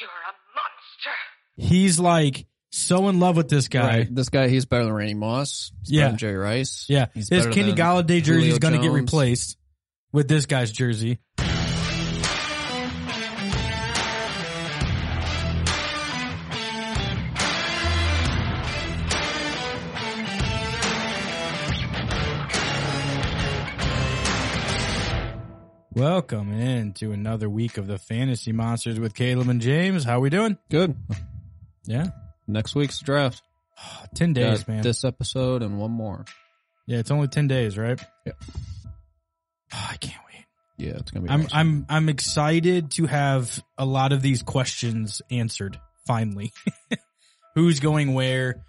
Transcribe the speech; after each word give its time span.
You're 0.00 0.08
a 0.08 0.34
monster. 0.54 1.74
He's 1.74 1.98
like 1.98 2.46
so 2.70 3.08
in 3.08 3.18
love 3.20 3.36
with 3.36 3.48
this 3.48 3.68
guy. 3.68 3.86
Right. 3.98 4.14
This 4.14 4.28
guy, 4.28 4.48
he's 4.48 4.64
better 4.66 4.84
than 4.84 4.92
Randy 4.92 5.14
Moss. 5.14 5.72
He's 5.80 5.90
Yeah. 5.92 6.00
better 6.02 6.10
than 6.12 6.18
Jerry 6.18 6.36
Rice. 6.36 6.86
Yeah, 6.88 7.06
He's 7.14 7.28
his 7.28 7.46
Kenny 7.46 7.72
than 7.72 7.76
Golladay 7.76 8.22
jersey 8.22 8.50
is 8.50 8.58
going 8.58 8.74
to 8.74 8.80
get 8.80 8.90
replaced 8.92 9.56
with 10.12 10.28
this 10.28 10.46
guy's 10.46 10.70
jersey. 10.70 11.18
Welcome 25.98 26.52
in 26.52 26.92
to 26.92 27.10
another 27.10 27.50
week 27.50 27.76
of 27.76 27.88
the 27.88 27.98
Fantasy 27.98 28.52
Monsters 28.52 29.00
with 29.00 29.16
Caleb 29.16 29.48
and 29.48 29.60
James. 29.60 30.04
How 30.04 30.20
we 30.20 30.30
doing? 30.30 30.56
Good. 30.70 30.94
Yeah, 31.86 32.10
Next 32.46 32.76
week's 32.76 33.00
draft. 33.00 33.42
ten 34.14 34.32
days, 34.32 34.60
Got 34.60 34.68
man. 34.68 34.82
This 34.84 35.02
episode 35.02 35.60
and 35.64 35.76
one 35.76 35.90
more. 35.90 36.24
yeah, 36.86 36.98
it's 36.98 37.10
only 37.10 37.26
ten 37.26 37.48
days, 37.48 37.76
right? 37.76 38.00
Yeah. 38.24 38.34
Oh, 38.44 38.46
I 39.90 39.96
can't 39.96 40.22
wait. 40.32 40.44
Yeah, 40.76 40.98
it's 40.98 41.10
gonna 41.10 41.26
be. 41.26 41.32
I'm 41.32 41.46
awesome. 41.46 41.58
I'm 41.58 41.86
I'm 41.88 42.08
excited 42.08 42.92
to 42.92 43.06
have 43.06 43.60
a 43.76 43.84
lot 43.84 44.12
of 44.12 44.22
these 44.22 44.44
questions 44.44 45.20
answered 45.32 45.80
finally. 46.06 46.52
Who's 47.56 47.80
going 47.80 48.14
where? 48.14 48.62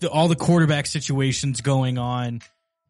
The, 0.00 0.10
all 0.10 0.28
the 0.28 0.36
quarterback 0.36 0.84
situations 0.84 1.62
going 1.62 1.96
on. 1.96 2.42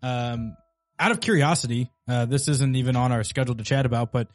Um, 0.03 0.57
out 0.99 1.11
of 1.11 1.21
curiosity, 1.21 1.91
uh, 2.09 2.27
this 2.27 2.49
isn't 2.49 2.77
even 2.77 2.97
on 2.97 3.13
our 3.13 3.25
schedule 3.25 3.55
to 3.55 3.65
chat 3.65 3.87
about, 3.87 4.13
but 4.13 4.29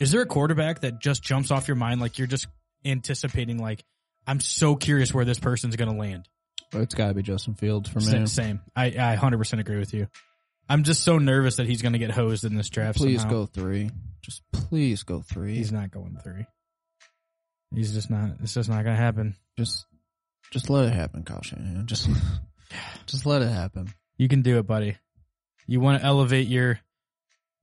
is 0.00 0.10
there 0.10 0.22
a 0.22 0.26
quarterback 0.26 0.80
that 0.80 1.00
just 1.00 1.22
jumps 1.22 1.50
off 1.50 1.68
your 1.68 1.76
mind 1.76 2.00
like 2.00 2.18
you're 2.18 2.26
just 2.26 2.46
anticipating? 2.84 3.58
Like, 3.58 3.84
I'm 4.26 4.40
so 4.40 4.76
curious 4.76 5.12
where 5.12 5.24
this 5.24 5.38
person's 5.38 5.76
going 5.76 5.90
to 5.90 5.98
land. 5.98 6.28
It's 6.72 6.94
got 6.94 7.08
to 7.08 7.14
be 7.14 7.22
Justin 7.22 7.54
Fields 7.54 7.88
for 7.88 8.00
me. 8.00 8.26
Same. 8.26 8.60
I 8.76 8.86
I 8.86 9.16
100% 9.16 9.58
agree 9.58 9.78
with 9.78 9.94
you. 9.94 10.08
I'm 10.68 10.82
just 10.82 11.02
so 11.02 11.18
nervous 11.18 11.56
that 11.56 11.66
he's 11.66 11.80
going 11.80 11.94
to 11.94 11.98
get 11.98 12.10
hosed 12.10 12.44
in 12.44 12.54
this 12.54 12.68
draft. 12.68 12.98
Please 12.98 13.20
somehow. 13.20 13.38
go 13.38 13.46
three. 13.46 13.90
Just 14.20 14.42
please 14.52 15.02
go 15.02 15.22
three. 15.22 15.54
He's 15.54 15.72
not 15.72 15.90
going 15.90 16.18
three. 16.22 16.44
He's 17.74 17.94
just 17.94 18.10
not. 18.10 18.32
It's 18.42 18.52
just 18.52 18.68
not 18.68 18.84
going 18.84 18.96
to 18.96 19.02
happen. 19.02 19.34
just, 19.56 19.86
just 20.50 20.68
let 20.68 20.86
it 20.86 20.92
happen, 20.92 21.22
Kyle 21.22 21.42
Shanahan. 21.42 21.86
Just, 21.86 22.08
just 23.06 23.24
let 23.24 23.40
it 23.40 23.48
happen. 23.48 23.92
You 24.18 24.28
can 24.28 24.42
do 24.42 24.58
it, 24.58 24.66
buddy. 24.66 24.96
You 25.68 25.78
want 25.80 26.00
to 26.00 26.06
elevate 26.06 26.48
your 26.48 26.80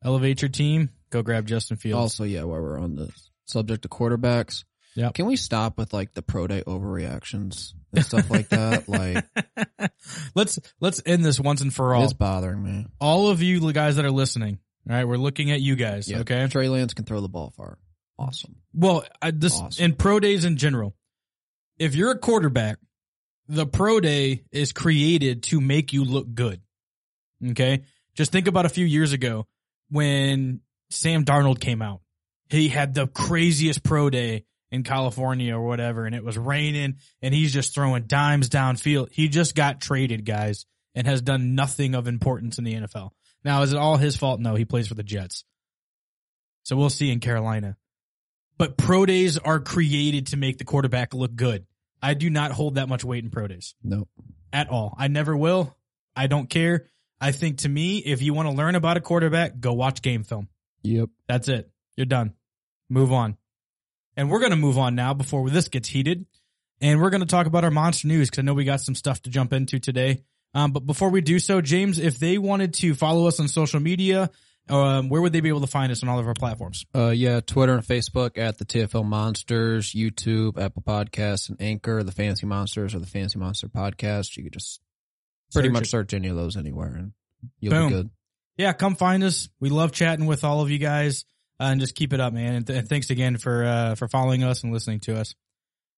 elevate 0.04 0.42
your 0.42 0.50
team? 0.50 0.92
Go 1.10 1.22
grab 1.24 1.46
Justin 1.48 1.76
Fields. 1.78 2.00
Also, 2.00 2.24
yeah, 2.24 2.44
while 2.44 2.62
we're 2.62 2.80
on 2.80 2.96
the 2.96 3.10
subject 3.46 3.84
of 3.86 3.92
quarterbacks, 3.92 4.64
yeah, 4.96 5.12
can 5.12 5.26
we 5.26 5.36
stop 5.36 5.78
with 5.78 5.92
like 5.94 6.14
the 6.14 6.22
pro 6.22 6.48
day 6.48 6.62
overreactions 6.66 7.74
and 7.94 8.06
stuff 8.06 8.30
like 8.30 8.48
that? 8.50 8.86
Like, 8.88 9.92
let's 10.36 10.60
let's 10.80 11.02
end 11.06 11.26
this 11.26 11.40
once 11.40 11.62
and 11.62 11.74
for 11.74 11.94
all. 11.96 12.04
it's 12.04 12.14
bothering 12.14 12.62
me. 12.64 12.88
All 13.00 13.30
of 13.30 13.42
you 13.42 13.60
the 13.60 13.74
guys 13.74 13.96
that 13.98 14.06
are 14.06 14.12
listening, 14.12 14.60
all 14.90 14.96
right, 14.96 15.06
we're 15.08 15.18
looking 15.18 15.52
at 15.52 15.62
you 15.62 15.76
guys. 15.76 16.10
Yeah, 16.10 16.20
Okay. 16.20 16.48
Trey 16.48 16.70
Lance 16.70 16.94
can 16.94 17.06
throw 17.06 17.22
the 17.22 17.28
ball 17.30 17.52
far. 17.58 17.78
Awesome. 18.18 18.56
Well, 18.74 19.04
I, 19.22 19.32
this 19.32 19.60
Awesome. 19.60 19.84
in 19.84 19.94
pro 19.96 20.20
days 20.20 20.46
in 20.46 20.56
general. 20.58 20.96
If 21.78 21.96
you're 21.96 22.12
a 22.12 22.18
quarterback, 22.18 22.78
the 23.50 23.66
pro 23.66 24.00
day 24.00 24.44
is 24.52 24.72
created 24.72 25.44
to 25.44 25.60
make 25.60 25.92
you 25.92 26.06
look 26.06 26.34
good. 26.34 26.62
Okay, 27.46 27.84
just 28.16 28.32
think 28.32 28.48
about 28.48 28.66
a 28.66 28.70
few 28.70 28.86
years 28.86 29.14
ago 29.14 29.48
when 29.90 30.62
Sam 30.90 31.26
Darnold 31.26 31.60
came 31.60 31.82
out. 31.82 32.02
He 32.50 32.70
had 32.70 32.94
the 32.94 33.08
craziest 33.08 33.84
pro 33.84 34.10
day 34.10 34.46
in 34.72 34.84
California 34.84 35.56
or 35.56 35.66
whatever, 35.66 36.06
and 36.06 36.16
it 36.16 36.24
was 36.24 36.38
raining, 36.38 36.96
and 37.22 37.34
he's 37.34 37.54
just 37.54 37.74
throwing 37.74 38.04
dimes 38.04 38.50
downfield. 38.50 39.10
He 39.12 39.30
just 39.30 39.56
got 39.56 39.82
traded, 39.82 40.26
guys, 40.26 40.66
and 40.94 41.08
has 41.08 41.22
done 41.22 41.56
nothing 41.56 41.96
of 41.96 42.08
importance 42.08 42.58
in 42.58 42.64
the 42.64 42.74
NFL. 42.74 43.12
Now, 43.44 43.62
is 43.64 43.74
it 43.74 43.78
all 43.78 43.98
his 43.98 44.16
fault? 44.16 44.40
No, 44.40 44.56
he 44.56 44.66
plays 44.66 44.88
for 44.88 44.96
the 44.96 45.04
Jets. 45.04 45.44
So 46.64 46.76
we'll 46.76 46.90
see 46.90 47.12
in 47.12 47.20
Carolina 47.20 47.78
but 48.58 48.78
pro 48.78 49.06
days 49.06 49.38
are 49.38 49.60
created 49.60 50.28
to 50.28 50.38
make 50.38 50.58
the 50.58 50.64
quarterback 50.64 51.14
look 51.14 51.36
good. 51.36 51.66
I 52.02 52.14
do 52.14 52.30
not 52.30 52.52
hold 52.52 52.76
that 52.76 52.88
much 52.88 53.04
weight 53.04 53.24
in 53.24 53.30
pro 53.30 53.48
days 53.48 53.76
Nope. 53.84 54.10
at 54.54 54.70
all. 54.70 54.96
I 54.98 55.08
never 55.08 55.36
will. 55.36 55.76
I 56.16 56.28
don't 56.28 56.50
care. 56.50 56.88
I 57.20 57.32
think 57.32 57.60
to 57.60 57.70
me, 57.70 58.00
if 58.00 58.22
you 58.22 58.34
want 58.34 58.50
to 58.50 58.56
learn 58.56 58.76
about 58.76 58.98
a 58.98 59.02
quarterback, 59.02 59.60
go 59.60 59.74
watch 59.74 60.02
game 60.02 60.24
film. 60.24 60.50
Yep. 60.84 61.10
That's 61.28 61.48
it. 61.48 61.70
You're 61.96 62.06
done. 62.06 62.34
Move 62.90 63.12
on. 63.12 63.38
And 64.18 64.30
we're 64.30 64.40
going 64.40 64.52
to 64.52 64.58
move 64.58 64.78
on 64.78 64.96
now 64.96 65.14
before 65.14 65.50
this 65.50 65.68
gets 65.68 65.90
heated. 65.90 66.26
And 66.82 67.02
we're 67.02 67.10
going 67.10 67.22
to 67.22 67.28
talk 67.28 67.48
about 67.48 67.64
our 67.64 67.72
monster 67.72 68.08
news 68.08 68.30
because 68.30 68.44
I 68.44 68.46
know 68.46 68.54
we 68.54 68.66
got 68.66 68.82
some 68.82 68.96
stuff 68.96 69.22
to 69.24 69.30
jump 69.30 69.54
into 69.54 69.80
today. 69.80 70.24
Um, 70.54 70.72
but 70.72 70.86
before 70.86 71.10
we 71.10 71.22
do 71.22 71.40
so, 71.40 71.62
James, 71.62 72.00
if 72.00 72.20
they 72.20 72.38
wanted 72.38 72.74
to 72.76 72.96
follow 72.96 73.28
us 73.28 73.40
on 73.40 73.48
social 73.48 73.80
media, 73.80 74.30
um, 74.70 75.10
where 75.10 75.22
would 75.22 75.34
they 75.34 75.42
be 75.42 75.50
able 75.50 75.62
to 75.62 75.68
find 75.68 75.92
us 75.92 76.02
on 76.02 76.10
all 76.10 76.20
of 76.20 76.28
our 76.28 76.34
platforms? 76.34 76.86
Uh, 76.96 77.10
yeah, 77.10 77.40
Twitter 77.40 77.74
and 77.74 77.84
Facebook 77.84 78.38
at 78.38 78.58
the 78.58 78.66
TFL 78.66 79.06
Monsters, 79.06 79.92
YouTube, 79.94 80.60
Apple 80.60 80.82
Podcasts, 80.82 81.50
and 81.50 81.62
Anchor, 81.62 82.04
the 82.04 82.12
Fantasy 82.12 82.46
Monsters 82.46 82.96
or 82.96 83.00
the 83.00 83.06
Fantasy 83.06 83.38
Monster 83.38 83.68
Podcast. 83.68 84.38
You 84.38 84.44
could 84.44 84.54
just 84.54 84.82
pretty 85.56 85.70
Search 85.70 85.74
much 85.74 85.84
it. 85.84 85.90
search 85.90 86.14
any 86.14 86.28
of 86.28 86.36
those 86.36 86.58
anywhere 86.58 86.94
and 86.96 87.12
you'll 87.60 87.74
Boom. 87.74 87.90
be 87.90 87.96
good. 87.96 88.10
yeah, 88.58 88.74
come 88.74 88.96
find 88.96 89.24
us. 89.24 89.50
We 89.60 89.70
love 89.70 89.92
chatting 89.92 90.26
with 90.26 90.44
all 90.44 90.62
of 90.62 90.70
you 90.70 90.78
guys, 90.78 91.26
uh, 91.60 91.66
and 91.66 91.80
just 91.80 91.96
keep 91.96 92.14
it 92.14 92.20
up, 92.20 92.34
man. 92.34 92.56
And, 92.56 92.68
th- 92.68 92.80
and 92.80 92.90
thanks 92.90 93.10
again 93.10 93.38
for 93.38 93.64
uh, 93.64 93.96
for 93.96 94.08
following 94.08 94.44
us 94.44 94.64
and 94.64 94.72
listening 94.74 95.00
to 95.02 95.18
us. 95.18 95.34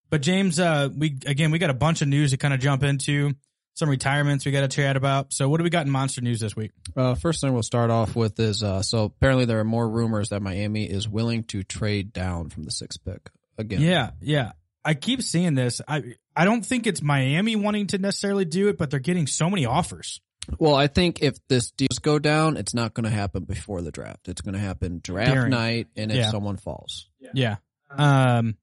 But 0.10 0.22
James, 0.22 0.60
uh, 0.60 0.90
we 0.96 1.18
again 1.26 1.52
we 1.52 1.60
got 1.60 1.70
a 1.70 1.74
bunch 1.76 2.02
of 2.02 2.08
news 2.08 2.32
to 2.32 2.38
kind 2.38 2.54
of 2.54 2.60
jump 2.60 2.84
into. 2.84 3.34
Some 3.74 3.90
retirements 3.90 4.44
we 4.44 4.52
got 4.52 4.62
to 4.62 4.68
chat 4.70 4.98
about. 4.98 5.32
So 5.32 5.48
what 5.50 5.58
do 5.60 5.64
we 5.64 5.70
got 5.70 5.86
in 5.86 5.92
monster 5.92 6.20
news 6.22 6.40
this 6.40 6.56
week? 6.56 6.72
Uh, 6.96 7.14
first 7.14 7.42
thing 7.42 7.54
we'll 7.54 7.62
start 7.62 7.92
off 7.92 8.16
with 8.16 8.40
is, 8.40 8.64
uh, 8.64 8.82
so 8.82 9.04
apparently 9.04 9.46
there 9.46 9.60
are 9.60 9.64
more 9.64 9.88
rumors 9.88 10.30
that 10.30 10.42
Miami 10.42 10.86
is 10.90 11.08
willing 11.08 11.44
to 11.44 11.62
trade 11.62 12.12
down 12.12 12.50
from 12.50 12.64
the 12.64 12.72
sixth 12.72 13.06
pick 13.06 13.30
again. 13.56 13.82
Yeah, 13.82 14.10
yeah. 14.20 14.54
I 14.84 14.96
keep 14.96 15.22
seeing 15.22 15.54
this. 15.54 15.80
I 15.88 16.16
I 16.38 16.46
don't 16.46 16.66
think 16.66 16.86
it's 16.86 17.02
Miami 17.02 17.56
wanting 17.56 17.88
to 17.88 17.98
necessarily 17.98 18.46
do 18.46 18.68
it, 18.68 18.78
but 18.78 18.92
they're 18.92 19.00
getting 19.00 19.26
so 19.28 19.50
many 19.50 19.66
offers. 19.66 20.22
Well, 20.60 20.76
I 20.76 20.88
think 20.88 21.22
if 21.22 21.36
this 21.50 21.72
deals 21.72 22.00
go 22.00 22.20
down, 22.20 22.56
it's 22.58 22.74
not 22.74 22.94
going 22.94 23.04
to 23.06 23.10
happen 23.10 23.44
before 23.44 23.82
the 23.82 23.92
draft. 23.92 24.30
It's 24.30 24.42
going 24.42 24.54
to 24.54 24.60
happen 24.60 25.02
draft 25.04 25.34
During. 25.34 25.50
night 25.50 25.88
and 25.96 26.12
if 26.12 26.18
Yeah. 26.18 26.32
someone 26.32 26.58
falls. 26.58 27.10
Yeah. 27.34 27.58
Um, 27.90 28.56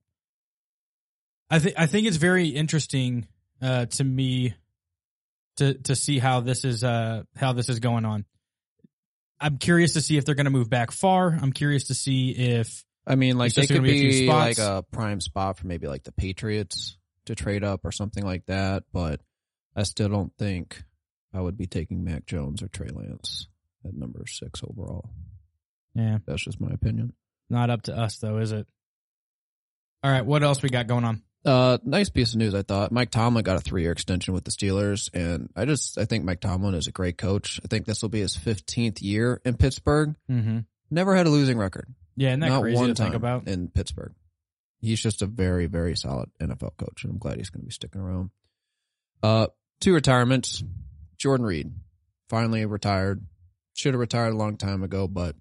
I 1.51 1.59
think 1.59 1.75
I 1.79 1.87
think 1.87 2.07
it's 2.07 2.17
very 2.17 2.49
interesting 2.49 3.27
uh, 3.61 3.87
to 3.87 4.05
me 4.05 4.55
to 5.57 5.75
to 5.75 5.95
see 5.97 6.19
how 6.19 6.41
this 6.41 6.65
is 6.65 6.83
uh 6.83 7.25
how 7.37 7.53
this 7.53 7.69
is 7.69 7.81
going 7.81 8.05
on. 8.05 8.25
I'm 9.41 9.59
curious 9.59 9.93
to 9.95 10.01
see 10.01 10.17
if 10.17 10.25
they're 10.25 10.35
going 10.35 10.47
to 10.47 10.51
move 10.51 10.71
back 10.71 10.91
far. 10.91 11.37
I'm 11.41 11.53
curious 11.53 11.89
to 11.89 11.95
see 11.95 12.31
if 12.31 12.85
I 13.07 13.17
mean, 13.17 13.37
like 13.37 13.49
It's 13.49 13.57
they 13.57 13.67
could 13.67 13.77
gonna 13.83 13.89
be 13.89 14.23
be 14.23 14.27
like 14.29 14.59
a 14.59 14.85
prime 14.91 15.21
spot 15.21 15.59
for 15.59 15.67
maybe 15.67 15.87
like 15.87 16.05
the 16.05 16.13
Patriots 16.13 16.97
to 17.27 17.35
trade 17.35 17.65
up 17.65 17.85
or 17.85 17.93
something 17.93 18.25
like 18.25 18.47
that, 18.47 18.85
but 18.93 19.21
I 19.77 19.83
still 19.85 20.09
don't 20.09 20.33
think 20.39 20.83
I 21.33 21.41
would 21.41 21.57
be 21.57 21.67
taking 21.67 22.05
Mac 22.05 22.27
Jones 22.27 22.63
or 22.63 22.69
Trey 22.69 22.89
Lance 22.93 23.49
at 23.85 23.95
number 23.95 24.25
six 24.27 24.63
overall. 24.63 25.11
yeah, 25.95 26.19
That's 26.27 26.45
just 26.45 26.61
my 26.61 26.71
opinion. 26.73 27.13
not 27.51 27.71
up 27.71 27.83
to 27.83 27.97
us 27.97 28.19
though, 28.19 28.39
is 28.39 28.53
it? 28.53 28.67
All 30.03 30.11
right, 30.11 30.25
what 30.25 30.43
else 30.43 30.63
we 30.63 30.69
got 30.69 30.87
going 30.87 31.05
on? 31.05 31.23
Uh, 31.47 31.77
nice 31.85 32.09
piece 32.09 32.33
of 32.33 32.39
news. 32.39 32.55
I 32.55 32.63
thought 32.63 32.91
Mike 32.93 33.11
Tomlin 33.11 33.43
got 33.45 33.57
a 33.57 33.61
three 33.61 33.83
year 33.83 33.93
extension 33.93 34.33
with 34.33 34.45
the 34.45 34.51
Steelers, 34.51 35.11
and 35.13 35.51
I 35.55 35.65
just 35.67 35.99
I 35.99 36.05
think 36.07 36.25
Mike 36.25 36.41
Tomlin 36.41 36.75
is 36.75 36.87
a 36.87 36.93
great 36.93 37.19
coach. 37.19 37.61
I 37.63 37.69
think 37.69 37.85
this 37.85 38.01
will 38.01 38.09
be 38.09 38.21
his 38.21 38.35
fifteenth 38.37 39.03
year 39.03 39.41
in 39.45 39.57
Pittsburgh. 39.59 40.15
Mm-hmm. 40.31 40.61
Never 40.91 41.15
had 41.15 41.27
a 41.27 41.31
losing 41.31 41.59
record. 41.59 41.93
Yeah, 42.17 42.29
isn't 42.31 42.41
that 42.41 42.49
Not 42.49 42.63
crazy 42.63 42.77
one 42.79 42.89
to 42.89 42.95
time 42.95 43.07
think 43.09 43.17
about? 43.17 43.49
in 43.49 43.69
Pittsburgh. 43.69 44.13
He's 44.85 45.01
just 45.01 45.23
a 45.23 45.27
very, 45.27 45.67
very 45.67 45.97
solid 45.97 46.31
NFL 46.41 46.77
coach, 46.77 47.05
and 47.05 47.13
I'm 47.13 47.19
glad 47.19 47.39
he's 47.39 47.51
going 47.51 47.63
to 47.63 47.67
be 47.67 47.73
sticking 47.73 48.01
around. 48.01 48.31
Uh, 49.23 49.47
two 49.81 49.95
retirements. 49.95 50.63
Jordan 51.19 51.47
Reed 51.47 51.73
finally 52.29 52.65
retired. 52.67 53.25
Should 53.75 53.95
have 53.95 54.01
retired 54.01 54.33
a 54.35 54.37
long 54.37 54.57
time 54.57 54.83
ago, 54.83 55.09
but 55.09 55.35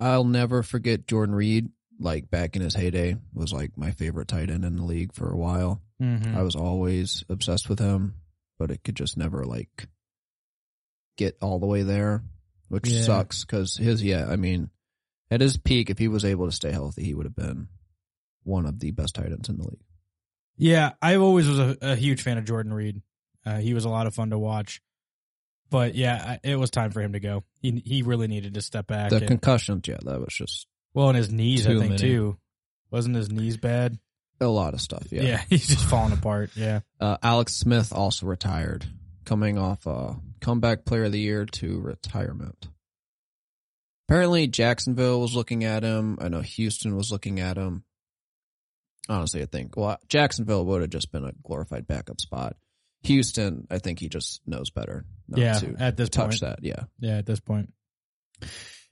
I'll 0.00 0.24
never 0.24 0.62
forget 0.62 1.06
Jordan 1.06 1.34
Reed. 1.34 1.68
Like 2.00 2.30
back 2.30 2.54
in 2.54 2.62
his 2.62 2.74
heyday, 2.76 3.16
was 3.34 3.52
like 3.52 3.76
my 3.76 3.90
favorite 3.90 4.28
tight 4.28 4.50
end 4.50 4.64
in 4.64 4.76
the 4.76 4.84
league 4.84 5.12
for 5.14 5.28
a 5.32 5.36
while. 5.36 5.82
Mm-hmm. 6.00 6.36
I 6.38 6.42
was 6.42 6.54
always 6.54 7.24
obsessed 7.28 7.68
with 7.68 7.80
him, 7.80 8.14
but 8.56 8.70
it 8.70 8.84
could 8.84 8.94
just 8.94 9.16
never 9.16 9.44
like 9.44 9.88
get 11.16 11.36
all 11.42 11.58
the 11.58 11.66
way 11.66 11.82
there, 11.82 12.22
which 12.68 12.88
Yeah. 12.88 13.02
sucks 13.02 13.44
because 13.44 13.76
his, 13.76 14.04
yeah, 14.04 14.26
I 14.28 14.36
mean, 14.36 14.70
at 15.28 15.40
his 15.40 15.56
peak, 15.56 15.90
if 15.90 15.98
he 15.98 16.06
was 16.06 16.24
able 16.24 16.46
to 16.46 16.52
stay 16.52 16.70
healthy, 16.70 17.02
he 17.02 17.14
would 17.14 17.26
have 17.26 17.34
been 17.34 17.66
one 18.48 18.66
of 18.66 18.80
the 18.80 18.90
best 18.90 19.14
tight 19.14 19.26
ends 19.30 19.48
in 19.48 19.58
the 19.58 19.64
league. 19.64 19.80
Yeah, 20.56 20.92
I 21.00 21.16
always 21.16 21.46
was 21.46 21.58
a, 21.58 21.76
a 21.80 21.94
huge 21.96 22.22
fan 22.22 22.38
of 22.38 22.44
Jordan 22.44 22.72
Reed. 22.72 23.02
Uh, 23.46 23.58
he 23.58 23.74
was 23.74 23.84
a 23.84 23.88
lot 23.88 24.06
of 24.08 24.14
fun 24.14 24.30
to 24.30 24.38
watch. 24.38 24.80
But 25.70 25.94
yeah, 25.94 26.36
I- 26.42 26.48
it 26.48 26.56
was 26.56 26.70
time 26.70 26.90
for 26.90 27.00
him 27.02 27.12
to 27.12 27.20
go. 27.20 27.44
He 27.60 27.82
he 27.84 28.02
really 28.02 28.26
needed 28.26 28.54
to 28.54 28.62
step 28.62 28.86
back. 28.86 29.10
The 29.10 29.16
and- 29.18 29.28
concussions, 29.28 29.86
yeah, 29.86 29.98
that 30.04 30.18
was 30.18 30.34
just 30.34 30.66
well, 30.94 31.08
and 31.08 31.16
his 31.16 31.30
knees, 31.30 31.66
I 31.66 31.70
think 31.70 31.80
many. 31.90 31.98
too. 31.98 32.38
Wasn't 32.90 33.14
his 33.14 33.30
knees 33.30 33.56
bad? 33.58 33.98
A 34.40 34.46
lot 34.46 34.72
of 34.72 34.80
stuff. 34.80 35.04
Yeah. 35.10 35.22
Yeah, 35.22 35.42
he's 35.50 35.66
just 35.68 35.84
falling 35.84 36.12
apart. 36.12 36.50
Yeah. 36.56 36.80
Uh, 36.98 37.18
Alex 37.22 37.54
Smith 37.54 37.92
also 37.92 38.26
retired, 38.26 38.86
coming 39.24 39.58
off 39.58 39.86
a 39.86 40.16
comeback 40.40 40.84
player 40.86 41.04
of 41.04 41.12
the 41.12 41.20
year 41.20 41.44
to 41.44 41.80
retirement. 41.80 42.68
Apparently, 44.08 44.46
Jacksonville 44.46 45.20
was 45.20 45.34
looking 45.34 45.64
at 45.64 45.82
him. 45.82 46.16
I 46.20 46.28
know 46.28 46.40
Houston 46.40 46.96
was 46.96 47.10
looking 47.12 47.40
at 47.40 47.56
him. 47.58 47.84
Honestly, 49.08 49.42
I 49.42 49.46
think 49.46 49.76
well, 49.76 49.98
Jacksonville 50.08 50.64
would 50.66 50.82
have 50.82 50.90
just 50.90 51.10
been 51.12 51.24
a 51.24 51.32
glorified 51.42 51.86
backup 51.86 52.20
spot. 52.20 52.56
Houston, 53.04 53.66
I 53.70 53.78
think 53.78 54.00
he 54.00 54.08
just 54.08 54.40
knows 54.46 54.70
better. 54.70 55.04
Not 55.28 55.40
Yeah, 55.40 55.58
to 55.60 55.76
at 55.78 55.96
this 55.96 56.08
touch 56.08 56.40
point. 56.40 56.40
that. 56.40 56.58
Yeah. 56.62 56.84
Yeah, 56.98 57.18
at 57.18 57.26
this 57.26 57.40
point. 57.40 57.72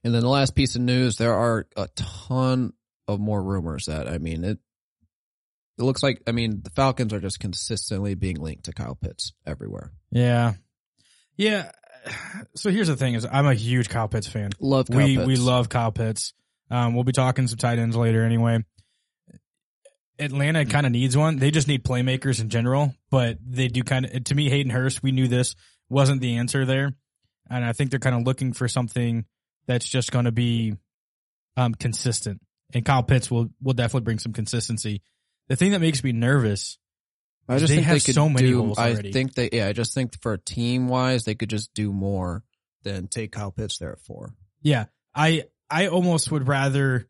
And 0.04 0.14
then 0.14 0.22
the 0.22 0.28
last 0.28 0.54
piece 0.54 0.76
of 0.76 0.82
news, 0.82 1.16
there 1.16 1.34
are 1.34 1.66
a 1.76 1.88
ton 1.96 2.72
of 3.08 3.20
more 3.20 3.42
rumors 3.42 3.86
that 3.86 4.08
I 4.08 4.18
mean 4.18 4.44
it. 4.44 4.58
It 5.78 5.82
looks 5.82 6.02
like 6.02 6.22
I 6.26 6.32
mean 6.32 6.60
the 6.62 6.70
Falcons 6.70 7.12
are 7.12 7.20
just 7.20 7.40
consistently 7.40 8.14
being 8.14 8.36
linked 8.40 8.64
to 8.64 8.72
Kyle 8.72 8.94
Pitts 8.94 9.32
everywhere. 9.46 9.92
Yeah. 10.10 10.54
Yeah. 11.36 11.70
So 12.54 12.70
here's 12.70 12.88
the 12.88 12.96
thing 12.96 13.14
is 13.14 13.26
I'm 13.30 13.46
a 13.46 13.54
huge 13.54 13.88
Kyle 13.88 14.08
Pitts 14.08 14.28
fan. 14.28 14.50
Love 14.60 14.86
Kyle 14.88 15.04
we 15.04 15.16
Pitts. 15.16 15.26
we 15.26 15.36
love 15.36 15.68
Kyle 15.68 15.92
Pitts. 15.92 16.32
Um, 16.70 16.94
we'll 16.94 17.04
be 17.04 17.12
talking 17.12 17.46
some 17.48 17.58
tight 17.58 17.78
ends 17.78 17.96
later 17.96 18.24
anyway. 18.24 18.64
Atlanta 20.18 20.64
kind 20.64 20.86
of 20.86 20.92
needs 20.92 21.16
one. 21.16 21.36
They 21.36 21.50
just 21.50 21.68
need 21.68 21.84
playmakers 21.84 22.40
in 22.40 22.48
general, 22.48 22.94
but 23.10 23.38
they 23.46 23.68
do 23.68 23.82
kind 23.82 24.06
of. 24.06 24.24
To 24.24 24.34
me, 24.34 24.48
Hayden 24.48 24.70
Hurst, 24.70 25.02
we 25.02 25.12
knew 25.12 25.28
this 25.28 25.54
wasn't 25.88 26.20
the 26.20 26.36
answer 26.36 26.64
there, 26.64 26.92
and 27.50 27.64
I 27.64 27.72
think 27.72 27.90
they're 27.90 28.00
kind 28.00 28.16
of 28.16 28.22
looking 28.22 28.52
for 28.52 28.68
something 28.68 29.24
that's 29.66 29.88
just 29.88 30.12
going 30.12 30.24
to 30.24 30.32
be 30.32 30.74
um, 31.56 31.74
consistent. 31.74 32.40
And 32.74 32.84
Kyle 32.84 33.02
Pitts 33.02 33.30
will 33.30 33.48
will 33.62 33.74
definitely 33.74 34.04
bring 34.04 34.18
some 34.18 34.32
consistency. 34.32 35.02
The 35.48 35.56
thing 35.56 35.72
that 35.72 35.80
makes 35.80 36.02
me 36.02 36.12
nervous 36.12 36.78
I 37.48 37.58
just 37.58 37.68
they 37.68 37.76
think 37.76 37.86
have 37.86 37.96
they 37.96 38.00
could 38.00 38.14
so 38.14 38.28
many 38.28 38.48
do. 38.48 38.62
holes 38.62 38.78
I 38.78 38.94
think 38.94 39.34
they 39.34 39.50
yeah. 39.52 39.68
I 39.68 39.72
just 39.72 39.94
think 39.94 40.20
for 40.20 40.36
team 40.36 40.88
wise, 40.88 41.24
they 41.24 41.34
could 41.34 41.50
just 41.50 41.72
do 41.74 41.92
more 41.92 42.42
than 42.82 43.06
take 43.06 43.32
Kyle 43.32 43.52
Pitts 43.52 43.78
there 43.78 43.92
at 43.92 44.00
four. 44.00 44.34
Yeah, 44.62 44.86
I 45.14 45.44
I 45.70 45.88
almost 45.88 46.30
would 46.32 46.48
rather 46.48 47.06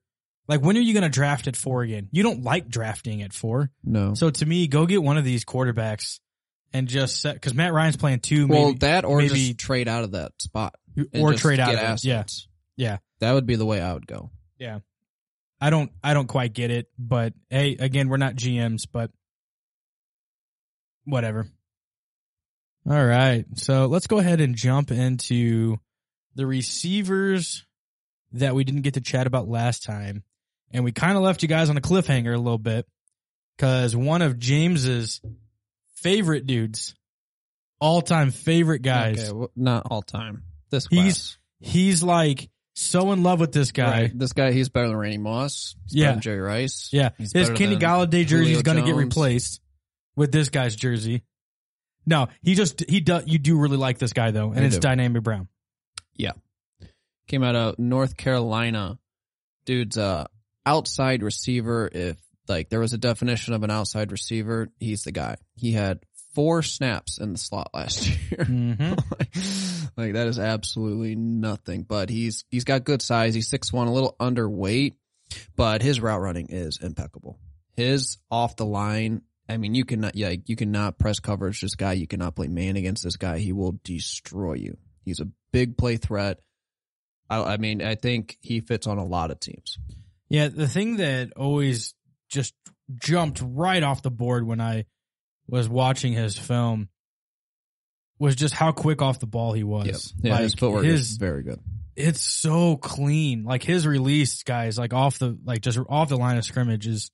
like 0.48 0.60
when 0.62 0.76
are 0.76 0.80
you 0.80 0.92
going 0.94 1.02
to 1.04 1.08
draft 1.08 1.46
at 1.48 1.56
four 1.56 1.82
again? 1.82 2.08
You 2.12 2.22
don't 2.22 2.42
like 2.42 2.68
drafting 2.68 3.22
at 3.22 3.32
four, 3.32 3.70
No. 3.84 4.14
so 4.14 4.30
to 4.30 4.46
me, 4.46 4.66
go 4.68 4.86
get 4.86 5.02
one 5.02 5.16
of 5.18 5.24
these 5.24 5.44
quarterbacks 5.44 6.20
and 6.72 6.88
just 6.88 7.20
set 7.20 7.34
because 7.34 7.54
Matt 7.54 7.72
Ryan's 7.72 7.96
playing 7.96 8.20
two, 8.20 8.46
well, 8.46 8.74
that 8.80 9.04
or 9.04 9.18
maybe- 9.18 9.34
just 9.34 9.58
trade 9.58 9.88
out 9.88 10.04
of 10.04 10.12
that 10.12 10.32
spot 10.40 10.74
or 11.14 11.34
trade 11.34 11.60
out. 11.60 11.74
Of 11.74 11.80
it. 11.98 12.04
Yeah. 12.04 12.24
Yeah. 12.76 12.98
That 13.20 13.32
would 13.32 13.46
be 13.46 13.56
the 13.56 13.66
way 13.66 13.80
I 13.80 13.92
would 13.94 14.06
go. 14.06 14.30
Yeah. 14.58 14.80
I 15.60 15.70
don't 15.70 15.90
I 16.04 16.12
don't 16.14 16.26
quite 16.26 16.52
get 16.52 16.70
it, 16.70 16.90
but 16.98 17.32
hey, 17.48 17.76
again, 17.78 18.08
we're 18.08 18.18
not 18.18 18.34
GMs, 18.36 18.86
but 18.90 19.10
whatever. 21.04 21.46
All 22.88 23.04
right, 23.04 23.44
so 23.54 23.86
let's 23.86 24.06
go 24.06 24.18
ahead 24.18 24.40
and 24.40 24.54
jump 24.54 24.92
into 24.92 25.78
the 26.36 26.46
receivers 26.46 27.64
that 28.32 28.54
we 28.54 28.62
didn't 28.64 28.82
get 28.82 28.94
to 28.94 29.00
chat 29.00 29.26
about 29.26 29.48
last 29.48 29.82
time, 29.82 30.22
and 30.72 30.84
we 30.84 30.92
kind 30.92 31.16
of 31.16 31.22
left 31.22 31.42
you 31.42 31.48
guys 31.48 31.70
on 31.70 31.76
a 31.76 31.80
cliffhanger 31.80 32.34
a 32.34 32.38
little 32.38 32.58
bit 32.58 32.86
because 33.56 33.94
one 33.96 34.22
of 34.22 34.38
James's 34.38 35.20
favorite 35.96 36.46
dudes, 36.46 36.94
all 37.80 38.02
time 38.02 38.30
favorite 38.30 38.82
guys, 38.82 39.28
Okay, 39.28 39.32
well, 39.32 39.50
not 39.56 39.86
all 39.90 40.02
time. 40.02 40.42
This 40.70 40.86
He's 40.88 41.38
class. 41.60 41.72
he's 41.72 42.02
like 42.02 42.50
so 42.74 43.12
in 43.12 43.22
love 43.22 43.40
with 43.40 43.52
this 43.52 43.72
guy. 43.72 44.02
Right. 44.02 44.18
This 44.18 44.32
guy, 44.34 44.52
he's 44.52 44.68
better 44.68 44.88
than 44.88 44.96
Randy 44.96 45.18
Moss. 45.18 45.76
He's 45.84 45.94
Yeah. 45.94 46.04
better 46.06 46.12
than 46.14 46.22
Jerry 46.22 46.40
Rice. 46.40 46.90
Yeah, 46.92 47.10
He's 47.16 47.32
his 47.32 47.50
Kenny 47.50 47.76
Golladay 47.76 48.26
jersey 48.26 48.52
is 48.52 48.62
going 48.62 48.76
to 48.78 48.84
get 48.84 48.94
replaced 48.96 49.60
with 50.16 50.30
this 50.32 50.48
guy's 50.50 50.76
jersey. 50.76 51.22
No, 52.06 52.28
he 52.42 52.54
just 52.54 52.88
he 52.88 53.00
does. 53.00 53.24
You 53.26 53.38
do 53.38 53.58
really 53.58 53.76
like 53.78 53.98
this 53.98 54.12
guy 54.12 54.30
though, 54.30 54.50
and 54.50 54.60
I 54.60 54.64
it's 54.64 54.78
do. 54.78 54.86
Dyami 54.86 55.22
Brown. 55.22 55.48
Yeah, 56.14 56.32
came 57.28 57.42
out 57.42 57.56
of 57.56 57.78
North 57.78 58.16
Carolina. 58.16 58.98
Dude's 59.64 59.98
uh 59.98 60.26
outside 60.66 61.22
receiver. 61.22 61.88
If 61.90 62.18
like 62.48 62.68
there 62.68 62.80
was 62.80 62.92
a 62.92 62.98
definition 62.98 63.54
of 63.54 63.62
an 63.62 63.70
outside 63.70 64.12
receiver, 64.12 64.68
he's 64.78 65.04
the 65.04 65.12
guy. 65.12 65.36
He 65.54 65.72
had 65.72 66.00
four 66.34 66.62
snaps 66.62 67.18
in 67.18 67.32
the 67.32 67.38
slot 67.38 67.70
last 67.72 68.06
year. 68.30 68.44
Mm-hmm. 68.44 68.92
like, 68.92 69.34
like, 69.96 70.12
that 70.12 70.26
is 70.26 70.38
absolutely 70.38 71.16
nothing. 71.16 71.82
But 71.82 72.10
he's 72.10 72.44
he's 72.50 72.64
got 72.64 72.84
good 72.84 73.00
size. 73.00 73.34
He's 73.34 73.48
six 73.48 73.72
one, 73.72 73.88
a 73.88 73.92
little 73.92 74.14
underweight, 74.20 74.94
but 75.56 75.82
his 75.82 76.00
route 76.00 76.20
running 76.20 76.48
is 76.50 76.78
impeccable. 76.82 77.38
His 77.76 78.18
off 78.30 78.56
the 78.56 78.66
line. 78.66 79.22
I 79.48 79.58
mean, 79.58 79.74
you 79.74 79.84
cannot 79.84 80.16
yeah, 80.16 80.34
you 80.44 80.56
cannot 80.56 80.98
press 80.98 81.20
coverage 81.20 81.60
this 81.60 81.76
guy. 81.76 81.92
You 81.92 82.06
cannot 82.06 82.34
play 82.34 82.48
man 82.48 82.76
against 82.76 83.04
this 83.04 83.16
guy. 83.16 83.38
He 83.38 83.52
will 83.52 83.78
destroy 83.84 84.54
you. 84.54 84.76
He's 85.04 85.20
a 85.20 85.28
big 85.52 85.78
play 85.78 85.96
threat. 85.96 86.40
I, 87.30 87.54
I 87.54 87.56
mean, 87.56 87.80
I 87.80 87.94
think 87.94 88.38
he 88.40 88.60
fits 88.60 88.86
on 88.86 88.98
a 88.98 89.04
lot 89.04 89.30
of 89.30 89.40
teams. 89.40 89.78
Yeah, 90.28 90.48
the 90.48 90.68
thing 90.68 90.96
that 90.96 91.32
always 91.36 91.94
just 92.28 92.54
jumped 92.94 93.40
right 93.44 93.82
off 93.82 94.02
the 94.02 94.10
board 94.10 94.46
when 94.46 94.60
I 94.60 94.86
was 95.48 95.68
watching 95.68 96.12
his 96.12 96.36
film 96.38 96.88
was 98.18 98.34
just 98.34 98.54
how 98.54 98.72
quick 98.72 99.02
off 99.02 99.18
the 99.18 99.26
ball 99.26 99.52
he 99.52 99.62
was. 99.62 100.14
Yeah, 100.20 100.32
like 100.32 100.42
his 100.42 100.54
footwork 100.54 100.84
his 100.84 101.12
is 101.12 101.16
very 101.16 101.42
good. 101.42 101.60
it's 101.94 102.22
so 102.22 102.76
clean. 102.76 103.44
Like 103.44 103.62
his 103.62 103.86
release, 103.86 104.42
guys, 104.42 104.78
like 104.78 104.92
off 104.92 105.18
the 105.18 105.38
like 105.44 105.60
just 105.60 105.78
off 105.88 106.08
the 106.08 106.16
line 106.16 106.36
of 106.38 106.44
scrimmage 106.44 106.86
is. 106.86 107.10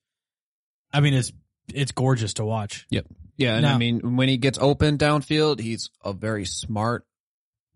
I 0.92 1.00
mean, 1.00 1.14
it's 1.14 1.32
it's 1.72 1.92
gorgeous 1.92 2.34
to 2.34 2.44
watch. 2.44 2.86
Yep. 2.90 3.06
Yeah, 3.38 3.56
and 3.56 3.66
I 3.66 3.78
mean, 3.78 4.16
when 4.16 4.28
he 4.28 4.36
gets 4.36 4.58
open 4.58 4.98
downfield, 4.98 5.58
he's 5.58 5.90
a 6.04 6.12
very 6.12 6.44
smart. 6.44 7.04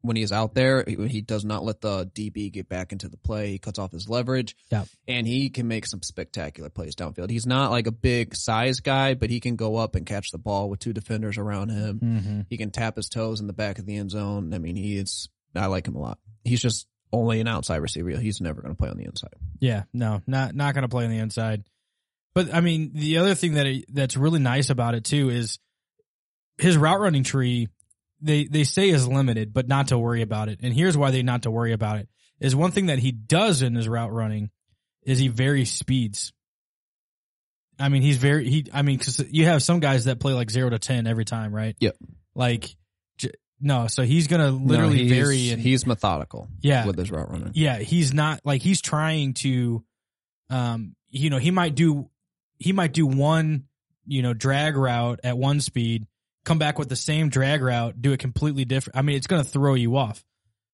When 0.06 0.16
he's 0.16 0.32
out 0.32 0.54
there, 0.54 0.84
he, 0.86 0.96
he 1.08 1.20
does 1.20 1.44
not 1.44 1.64
let 1.64 1.80
the 1.80 2.06
DB 2.06 2.50
get 2.52 2.68
back 2.68 2.92
into 2.92 3.08
the 3.08 3.16
play. 3.16 3.50
He 3.50 3.58
cuts 3.58 3.78
off 3.78 3.92
his 3.92 4.08
leverage, 4.08 4.56
Yeah. 4.70 4.84
and 5.06 5.26
he 5.26 5.50
can 5.50 5.68
make 5.68 5.86
some 5.86 6.02
spectacular 6.02 6.70
plays 6.70 6.94
downfield. 6.96 7.28
He's 7.30 7.46
not 7.46 7.70
like 7.70 7.86
a 7.86 7.92
big 7.92 8.34
size 8.34 8.80
guy, 8.80 9.14
but 9.14 9.30
he 9.30 9.40
can 9.40 9.56
go 9.56 9.76
up 9.76 9.94
and 9.94 10.06
catch 10.06 10.30
the 10.30 10.38
ball 10.38 10.70
with 10.70 10.80
two 10.80 10.92
defenders 10.92 11.36
around 11.38 11.68
him. 11.70 12.00
Mm-hmm. 12.00 12.40
He 12.48 12.56
can 12.56 12.70
tap 12.70 12.96
his 12.96 13.08
toes 13.08 13.40
in 13.40 13.46
the 13.46 13.52
back 13.52 13.78
of 13.78 13.86
the 13.86 13.96
end 13.96 14.10
zone. 14.10 14.54
I 14.54 14.58
mean, 14.58 14.76
he 14.76 14.96
is. 14.96 15.28
I 15.54 15.66
like 15.66 15.86
him 15.86 15.96
a 15.96 16.00
lot. 16.00 16.18
He's 16.44 16.60
just 16.60 16.86
only 17.12 17.40
an 17.40 17.48
outside 17.48 17.76
receiver. 17.76 18.10
He's 18.10 18.40
never 18.40 18.60
going 18.62 18.74
to 18.74 18.78
play 18.78 18.90
on 18.90 18.96
the 18.98 19.04
inside. 19.04 19.34
Yeah, 19.60 19.84
no, 19.92 20.22
not 20.26 20.54
not 20.54 20.74
going 20.74 20.82
to 20.82 20.88
play 20.88 21.04
on 21.04 21.10
the 21.10 21.18
inside. 21.18 21.64
But 22.34 22.52
I 22.54 22.60
mean, 22.60 22.90
the 22.94 23.18
other 23.18 23.34
thing 23.34 23.54
that 23.54 23.66
it, 23.66 23.84
that's 23.88 24.16
really 24.16 24.40
nice 24.40 24.68
about 24.70 24.94
it 24.94 25.04
too 25.04 25.30
is 25.30 25.58
his 26.58 26.76
route 26.76 27.00
running 27.00 27.22
tree. 27.24 27.68
They 28.20 28.44
they 28.44 28.64
say 28.64 28.88
is 28.88 29.06
limited, 29.06 29.52
but 29.52 29.68
not 29.68 29.88
to 29.88 29.98
worry 29.98 30.22
about 30.22 30.48
it. 30.48 30.60
And 30.62 30.72
here's 30.72 30.96
why 30.96 31.10
they 31.10 31.22
not 31.22 31.42
to 31.42 31.50
worry 31.50 31.72
about 31.72 31.98
it 31.98 32.08
is 32.40 32.54
one 32.56 32.70
thing 32.70 32.86
that 32.86 32.98
he 32.98 33.12
does 33.12 33.62
in 33.62 33.74
his 33.74 33.88
route 33.88 34.12
running 34.12 34.50
is 35.02 35.18
he 35.18 35.28
varies 35.28 35.70
speeds. 35.72 36.32
I 37.78 37.88
mean, 37.90 38.02
he's 38.02 38.16
very 38.16 38.48
he. 38.48 38.66
I 38.72 38.82
mean, 38.82 38.96
because 38.96 39.22
you 39.30 39.44
have 39.44 39.62
some 39.62 39.80
guys 39.80 40.04
that 40.06 40.18
play 40.18 40.32
like 40.32 40.50
zero 40.50 40.70
to 40.70 40.78
ten 40.78 41.06
every 41.06 41.24
time, 41.26 41.54
right? 41.54 41.76
Yep. 41.78 41.96
Like, 42.34 42.74
j- 43.18 43.32
no, 43.60 43.86
so 43.86 44.02
he's 44.02 44.28
gonna 44.28 44.50
literally 44.50 44.96
No, 44.96 45.02
he's, 45.02 45.12
vary. 45.12 45.50
And, 45.50 45.60
He's 45.60 45.86
methodical. 45.86 46.48
Yeah. 46.62 46.86
with 46.86 46.96
his 46.98 47.10
route 47.10 47.30
running. 47.30 47.52
yeah, 47.54 47.78
he's 47.78 48.14
not 48.14 48.40
like 48.44 48.62
he's 48.62 48.80
trying 48.80 49.34
to, 49.34 49.84
um, 50.48 50.94
you 51.10 51.28
know, 51.28 51.38
he 51.38 51.50
might 51.50 51.74
do, 51.74 52.08
he 52.58 52.72
might 52.72 52.92
do 52.94 53.06
one, 53.06 53.64
you 54.06 54.22
know, 54.22 54.32
drag 54.32 54.76
route 54.76 55.20
at 55.22 55.36
one 55.36 55.60
speed, 55.60 56.06
come 56.46 56.58
back 56.58 56.78
with 56.78 56.88
the 56.88 56.96
same 56.96 57.28
drag 57.28 57.60
route, 57.60 58.00
do 58.00 58.12
it 58.12 58.20
completely 58.20 58.64
different. 58.64 58.96
I 58.96 59.02
mean, 59.02 59.16
it's 59.16 59.26
going 59.26 59.42
to 59.44 59.48
throw 59.48 59.74
you 59.74 59.96
off. 59.96 60.24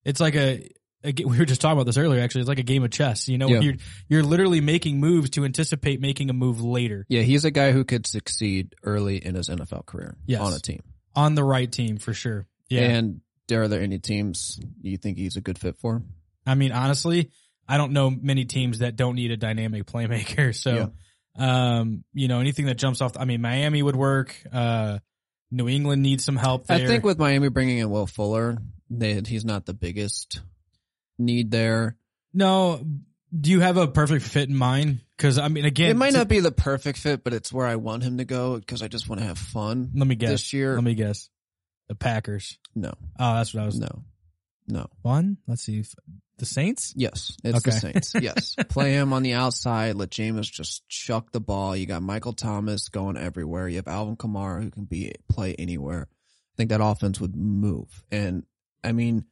It's 0.05 0.21
like 0.21 0.37
a, 0.37 0.69
a, 1.03 1.13
we 1.27 1.37
were 1.39 1.45
just 1.45 1.61
talking 1.61 1.73
about 1.77 1.87
this 1.87 1.97
earlier. 1.97 2.21
Actually, 2.23 2.43
it's 2.43 2.49
like 2.49 2.61
a 2.61 2.63
game 2.63 2.85
of 2.85 2.91
chess. 2.93 3.27
You 3.29 3.39
know, 3.39 3.49
Yeah. 3.49 3.61
you're 3.61 3.75
you're 4.09 4.23
literally 4.23 4.61
making 4.61 5.01
moves 5.01 5.31
to 5.31 5.45
anticipate 5.45 6.01
making 6.01 6.31
a 6.31 6.33
move 6.33 6.61
later 6.61 7.05
Yeah, 7.09 7.23
he's 7.23 7.45
a 7.45 7.51
guy 7.51 7.73
who 7.73 7.85
could 7.85 8.07
succeed 8.07 8.75
early 8.85 9.17
in 9.25 9.35
his 9.35 9.49
NFL 9.49 9.87
career 9.87 10.17
Yes. 10.27 10.41
on 10.41 10.53
a 10.53 10.61
team. 10.61 10.83
on 11.17 11.35
the 11.35 11.43
right 11.45 11.71
team 11.73 11.97
for 11.99 12.15
sure. 12.15 12.47
Yeah, 12.69 12.83
And 12.83 13.21
are 13.51 13.69
there 13.69 13.83
any 13.83 13.99
teams 13.99 14.61
you 14.81 14.97
think 14.97 15.19
he's 15.19 15.37
a 15.37 15.41
good 15.41 15.59
fit 15.59 15.77
for? 15.79 16.03
I 16.47 16.55
mean, 16.55 16.73
honestly, 16.73 17.31
I 17.69 17.77
don't 17.77 17.93
know 17.93 18.09
many 18.11 18.45
teams 18.45 18.79
that 18.79 18.97
don't 18.97 19.15
need 19.17 19.31
a 19.31 19.37
dynamic 19.37 19.85
playmaker. 19.87 20.55
So, 20.63 20.93
um, 21.37 22.05
you 22.13 22.29
know, 22.29 22.41
anything 22.41 22.67
that 22.67 22.77
jumps 22.77 23.01
off, 23.01 23.13
I 23.17 23.25
mean, 23.25 23.41
Miami 23.41 23.83
would 23.83 23.97
work. 23.97 24.35
Uh, 24.53 24.99
New 25.53 25.69
England 25.69 26.03
needs 26.03 26.25
some 26.25 26.37
help 26.37 26.67
there. 26.67 26.83
I 26.83 26.87
think 26.87 27.05
with 27.05 27.19
Miami 27.19 27.49
bringing 27.51 27.79
in 27.79 27.91
Will 27.91 28.07
Fuller, 28.07 28.57
they, 28.91 29.21
he's 29.21 29.45
not 29.45 29.67
the 29.67 29.75
biggest 29.75 30.41
need 31.19 31.51
there. 31.51 31.97
no, 32.33 32.85
do 33.39 33.51
you 33.51 33.61
have 33.61 33.77
a 33.77 33.87
perfect 33.87 34.25
fit 34.25 34.49
in 34.49 34.57
mind? 34.57 35.01
Cause 35.19 35.39
I 35.39 35.49
mean, 35.49 35.65
again, 35.65 35.91
it 35.91 35.97
might 35.97 36.13
not 36.13 36.27
be 36.29 36.41
the 36.41 36.51
perfect 36.53 36.99
fit, 36.99 37.23
but 37.23 37.33
it's 37.33 37.53
where 37.53 37.67
I 37.67 37.77
want 37.77 38.03
him 38.03 38.19
to 38.19 38.25
go 38.25 38.59
because 38.59 38.83
I 38.83 38.89
just 38.89 39.09
want 39.09 39.21
to 39.21 39.27
have 39.27 39.39
fun 39.39 39.91
let 39.95 40.07
me 40.07 40.17
guess. 40.17 40.31
this 40.31 40.53
year. 40.53 40.75
Let 40.75 40.85
me 40.85 40.95
guess. 40.95 41.31
The 41.89 41.95
Packers. 41.95 42.59
no, 42.75 42.93
Oh, 43.19 43.35
that's 43.37 43.55
what 43.55 43.63
I 43.63 43.67
was. 43.67 43.79
no, 43.79 44.03
no. 44.67 44.87
One. 45.03 45.37
Let's 45.47 45.63
see. 45.63 45.85
The 46.39 46.47
Saints? 46.47 46.93
Yes, 46.97 47.37
it's 47.45 47.63
the 47.63 47.73
Saints. 47.73 48.15
Yes, 48.21 48.57
play 48.69 48.93
him 48.95 49.13
on 49.13 49.23
the 49.23 49.35
outside. 49.35 49.95
Let 49.95 50.11
Jameis 50.11 50.51
just 50.51 50.89
chuck 50.89 51.31
the 51.31 51.41
ball. 51.41 51.77
You 51.77 51.87
got 51.87 52.03
Michael 52.03 52.33
Thomas 52.33 52.89
going 52.89 53.17
everywhere. 53.17 53.69
You 53.69 53.77
have 53.77 53.89
Alvin 53.89 54.17
Kamara 54.17 54.63
who 54.63 54.71
can 54.71 54.85
be 54.85 55.13
play 55.29 55.55
anywhere. 55.59 56.09
I 56.11 56.55
think 56.57 56.71
that 56.71 56.83
offense 56.83 57.21
would 57.21 57.37
move. 57.37 58.05
And 58.11 58.45
I 58.83 58.93
mean, 58.93 59.27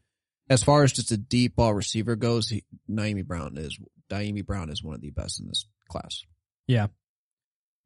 as 0.49 0.63
far 0.63 0.83
as 0.83 0.93
just 0.93 1.11
a 1.13 1.17
deep 1.17 1.57
ball 1.57 1.75
receiver 1.75 2.17
goes, 2.17 2.49
he, 2.49 2.65
Dyami 2.91 3.25
Brown 3.25 3.57
is 3.57 3.79
Dyami 4.11 4.45
Brown 4.45 4.71
is 4.71 4.83
one 4.83 4.95
of 4.95 5.01
the 5.01 5.11
best 5.11 5.41
in 5.41 5.49
this 5.49 5.65
class. 5.89 6.25
Yeah. 6.67 6.89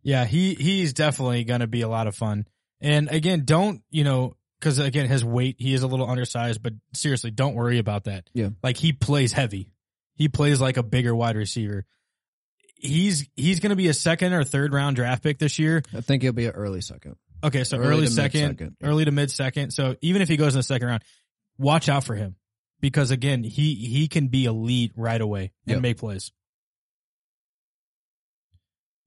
Yeah, 0.03 0.27
he 0.27 0.55
he's 0.55 0.93
definitely 0.93 1.45
going 1.45 1.61
to 1.61 1.67
be 1.67 1.81
a 1.81 1.89
lot 1.89 2.07
of 2.07 2.15
fun. 2.15 2.47
And 2.81 3.09
again, 3.11 3.45
don't 3.45 3.83
you 3.91 4.05
know? 4.05 4.37
Because 4.65 4.79
again, 4.79 5.07
his 5.07 5.23
weight, 5.23 5.57
he 5.59 5.75
is 5.75 5.83
a 5.83 5.87
little 5.87 6.09
undersized, 6.09 6.63
but 6.63 6.73
seriously, 6.95 7.31
don't 7.31 7.55
worry 7.55 7.79
about 7.79 8.05
that. 8.05 8.31
Yeah. 8.33 8.49
like 8.63 8.79
he 8.79 8.95
plays 8.95 9.31
heavy. 9.31 9.69
He 10.15 10.29
plays 10.29 10.59
like 10.59 10.79
a 10.79 10.83
bigger 10.83 11.15
wide 11.15 11.37
receiver. 11.37 11.85
He's 12.77 13.29
he's 13.37 13.61
going 13.61 13.71
to 13.71 13.77
be 13.77 13.89
a 13.89 13.95
second 13.95 14.33
or 14.33 14.43
third 14.43 14.73
round 14.73 14.97
draft 14.97 15.23
pick 15.23 15.39
this 15.39 15.59
year. 15.59 15.83
I 15.95 16.01
think 16.01 16.23
he'll 16.23 16.33
be 16.33 16.47
an 16.47 16.53
early 16.53 16.81
second. 16.81 17.17
Okay, 17.43 17.63
so 17.65 17.77
Early 17.77 17.89
early, 17.89 18.07
second, 18.07 18.41
mid-second, 18.41 18.77
early 18.83 19.05
to 19.05 19.11
mid 19.11 19.31
second. 19.31 19.73
So 19.73 19.97
even 20.01 20.23
if 20.23 20.29
he 20.31 20.39
goes 20.39 20.55
in 20.55 20.61
the 20.61 20.63
second 20.63 20.89
round, 20.89 21.03
watch 21.59 21.91
out 21.91 22.05
for 22.05 22.15
him 22.15 22.37
because 22.81 23.11
again, 23.11 23.45
he 23.45 23.75
he 23.75 24.09
can 24.09 24.29
be 24.29 24.47
elite 24.47 24.93
right 24.97 25.21
away 25.21 25.53
and 25.67 25.75
Yep. 25.75 25.83
make 25.83 25.99
plays. 25.99 26.33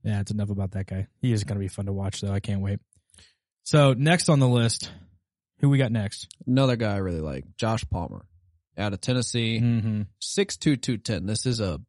Yeah, 0.03 0.19
it's 0.19 0.29
enough 0.29 0.51
about 0.51 0.71
that 0.73 0.85
guy. 0.85 1.07
He 1.19 1.31
is 1.33 1.43
going 1.45 1.55
to 1.55 1.59
be 1.59 1.67
fun 1.67 1.87
to 1.87 1.93
watch 1.93 2.21
though. 2.21 2.31
I 2.31 2.41
can't 2.41 2.61
wait. 2.61 2.79
So 3.63 3.93
next 3.93 4.29
on 4.29 4.39
the 4.39 4.47
list, 4.47 4.91
who 5.59 5.69
we 5.69 5.77
got 5.77 5.91
next? 5.91 6.27
Another 6.45 6.75
guy 6.75 6.93
I 6.93 6.97
really 6.97 7.21
like, 7.21 7.45
Josh 7.57 7.83
Palmer, 7.89 8.25
out 8.77 8.93
of 8.93 9.01
Tennessee, 9.01 9.59
Mm-hmm. 9.61 10.01
six 10.19 10.57
two 10.57 10.75
two 10.77 10.97
ten. 10.97 11.25
This 11.25 11.45
is 11.45 11.59
a 11.59 11.79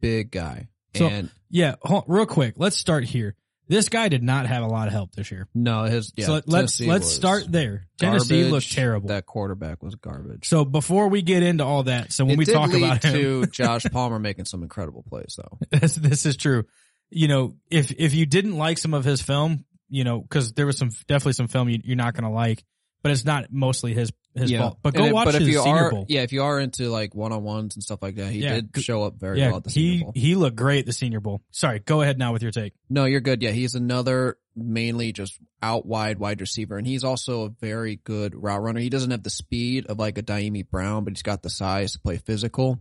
big 0.00 0.30
guy, 0.30 0.68
So- 0.96 1.08
and 1.08 1.30
Yeah, 1.50 1.74
hold, 1.82 2.04
real 2.06 2.26
quick. 2.26 2.54
Let's 2.56 2.76
start 2.76 3.04
here. 3.04 3.34
This 3.70 3.90
guy 3.90 4.08
did 4.08 4.22
not 4.22 4.46
have 4.46 4.62
a 4.62 4.66
lot 4.66 4.86
of 4.86 4.94
help 4.94 5.12
this 5.14 5.30
year. 5.30 5.46
no, 5.54 5.84
his 5.84 6.10
yeah. 6.16 6.24
so 6.24 6.32
let's 6.34 6.46
Tennessee 6.50 6.86
let's 6.86 7.04
was 7.04 7.14
start 7.14 7.44
there. 7.52 7.86
Tennessee 7.98 8.36
garbage. 8.44 8.52
looked 8.52 8.72
terrible. 8.72 9.08
That 9.08 9.26
quarterback 9.26 9.82
was 9.82 9.94
garbage. 9.96 10.48
so 10.48 10.64
before 10.64 11.08
we 11.08 11.20
get 11.20 11.42
into 11.42 11.64
all 11.64 11.82
that, 11.82 12.10
so 12.12 12.24
when 12.24 12.32
it 12.34 12.38
we 12.38 12.44
did 12.46 12.54
talk 12.54 12.70
lead 12.72 12.82
about 12.82 13.04
him, 13.04 13.12
to 13.12 13.46
Josh 13.50 13.84
Palmer 13.92 14.18
making 14.18 14.46
some 14.46 14.62
incredible 14.62 15.04
plays, 15.06 15.36
though. 15.36 15.58
this, 15.80 15.94
this 15.96 16.24
is 16.24 16.38
true. 16.38 16.64
You 17.10 17.28
know, 17.28 17.56
if 17.70 17.90
if 17.92 18.14
you 18.14 18.24
didn't 18.24 18.56
like 18.56 18.78
some 18.78 18.94
of 18.94 19.04
his 19.04 19.20
film, 19.20 19.66
you 19.90 20.02
know, 20.04 20.20
because 20.20 20.52
there 20.54 20.64
was 20.66 20.78
some 20.78 20.88
definitely 21.06 21.32
some 21.34 21.48
film 21.48 21.68
you, 21.68 21.78
you're 21.84 21.96
not 21.96 22.14
going 22.14 22.24
to 22.24 22.30
like, 22.34 22.64
but 23.08 23.12
it's 23.12 23.24
not 23.24 23.52
mostly 23.52 23.94
his 23.94 24.12
his 24.34 24.52
fault. 24.52 24.78
But 24.82 24.94
go 24.94 25.00
And 25.00 25.08
it- 25.10 25.14
watch 25.14 25.24
but 25.24 25.34
if 25.34 25.40
his 25.40 25.48
you 25.48 25.62
Senior 25.62 25.84
are, 25.84 25.90
Bowl. 25.90 26.06
yeah, 26.08 26.22
if 26.22 26.32
you 26.32 26.42
are 26.44 26.60
into 26.60 26.88
like 26.90 27.12
one 27.14 27.32
on 27.32 27.42
ones 27.42 27.74
and 27.74 27.82
stuff 27.82 28.00
like 28.02 28.16
that, 28.16 28.30
he 28.30 28.40
Yeah, 28.40 28.60
did 28.60 28.70
show 28.84 29.02
up 29.02 29.18
very 29.18 29.38
yeah, 29.40 29.48
well 29.48 29.56
at 29.56 29.64
the 29.64 29.70
Senior 29.70 29.92
he 29.96 30.02
Bowl. 30.04 30.12
he 30.14 30.34
looked 30.36 30.56
great 30.56 30.80
at 30.80 30.86
the 30.86 30.92
Senior 30.92 31.18
Bowl. 31.20 31.42
Sorry, 31.50 31.80
go 31.80 32.02
ahead 32.02 32.18
now 32.18 32.32
with 32.32 32.42
your 32.42 32.52
take. 32.52 32.74
No, 32.88 33.04
you're 33.06 33.20
good. 33.20 33.42
Yeah, 33.42 33.50
he's 33.50 33.74
another 33.74 34.38
mainly 34.54 35.12
just 35.12 35.38
out 35.62 35.86
wide 35.86 36.18
wide 36.20 36.40
receiver, 36.40 36.76
and 36.78 36.86
he's 36.86 37.02
also 37.04 37.46
a 37.46 37.48
very 37.48 37.96
good 37.96 38.34
route 38.40 38.62
runner. 38.62 38.78
He 38.80 38.90
doesn't 38.90 39.10
have 39.10 39.22
the 39.24 39.30
speed 39.30 39.86
of 39.86 39.98
like 39.98 40.18
a 40.18 40.22
Dyami 40.22 40.68
Brown, 40.68 41.02
but 41.04 41.14
he's 41.14 41.22
got 41.22 41.42
the 41.42 41.50
size 41.50 41.92
to 41.94 42.00
play 42.00 42.18
physical. 42.18 42.78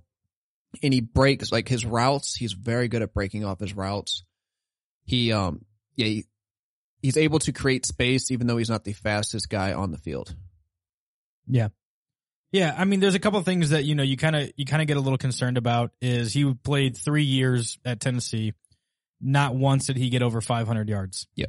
And 0.84 0.94
he 0.94 1.00
breaks 1.02 1.52
like 1.52 1.68
his 1.70 1.86
routes. 1.86 2.36
He's 2.36 2.54
very 2.54 2.88
good 2.88 3.02
at 3.02 3.14
breaking 3.14 3.46
off 3.46 3.60
his 3.60 3.74
routes. 3.76 4.24
He 5.06 5.32
um 5.32 5.66
yeah 5.96 6.06
he, 6.08 6.26
he's 7.02 7.18
able 7.18 7.40
to 7.40 7.52
create 7.52 7.86
space 7.86 8.32
even 8.32 8.48
though 8.48 8.58
he's 8.58 8.70
not 8.70 8.84
the 8.84 8.94
fastest 8.94 9.50
guy 9.50 9.74
on 9.74 9.92
the 9.92 9.98
field. 9.98 10.36
Yeah, 11.48 11.70
Yeah, 12.52 12.76
I 12.78 12.86
mean, 12.86 13.00
there's 13.00 13.16
a 13.16 13.20
couple 13.20 13.40
of 13.40 13.46
things 13.46 13.70
that 13.70 13.86
you 13.86 13.96
know 13.96 14.04
you 14.04 14.18
kind 14.18 14.36
of 14.36 14.52
you 14.56 14.66
kind 14.66 14.82
of 14.82 14.88
get 14.88 14.98
a 14.98 15.02
little 15.02 15.18
concerned 15.18 15.58
about. 15.58 15.92
Is 16.02 16.34
he 16.34 16.54
played 16.54 16.98
three 16.98 17.24
years 17.24 17.78
at 17.86 18.00
Tennessee, 18.00 18.54
not 19.22 19.56
once 19.56 19.88
did 19.88 19.98
he 19.98 20.10
get 20.10 20.22
over 20.22 20.42
500 20.42 20.90
yards. 20.90 21.28
Yeah. 21.36 21.48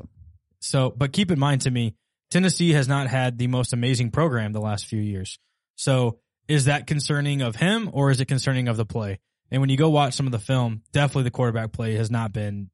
So, 0.60 0.92
but 0.96 1.12
keep 1.12 1.30
in 1.30 1.38
mind 1.38 1.62
to 1.62 1.70
me, 1.70 1.94
Tennessee 2.30 2.72
has 2.72 2.88
not 2.88 3.06
had 3.06 3.38
the 3.38 3.46
most 3.46 3.72
amazing 3.72 4.10
program 4.10 4.52
the 4.52 4.60
last 4.60 4.86
few 4.86 5.00
years. 5.00 5.38
So, 5.76 6.18
is 6.48 6.64
that 6.64 6.86
concerning 6.86 7.42
of 7.42 7.56
him 7.56 7.90
or 7.92 8.10
is 8.10 8.20
it 8.20 8.26
concerning 8.26 8.68
of 8.68 8.76
the 8.76 8.86
play? 8.86 9.18
And 9.50 9.60
when 9.60 9.70
you 9.70 9.76
go 9.76 9.90
watch 9.90 10.14
some 10.14 10.26
of 10.26 10.32
the 10.32 10.38
film, 10.38 10.82
definitely 10.92 11.24
the 11.24 11.30
quarterback 11.30 11.72
play 11.72 11.94
has 11.94 12.10
not 12.10 12.32
been 12.32 12.70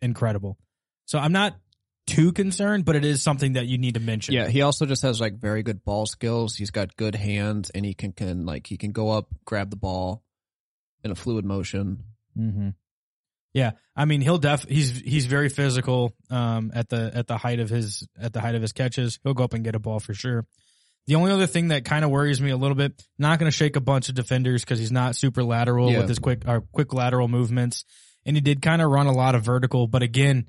incredible. 0.00 0.56
So, 1.06 1.18
I'm 1.18 1.32
not 1.32 1.56
too 2.06 2.32
concerned, 2.32 2.84
but 2.84 2.96
it 2.96 3.04
is 3.04 3.22
something 3.22 3.54
that 3.54 3.66
you 3.66 3.78
need 3.78 3.94
to 3.94 4.00
mention. 4.00 4.34
Yeah, 4.34 4.48
he 4.48 4.62
also 4.62 4.86
just 4.86 5.02
has 5.02 5.20
like 5.20 5.38
very 5.38 5.62
good 5.62 5.84
ball 5.84 6.06
skills. 6.06 6.54
He's 6.56 6.70
got 6.70 6.96
good 6.96 7.14
hands, 7.14 7.70
and 7.70 7.84
he 7.84 7.94
can 7.94 8.12
can 8.12 8.46
like 8.46 8.66
he 8.66 8.76
can 8.76 8.92
go 8.92 9.10
up, 9.10 9.28
grab 9.44 9.70
the 9.70 9.76
ball 9.76 10.22
in 11.04 11.10
a 11.10 11.14
fluid 11.14 11.44
motion. 11.44 12.02
Mm-hmm. 12.38 12.68
Yeah, 13.54 13.72
I 13.96 14.04
mean 14.04 14.20
he'll 14.20 14.38
def 14.38 14.64
he's 14.68 15.00
he's 15.00 15.26
very 15.26 15.48
physical 15.48 16.14
um 16.30 16.72
at 16.74 16.88
the 16.90 17.10
at 17.14 17.26
the 17.26 17.38
height 17.38 17.58
of 17.58 17.70
his 17.70 18.06
at 18.20 18.32
the 18.32 18.40
height 18.40 18.54
of 18.54 18.62
his 18.62 18.72
catches. 18.72 19.18
He'll 19.24 19.34
go 19.34 19.44
up 19.44 19.54
and 19.54 19.64
get 19.64 19.74
a 19.74 19.78
ball 19.78 19.98
for 19.98 20.12
sure. 20.14 20.46
The 21.06 21.14
only 21.14 21.30
other 21.30 21.46
thing 21.46 21.68
that 21.68 21.84
kind 21.84 22.04
of 22.04 22.10
worries 22.10 22.40
me 22.40 22.50
a 22.50 22.56
little 22.56 22.74
bit, 22.74 23.00
not 23.16 23.38
going 23.38 23.50
to 23.50 23.56
shake 23.56 23.76
a 23.76 23.80
bunch 23.80 24.08
of 24.08 24.16
defenders 24.16 24.62
because 24.64 24.78
he's 24.80 24.90
not 24.90 25.14
super 25.14 25.44
lateral 25.44 25.90
Yeah. 25.90 25.98
with 26.00 26.08
his 26.08 26.18
quick 26.18 26.42
or 26.46 26.62
quick 26.72 26.92
lateral 26.92 27.28
movements, 27.28 27.84
and 28.26 28.36
he 28.36 28.40
did 28.40 28.60
kind 28.60 28.82
of 28.82 28.90
run 28.90 29.06
a 29.06 29.12
lot 29.12 29.34
of 29.36 29.44
vertical. 29.44 29.86
But 29.86 30.02
again, 30.02 30.46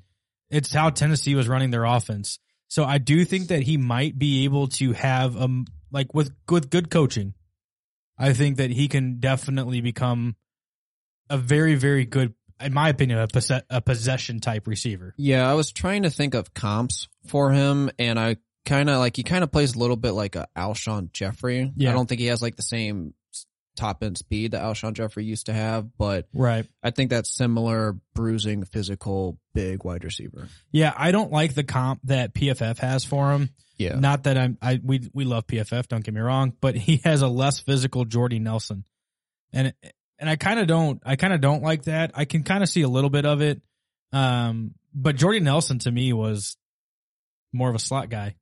it's 0.50 0.72
how 0.72 0.90
Tennessee 0.90 1.34
was 1.34 1.48
running 1.48 1.70
their 1.70 1.84
offense. 1.84 2.38
So 2.68 2.84
I 2.84 2.98
do 2.98 3.24
think 3.24 3.48
that 3.48 3.62
he 3.62 3.76
might 3.76 4.18
be 4.18 4.44
able 4.44 4.68
to 4.68 4.92
have 4.92 5.36
um 5.36 5.66
like 5.90 6.14
with 6.14 6.32
with 6.48 6.70
good 6.70 6.90
coaching, 6.90 7.34
I 8.18 8.32
think 8.32 8.58
that 8.58 8.70
he 8.70 8.88
can 8.88 9.20
definitely 9.20 9.80
become 9.80 10.36
a 11.30 11.38
very 11.38 11.74
very 11.74 12.04
good, 12.04 12.34
in 12.60 12.74
my 12.74 12.88
opinion, 12.88 13.18
a, 13.18 13.62
a 13.70 13.80
possession 13.80 14.40
type 14.40 14.66
receiver. 14.66 15.14
Yeah, 15.16 15.48
I 15.48 15.54
was 15.54 15.72
trying 15.72 16.02
to 16.02 16.10
think 16.10 16.34
of 16.34 16.52
comps 16.52 17.08
for 17.26 17.52
him, 17.52 17.90
and 17.98 18.18
I 18.18 18.36
kind 18.66 18.90
of 18.90 18.98
like 18.98 19.16
he 19.16 19.22
kind 19.22 19.42
of 19.42 19.50
plays 19.50 19.74
a 19.74 19.78
little 19.78 19.96
bit 19.96 20.12
like 20.12 20.36
a 20.36 20.46
Alshon 20.56 21.12
Jeffery. 21.12 21.72
Yeah. 21.76 21.90
I 21.90 21.92
don't 21.94 22.06
think 22.06 22.20
he 22.20 22.26
has 22.26 22.42
like 22.42 22.56
the 22.56 22.62
same 22.62 23.14
top 23.78 24.02
end 24.02 24.18
speed 24.18 24.50
that 24.52 24.62
Alshon 24.62 24.92
Jeffery 24.92 25.24
used 25.24 25.46
to 25.46 25.52
have, 25.52 25.88
but 25.96 26.26
Right. 26.34 26.66
I 26.82 26.90
think 26.90 27.10
that's 27.10 27.34
similar, 27.34 27.96
bruising, 28.14 28.64
physical, 28.64 29.38
big 29.54 29.84
wide 29.84 30.04
receiver. 30.04 30.48
Yeah, 30.70 30.92
I 30.96 31.10
don't 31.12 31.32
like 31.32 31.54
the 31.54 31.64
comp 31.64 32.00
that 32.04 32.34
PFF 32.34 32.78
has 32.78 33.04
for 33.04 33.32
him. 33.32 33.50
Yeah, 33.78 33.98
Not 33.98 34.24
that 34.24 34.36
I'm 34.36 34.58
I 34.60 34.80
we 34.82 35.08
we 35.14 35.24
love 35.24 35.46
PFF, 35.46 35.86
don't 35.88 36.02
get 36.04 36.12
me 36.12 36.20
wrong, 36.20 36.52
but 36.60 36.74
he 36.74 37.00
has 37.04 37.22
a 37.22 37.28
less 37.28 37.60
physical 37.60 38.04
Jordy 38.04 38.40
Nelson. 38.40 38.84
And 39.52 39.72
and 40.18 40.28
I 40.28 40.34
kind 40.36 40.58
of 40.58 40.66
don't 40.66 41.00
I 41.06 41.14
kind 41.16 41.32
of 41.32 41.40
don't 41.40 41.62
like 41.62 41.84
that. 41.84 42.10
I 42.14 42.24
can 42.24 42.42
kind 42.42 42.62
of 42.64 42.68
see 42.68 42.82
a 42.82 42.88
little 42.88 43.08
bit 43.10 43.24
of 43.24 43.40
it. 43.40 43.62
Um 44.12 44.74
but 44.94 45.14
Jordy 45.16 45.38
Nelson 45.40 45.78
to 45.80 45.92
me 45.92 46.12
was 46.12 46.56
more 47.52 47.68
of 47.68 47.76
a 47.76 47.78
slot 47.78 48.10
guy. 48.10 48.34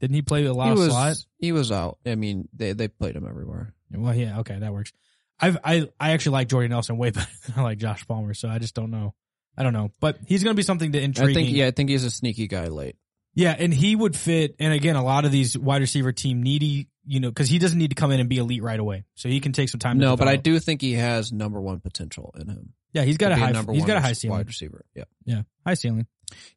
Didn't 0.00 0.14
he 0.14 0.22
play 0.22 0.44
a 0.44 0.52
lot 0.52 0.66
he 0.66 0.72
of 0.72 0.78
was 0.78 0.88
slot? 0.88 1.16
he 1.38 1.52
was 1.52 1.72
out. 1.72 1.98
I 2.06 2.14
mean, 2.14 2.48
they 2.54 2.74
they 2.74 2.86
played 2.88 3.16
him 3.16 3.26
everywhere. 3.28 3.74
Well, 4.02 4.14
yeah, 4.14 4.40
okay, 4.40 4.58
that 4.58 4.72
works. 4.72 4.92
I've 5.40 5.58
I 5.64 5.88
I 5.98 6.12
actually 6.12 6.32
like 6.32 6.48
Jordy 6.48 6.68
Nelson 6.68 6.96
way 6.96 7.10
better 7.12 7.30
than 7.46 7.58
I 7.58 7.62
like 7.62 7.78
Josh 7.78 8.06
Palmer, 8.06 8.34
so 8.34 8.48
I 8.48 8.58
just 8.58 8.74
don't 8.74 8.90
know. 8.90 9.14
I 9.56 9.62
don't 9.62 9.72
know, 9.72 9.90
but 10.00 10.18
he's 10.26 10.42
going 10.42 10.54
to 10.54 10.56
be 10.56 10.64
something 10.64 10.92
to 10.92 11.00
intrigue. 11.00 11.30
I 11.30 11.34
think 11.34 11.50
yeah, 11.50 11.66
I 11.66 11.70
think 11.70 11.90
he's 11.90 12.04
a 12.04 12.10
sneaky 12.10 12.48
guy 12.48 12.68
late. 12.68 12.96
Yeah, 13.34 13.54
and 13.56 13.74
he 13.74 13.94
would 13.96 14.16
fit. 14.16 14.56
And 14.60 14.72
again, 14.72 14.96
a 14.96 15.04
lot 15.04 15.24
of 15.24 15.32
these 15.32 15.58
wide 15.58 15.80
receiver 15.80 16.12
team 16.12 16.42
needy, 16.42 16.88
you 17.04 17.20
know, 17.20 17.30
because 17.30 17.48
he 17.48 17.58
doesn't 17.58 17.78
need 17.78 17.90
to 17.90 17.96
come 17.96 18.12
in 18.12 18.20
and 18.20 18.28
be 18.28 18.38
elite 18.38 18.62
right 18.62 18.78
away, 18.78 19.04
so 19.14 19.28
he 19.28 19.40
can 19.40 19.52
take 19.52 19.68
some 19.68 19.80
time. 19.80 19.98
to 19.98 20.04
No, 20.04 20.16
but 20.16 20.28
I 20.28 20.36
do 20.36 20.58
think 20.60 20.80
he 20.80 20.94
has 20.94 21.32
number 21.32 21.60
one 21.60 21.80
potential 21.80 22.32
in 22.38 22.48
him. 22.48 22.74
Yeah, 22.92 23.02
he's 23.02 23.16
got 23.16 23.32
a 23.32 23.36
high. 23.36 23.50
number 23.50 23.72
He's 23.72 23.84
got 23.84 23.96
a 23.96 24.00
high 24.00 24.12
ceiling. 24.12 24.38
wide 24.38 24.46
receiver. 24.46 24.84
Yeah. 24.94 25.04
Yeah, 25.24 25.42
high 25.66 25.74
ceiling. 25.74 26.06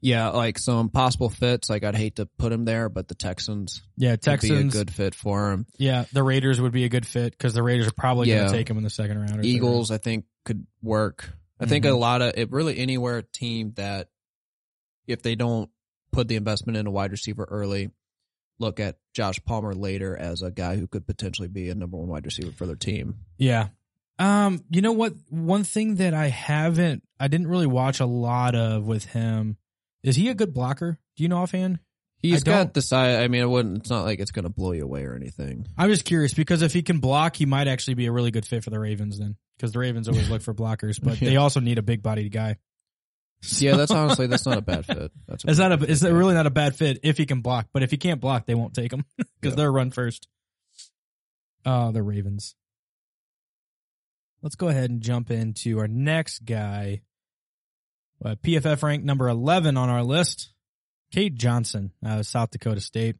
Yeah, 0.01 0.29
like 0.29 0.57
some 0.59 0.89
possible 0.89 1.29
fits. 1.29 1.69
Like 1.69 1.83
I'd 1.83 1.95
hate 1.95 2.17
to 2.17 2.25
put 2.25 2.51
him 2.51 2.65
there, 2.65 2.89
but 2.89 3.07
the 3.07 3.15
Texans 3.15 3.81
Yeah, 3.97 4.11
would 4.11 4.21
Texans. 4.21 4.73
be 4.73 4.79
a 4.79 4.83
good 4.83 4.93
fit 4.93 5.15
for 5.15 5.51
him. 5.51 5.65
yeah, 5.77 6.05
the 6.13 6.23
Raiders 6.23 6.59
would 6.61 6.71
be 6.71 6.83
a 6.85 6.89
good 6.89 7.05
fit 7.05 7.31
because 7.31 7.53
the 7.53 7.63
Raiders 7.63 7.87
are 7.87 7.91
probably 7.93 8.27
going 8.27 8.39
Yeah. 8.39 8.47
to 8.47 8.51
take 8.53 8.69
him 8.69 8.77
in 8.77 8.83
the 8.83 8.89
second 8.89 9.19
round. 9.19 9.39
Or 9.39 9.43
Eagles, 9.43 9.91
I 9.91 9.97
think, 9.97 10.25
could 10.45 10.65
work. 10.81 11.29
I 11.59 11.65
think 11.65 11.85
a 11.85 11.91
lot 11.91 12.21
of 12.21 12.33
it 12.37 12.51
really 12.51 12.77
anywhere 12.77 13.21
team 13.23 13.73
that 13.77 14.09
if 15.07 15.21
they 15.23 15.35
don't 15.35 15.69
put 16.11 16.27
the 16.27 16.35
investment 16.35 16.77
in 16.77 16.85
a 16.85 16.91
wide 16.91 17.11
receiver 17.11 17.47
early, 17.49 17.89
look 18.59 18.79
at 18.79 18.97
Josh 19.13 19.39
Palmer 19.43 19.73
later 19.73 20.15
as 20.15 20.41
a 20.41 20.51
guy 20.51 20.75
who 20.77 20.87
could 20.87 21.05
potentially 21.07 21.47
be 21.47 21.69
a 21.69 21.75
number 21.75 21.97
one 21.97 22.07
wide 22.09 22.25
receiver 22.25 22.51
for 22.51 22.65
their 22.65 22.75
team. 22.75 23.15
Yeah. 23.37 23.69
Um, 24.19 24.63
you 24.71 24.81
know 24.81 24.93
what? 24.93 25.13
One 25.29 25.63
thing 25.63 25.95
that 25.95 26.13
I 26.15 26.27
haven't, 26.29 27.03
I 27.19 27.27
didn't 27.27 27.47
really 27.47 27.67
watch 27.67 27.99
a 27.99 28.05
lot 28.07 28.55
of 28.55 28.85
with 28.85 29.05
him. 29.05 29.57
Is 30.07 30.15
he 30.15 30.29
a 30.29 30.33
good 30.35 30.53
blocker? 30.53 30.97
Do 31.15 31.23
you 31.23 31.29
know 31.29 31.37
offhand? 31.39 31.79
He's 32.19 32.43
got 32.43 32.73
the 32.73 32.81
size. 32.81 33.17
I 33.19 33.27
mean, 33.27 33.41
it 33.41 33.49
wouldn't. 33.49 33.77
It's 33.79 33.89
not 33.89 34.03
like 34.05 34.19
it's 34.19 34.31
going 34.31 34.43
to 34.43 34.49
blow 34.49 34.71
you 34.71 34.83
away 34.83 35.03
or 35.03 35.15
anything. 35.15 35.67
I'm 35.77 35.89
just 35.89 36.03
curious 36.05 36.33
because 36.33 36.61
if 36.63 36.73
he 36.73 36.81
can 36.81 36.99
block, 36.99 37.35
he 37.35 37.45
might 37.45 37.67
actually 37.67 37.93
be 37.93 38.07
a 38.07 38.11
really 38.11 38.31
good 38.31 38.45
fit 38.45 38.63
for 38.63 38.69
the 38.71 38.79
Ravens 38.79 39.19
then. 39.19 39.35
Because 39.57 39.71
the 39.73 39.79
Ravens 39.79 40.07
always 40.07 40.29
look 40.29 40.41
for 40.41 40.53
blockers, 40.53 40.99
but 41.01 41.21
Yeah. 41.21 41.29
they 41.29 41.35
also 41.35 41.59
need 41.59 41.77
a 41.77 41.81
big 41.83 42.01
bodied 42.01 42.31
guy. 42.31 42.57
Yeah, 43.59 43.75
that's 43.75 43.91
honestly 43.91 44.25
that's 44.25 44.47
not 44.47 44.57
a 44.57 44.61
bad 44.61 44.85
fit. 44.87 45.11
That's 45.27 45.43
It's 45.45 45.59
not 45.59 45.71
a, 45.71 45.91
it's 45.91 46.01
good 46.01 46.11
really 46.11 46.33
not 46.33 46.47
a 46.47 46.49
bad 46.49 46.75
fit 46.75 47.01
if 47.03 47.19
he 47.19 47.27
can 47.27 47.41
block, 47.41 47.67
but 47.71 47.83
if 47.83 47.91
he 47.91 47.97
can't 47.97 48.19
block, 48.19 48.47
they 48.47 48.55
won't 48.55 48.73
take 48.73 48.91
him 48.91 49.05
because 49.17 49.51
Yeah. 49.51 49.55
they're 49.57 49.71
run 49.71 49.91
first. 49.91 50.27
Oh, 51.63 51.91
the 51.91 52.01
Ravens. 52.01 52.55
let's 54.41 54.55
go 54.55 54.69
ahead 54.69 54.89
and 54.89 55.01
jump 55.01 55.29
into 55.29 55.77
our 55.79 55.87
next 55.87 56.45
guy. 56.45 57.01
Uh, 58.23 58.35
PFF 58.43 58.81
ranked 58.83 59.05
number 59.05 59.27
11 59.29 59.77
on 59.77 59.89
our 59.89 60.03
list, 60.03 60.51
Cade 61.13 61.37
Johnson, 61.37 61.91
uh, 62.05 62.23
South 62.23 62.51
Dakota 62.51 62.81
State. 62.81 63.15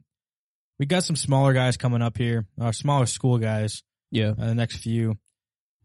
We 0.79 0.85
got 0.85 1.03
some 1.03 1.15
smaller 1.15 1.53
guys 1.53 1.77
coming 1.77 2.01
up 2.01 2.17
here, 2.17 2.45
our 2.59 2.73
smaller 2.73 3.05
school 3.05 3.37
guys, 3.37 3.83
Yeah. 4.11 4.29
uh, 4.39 4.47
the 4.47 4.55
next 4.55 4.77
few. 4.77 5.17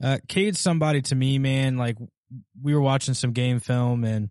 Uh, 0.02 0.18
Cade's 0.28 0.60
somebody 0.60 1.02
to 1.02 1.14
me, 1.14 1.38
man. 1.38 1.76
Like 1.76 1.96
we 2.60 2.74
were 2.74 2.80
watching 2.80 3.14
some 3.14 3.32
game 3.32 3.60
film 3.60 4.04
and 4.04 4.30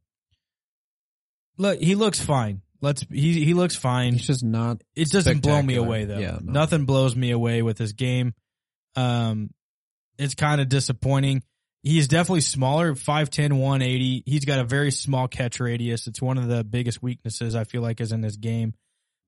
look, 1.57 1.79
he 1.79 1.95
looks 1.95 2.19
fine. 2.19 2.61
Let's, 2.81 3.05
he, 3.11 3.43
he 3.45 3.53
looks 3.53 3.75
fine. 3.75 4.13
He's 4.13 4.25
just 4.25 4.43
not. 4.43 4.81
It 4.95 5.09
doesn't 5.09 5.41
blow 5.41 5.61
me 5.61 5.75
away 5.75 6.05
though. 6.05 6.17
Yeah, 6.17 6.39
no. 6.41 6.51
Nothing 6.51 6.85
blows 6.85 7.15
me 7.15 7.31
away 7.31 7.61
with 7.61 7.77
his 7.77 7.93
game. 7.93 8.33
Um, 8.95 9.51
it's 10.17 10.35
kind 10.35 10.59
of 10.61 10.67
disappointing. 10.69 11.43
He's 11.83 12.07
definitely 12.07 12.41
smaller, 12.41 12.93
5'10", 12.93 13.53
180. 13.53 14.23
He's 14.25 14.45
got 14.45 14.59
a 14.59 14.63
very 14.63 14.91
small 14.91 15.27
catch 15.27 15.59
radius. 15.59 16.05
It's 16.05 16.21
one 16.21 16.37
of 16.37 16.47
the 16.47 16.63
biggest 16.63 17.01
weaknesses 17.01 17.55
I 17.55 17.63
feel 17.63 17.81
like 17.81 17.99
is 18.01 18.11
in 18.11 18.21
his 18.21 18.37
game. 18.37 18.75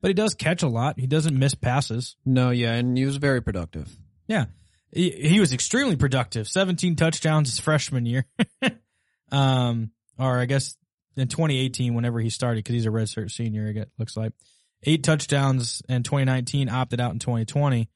But 0.02 0.10
he 0.10 0.14
does 0.14 0.36
catch 0.36 0.62
a 0.62 0.68
lot. 0.68 1.00
He 1.00 1.08
doesn't 1.08 1.38
miss 1.38 1.56
passes. 1.56 2.16
No, 2.26 2.52
yeah, 2.52 2.74
and 2.74 2.98
he 2.98 3.06
was 3.06 3.18
very 3.18 3.42
productive. 3.42 3.90
Yeah. 4.28 4.46
He, 4.92 5.10
he 5.10 5.40
was 5.40 5.54
extremely 5.54 5.96
productive. 5.96 6.48
17 6.48 6.96
touchdowns 6.96 7.50
his 7.50 7.60
freshman 7.60 8.06
year. 8.06 8.26
um, 9.32 9.92
or 10.20 10.40
I 10.40 10.46
guess 10.46 10.76
in 11.16 11.28
2018, 11.28 11.94
whenever 11.96 12.20
he 12.20 12.30
started, 12.30 12.64
because 12.64 12.74
he's 12.74 12.86
a 12.86 12.90
redshirt 12.90 13.32
senior, 13.32 13.68
it 13.68 13.90
looks 13.98 14.16
like. 14.16 14.34
Eight 14.84 15.04
touchdowns 15.04 15.82
in 15.88 16.04
2019, 16.04 16.70
opted 16.70 17.00
out 17.00 17.14
in 17.14 17.20
2020. 17.20 17.90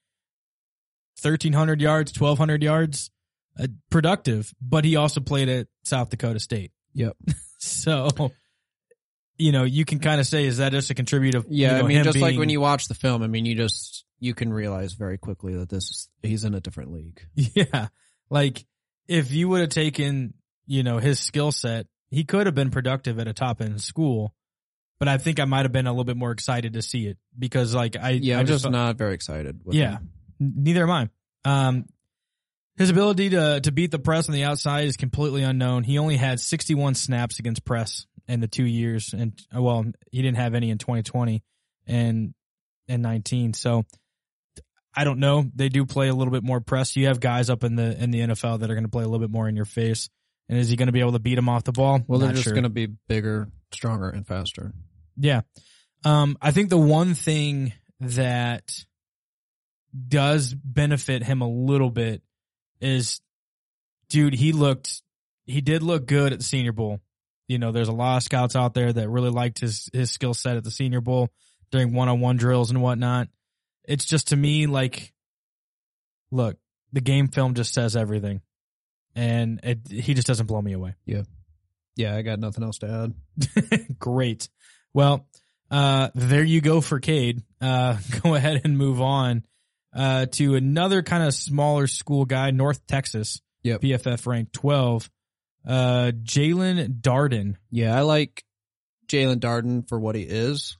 1,300 1.21 1.81
yards, 1.81 2.19
1,200 2.19 2.63
yards, 2.63 3.11
uh, 3.59 3.67
productive, 3.89 4.53
but 4.61 4.85
he 4.85 4.95
also 4.95 5.19
played 5.21 5.49
at 5.49 5.67
South 5.83 6.09
Dakota 6.09 6.39
State. 6.39 6.71
Yep. 6.93 7.15
So, 7.59 8.09
you 9.37 9.51
know, 9.51 9.63
you 9.63 9.83
can 9.83 9.97
kind 9.99 10.19
of 10.21 10.27
say, 10.27 10.45
is 10.45 10.57
that 10.57 10.71
just 10.71 10.91
a 10.91 10.93
contributive? 10.93 11.45
Yeah, 11.49 11.67
you 11.69 11.73
know, 11.77 11.85
I 11.85 11.87
mean, 11.87 12.03
just 12.03 12.19
like 12.19 12.37
when 12.37 12.49
you 12.49 12.61
watch 12.61 12.87
the 12.87 12.93
film, 12.93 13.23
I 13.23 13.27
mean, 13.27 13.45
you 13.45 13.55
just 13.55 14.05
you 14.19 14.35
can 14.35 14.53
realize 14.53 14.93
very 14.93 15.17
quickly 15.17 15.55
that 15.55 15.67
this 15.69 16.07
he's 16.21 16.43
in 16.43 16.53
a 16.53 16.59
different 16.61 16.91
league. 16.93 17.19
Yeah. 17.35 17.87
Like 18.29 18.63
if 19.07 19.31
you 19.31 19.49
would 19.49 19.61
have 19.61 19.69
taken, 19.69 20.35
you 20.67 20.83
know, 20.83 20.99
his 20.99 21.19
skill 21.19 21.51
set, 21.51 21.87
he 22.11 22.25
could 22.25 22.45
have 22.45 22.53
been 22.55 22.69
productive 22.71 23.17
at 23.19 23.27
a 23.27 23.33
top 23.33 23.59
end 23.61 23.81
school. 23.81 24.35
But 24.99 25.07
I 25.07 25.17
think 25.17 25.39
I 25.39 25.45
might 25.45 25.63
have 25.65 25.71
been 25.71 25.87
a 25.87 25.91
little 25.91 26.03
bit 26.03 26.17
more 26.17 26.31
excited 26.31 26.73
to 26.73 26.81
see 26.83 27.07
it 27.07 27.17
because 27.37 27.73
like 27.73 27.95
I, 27.99 28.11
Yeah, 28.11 28.37
I 28.37 28.41
I'm 28.41 28.45
just 28.45 28.65
felt- 28.65 28.71
not 28.73 28.97
very 28.97 29.13
excited. 29.15 29.61
With 29.63 29.75
Yeah. 29.75 29.97
him. 29.97 30.09
Neither 30.39 30.83
am 30.83 30.91
I. 30.91 31.09
Um, 31.45 31.85
his 32.77 32.89
ability 32.89 33.31
to, 33.31 33.60
to 33.62 33.72
beat 33.72 33.91
the 33.91 34.00
press 34.00 34.29
on 34.29 34.34
the 34.34 34.43
outside 34.43 34.86
is 34.86 34.98
completely 34.98 35.43
unknown. 35.43 35.84
He 35.84 35.98
only 35.98 36.15
had 36.15 36.39
61 36.39 36.93
snaps 36.96 37.39
against 37.39 37.65
press 37.65 38.05
in 38.27 38.39
the 38.39 38.48
two 38.48 38.65
years. 38.65 39.13
And 39.13 39.34
uh, 39.55 39.62
well, 39.62 39.84
he 40.12 40.22
didn't 40.22 40.38
have 40.38 40.53
any 40.53 40.69
in 40.69 40.77
2020 40.77 41.43
and, 41.88 42.34
and 42.88 43.01
19. 43.01 43.53
So 43.53 43.84
I 44.96 45.03
don't 45.03 45.19
know. 45.19 45.46
They 45.55 45.69
do 45.69 45.86
play 45.86 46.07
a 46.07 46.13
little 46.13 46.31
bit 46.31 46.43
more 46.43 46.62
press. 46.62 46.96
You 46.96 47.07
have 47.07 47.19
guys 47.19 47.50
up 47.50 47.63
in 47.63 47.75
the, 47.75 48.01
in 48.01 48.12
the 48.12 48.19
NFL 48.19 48.60
that 48.60 48.69
are 48.69 48.75
going 48.75 48.86
to 48.86 48.91
play 48.91 49.03
a 49.03 49.07
little 49.07 49.25
bit 49.25 49.31
more 49.31 49.48
in 49.50 49.55
your 49.55 49.65
face. 49.65 50.10
And 50.48 50.57
is 50.57 50.69
he 50.69 50.75
going 50.75 50.88
to 50.88 50.93
be 50.93 51.01
able 51.01 51.12
to 51.13 51.19
beat 51.19 51.38
him 51.38 51.50
off 51.50 51.63
the 51.63 51.72
ball? 51.72 52.01
Well, 52.07 52.19
they're 52.19 52.31
just 52.31 52.43
sure. 52.43 52.53
going 52.53 52.63
to 52.63 52.69
be 52.69 52.86
bigger, 52.86 53.50
stronger, 53.74 54.10
and 54.10 54.25
faster. 54.25 54.72
Yeah. 55.17 55.41
Um, 56.05 56.38
I 56.41 56.51
think 56.51 56.69
the 56.69 56.77
one 56.77 57.15
thing 57.15 57.74
that 58.00 58.86
does 60.07 60.53
benefit 60.53 61.24
him 61.24 61.41
a 61.41 61.50
little 61.50 61.89
bit 61.89 62.22
is, 62.81 63.22
dude, 64.10 64.34
he 64.34 64.51
looked, 64.51 65.01
he 65.46 65.62
did 65.62 65.84
look 65.84 66.05
good 66.05 66.34
at 66.34 66.39
the 66.39 66.46
Senior 66.46 66.72
Bowl. 66.74 67.00
You 67.48 67.60
know, 67.60 67.72
there's 67.72 67.88
a 67.88 67.93
lot 67.93 68.17
of 68.17 68.24
scouts 68.24 68.55
out 68.55 68.74
there 68.74 68.91
that 68.91 69.10
really 69.10 69.29
liked 69.29 69.60
his, 69.60 69.89
his 69.93 70.12
skill 70.12 70.34
set 70.34 70.57
at 70.57 70.63
the 70.63 70.72
Senior 70.72 71.01
Bowl 71.01 71.29
during 71.72 71.93
one-on-one 71.93 72.38
drills 72.38 72.69
and 72.69 72.82
whatnot. 72.82 73.30
It's 73.86 74.06
just 74.06 74.30
to 74.30 74.36
me 74.36 74.67
like, 74.67 75.13
look, 76.32 76.58
the 76.91 77.01
game 77.01 77.30
film 77.30 77.54
just 77.54 77.73
says 77.73 77.95
everything. 77.95 78.41
And 79.15 79.60
it, 79.63 79.80
he 79.89 80.13
just 80.13 80.28
doesn't 80.28 80.45
blow 80.45 80.62
me 80.62 80.73
away. 80.73 80.95
Yeah, 81.06 81.23
Yeah. 81.95 82.15
I 82.15 82.21
got 82.21 82.39
nothing 82.39 82.63
else 82.63 82.80
to 82.80 83.12
add. 83.67 83.97
Great. 83.99 84.49
Well, 84.93 85.28
uh, 85.71 86.10
there 86.13 86.43
you 86.43 86.62
go 86.62 86.82
for 86.82 86.99
Cade. 86.99 87.41
Uh, 87.60 87.97
go 88.23 88.36
ahead 88.36 88.62
and 88.63 88.78
move 88.78 89.01
on, 89.01 89.43
uh, 89.97 90.27
to 90.27 90.55
another 90.55 91.01
kind 91.01 91.23
of 91.23 91.33
smaller 91.33 91.88
school 91.88 92.23
guy, 92.23 92.51
North 92.51 92.86
Texas. 92.88 93.41
Yep. 93.63 93.81
PFF 93.81 94.25
ranked 94.27 94.53
12. 94.53 95.10
Uh, 95.67 96.12
Jaelon 96.23 97.01
Darden. 97.01 97.55
Yeah, 97.71 97.97
I 97.97 98.01
like 98.01 98.45
Jaelon 99.07 99.39
Darden 99.39 99.89
for 99.89 99.99
what 99.99 100.15
he 100.15 100.21
is. 100.21 100.77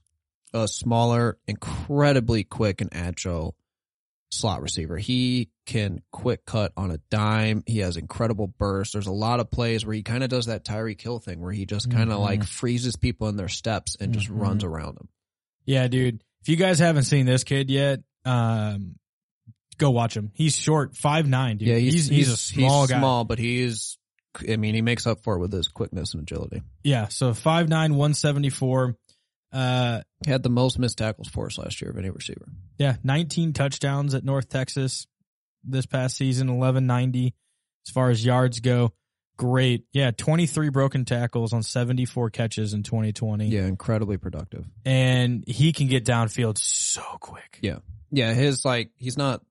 A 0.54 0.66
smaller, 0.66 1.36
incredibly 1.46 2.44
quick 2.44 2.80
and 2.80 2.88
agile 2.94 3.54
slot 4.30 4.62
receiver. 4.62 4.96
He 4.96 5.50
can 5.66 6.00
quick 6.10 6.46
cut 6.46 6.72
on 6.76 6.90
a 6.90 6.98
dime. 7.10 7.64
He 7.66 7.80
has 7.80 7.96
incredible 7.98 8.46
burst. 8.46 8.92
There's 8.94 9.06
a 9.06 9.12
lot 9.12 9.40
of 9.40 9.50
plays 9.50 9.84
where 9.84 9.94
he 9.94 10.02
kind 10.02 10.22
of 10.22 10.30
does 10.30 10.46
that 10.46 10.64
Tyreek 10.64 11.00
Hill 11.00 11.18
thing 11.18 11.40
where 11.40 11.52
he 11.52 11.66
just 11.66 11.90
kind 11.90 12.10
of 12.10 12.18
Mhm. 12.18 12.22
like 12.24 12.44
freezes 12.44 12.96
people 12.96 13.28
in 13.28 13.36
their 13.36 13.48
steps 13.48 13.96
and 14.00 14.14
just 14.14 14.28
Mhm. 14.28 14.40
runs 14.40 14.64
around 14.64 14.96
them. 14.96 15.08
Yeah, 15.66 15.88
dude. 15.88 16.22
If 16.40 16.48
you 16.48 16.56
guys 16.56 16.78
haven't 16.78 17.04
seen 17.04 17.26
this 17.26 17.44
kid 17.44 17.68
yet, 17.70 18.00
um, 18.24 18.97
go 19.78 19.90
watch 19.90 20.16
him. 20.16 20.30
He's 20.34 20.56
short, 20.56 20.96
five 20.96 21.26
nine, 21.28 21.56
dude. 21.58 21.68
Yeah, 21.68 21.76
he's, 21.76 22.08
he's, 22.08 22.30
a 22.30 22.36
small 22.36 22.82
he's 22.82 22.90
guy. 22.90 22.98
small, 22.98 23.24
but 23.24 23.38
he 23.38 23.62
is, 23.62 23.96
I 24.48 24.56
mean, 24.56 24.74
he 24.74 24.82
makes 24.82 25.06
up 25.06 25.22
for 25.22 25.36
it 25.36 25.40
with 25.40 25.52
his 25.52 25.68
quickness 25.68 26.14
and 26.14 26.22
agility. 26.22 26.62
Yeah, 26.82 27.08
so 27.08 27.32
five 27.34 27.68
nine, 27.68 27.94
one 27.94 28.14
seventy 28.14 28.50
four. 28.50 28.96
Uh, 29.52 30.02
He 30.24 30.30
had 30.30 30.42
the 30.42 30.50
most 30.50 30.78
missed 30.78 30.98
tackles 30.98 31.28
for 31.28 31.46
us 31.46 31.56
last 31.58 31.80
year 31.80 31.90
of 31.90 31.96
any 31.96 32.10
receiver. 32.10 32.46
Yeah, 32.76 32.96
19 33.02 33.54
touchdowns 33.54 34.14
at 34.14 34.22
North 34.22 34.48
Texas 34.50 35.06
this 35.64 35.86
past 35.86 36.16
season, 36.16 36.48
1190 36.48 37.34
as 37.86 37.92
far 37.92 38.10
as 38.10 38.22
yards 38.24 38.60
go. 38.60 38.92
Great. 39.38 39.84
Yeah, 39.92 40.10
23 40.10 40.68
broken 40.70 41.04
tackles 41.04 41.52
on 41.52 41.62
74 41.62 42.30
catches 42.30 42.74
in 42.74 42.82
2020. 42.82 43.46
Yeah, 43.46 43.66
incredibly 43.66 44.16
productive. 44.18 44.66
And 44.84 45.44
he 45.46 45.72
can 45.72 45.86
get 45.86 46.04
downfield 46.04 46.58
so 46.58 47.02
quick. 47.20 47.58
Yeah. 47.62 47.78
Yeah, 48.10 48.32
his 48.32 48.64
like 48.64 48.90
he's 48.96 49.16
not 49.16 49.42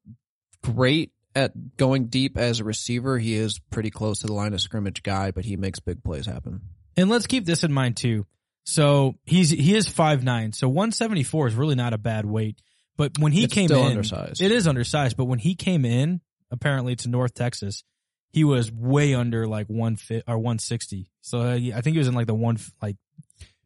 great 0.64 1.12
at 1.36 1.78
going 1.78 2.08
deep 2.08 2.38
as 2.38 2.60
a 2.60 2.64
receiver. 2.64 3.18
He 3.18 3.36
is 3.36 3.60
pretty 3.70 3.92
close 3.92 4.20
to 4.20 4.28
the 4.28 4.34
line 4.34 4.54
of 4.54 4.62
scrimmage 4.62 5.04
guy, 5.04 5.32
but 5.32 5.46
he 5.46 5.56
makes 5.56 5.80
big 5.80 6.04
plays 6.04 6.26
happen. 6.26 6.62
And 6.96 7.10
let's 7.10 7.28
keep 7.28 7.46
this 7.46 7.64
in 7.64 7.72
mind 7.72 7.98
too. 7.98 8.26
So 8.66 9.16
he's 9.24 9.50
he 9.50 9.76
is 9.76 9.88
five 9.88 10.24
nine. 10.24 10.52
so 10.52 10.68
174 10.68 11.48
is 11.48 11.56
really 11.56 11.76
not 11.76 11.94
a 11.94 11.98
bad 11.98 12.26
weight. 12.26 12.60
But 12.98 13.20
when 13.20 13.32
he 13.32 13.44
It's 13.44 13.54
came 13.54 13.72
in, 13.72 13.78
undersized. 13.78 14.42
It 14.42 14.52
is 14.52 14.68
undersized, 14.68 15.16
but 15.16 15.26
when 15.26 15.38
he 15.38 15.54
came 15.54 15.86
in, 15.86 16.20
apparently 16.50 16.96
to 16.98 17.10
North 17.10 17.36
Texas, 17.36 17.84
he 18.32 18.44
was 18.44 18.72
way 18.72 19.14
under 19.14 19.48
like 19.48 19.68
one 19.68 19.96
fit 19.96 20.24
or 20.28 20.40
one 20.40 20.58
sixty. 20.58 21.12
So 21.22 21.42
uh, 21.42 21.54
I 21.54 21.82
think 21.82 21.94
he 21.94 22.00
was 22.00 22.08
in 22.08 22.16
like 22.16 22.28
the 22.28 22.34
one 22.34 22.58
like 22.82 22.98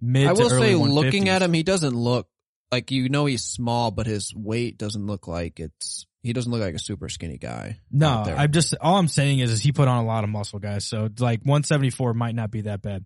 mid. 0.02 0.28
I 0.28 0.34
will 0.34 0.50
say, 0.50 0.76
looking 0.76 1.30
at 1.30 1.42
him, 1.42 1.54
he 1.54 1.64
doesn't 1.64 1.96
look 1.96 2.28
like 2.72 2.92
you 2.92 3.10
know 3.10 3.26
he's 3.26 3.44
small, 3.44 3.92
but 3.92 4.08
his 4.08 4.34
weight 4.36 4.78
doesn't 4.78 5.06
look 5.06 5.28
like 5.28 5.60
it's. 5.60 6.06
He 6.24 6.34
doesn't 6.34 6.52
look 6.52 6.62
like 6.62 6.76
a 6.76 6.80
super 6.80 7.10
skinny 7.10 7.40
guy. 7.40 7.80
no. 8.28 8.36
I'm 8.38 8.52
just 8.52 8.76
all 8.80 8.98
I'm 8.98 9.08
saying 9.08 9.40
is, 9.40 9.52
is 9.52 9.60
he 9.60 9.72
put 9.72 9.88
on 9.88 10.04
a 10.04 10.06
lot 10.06 10.24
of 10.24 10.30
muscle, 10.30 10.60
guys. 10.60 10.86
So 10.86 11.10
like 11.20 11.42
one 11.44 11.64
seventy 11.64 11.90
four 11.90 12.14
might 12.14 12.36
not 12.36 12.52
be 12.52 12.62
that 12.62 12.82
bad. 12.82 13.06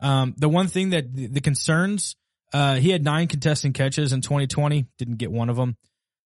Um, 0.00 0.34
the 0.36 0.48
one 0.48 0.68
thing 0.68 0.90
that 0.90 1.14
the, 1.14 1.28
the 1.28 1.40
concerns, 1.40 2.14
uh, 2.52 2.74
he 2.74 2.90
had 2.90 3.02
nine 3.02 3.28
contested 3.28 3.72
catches 3.72 4.12
in 4.12 4.20
2020, 4.20 4.84
didn't 4.98 5.16
get 5.16 5.30
one 5.30 5.48
of 5.48 5.56
them. 5.56 5.76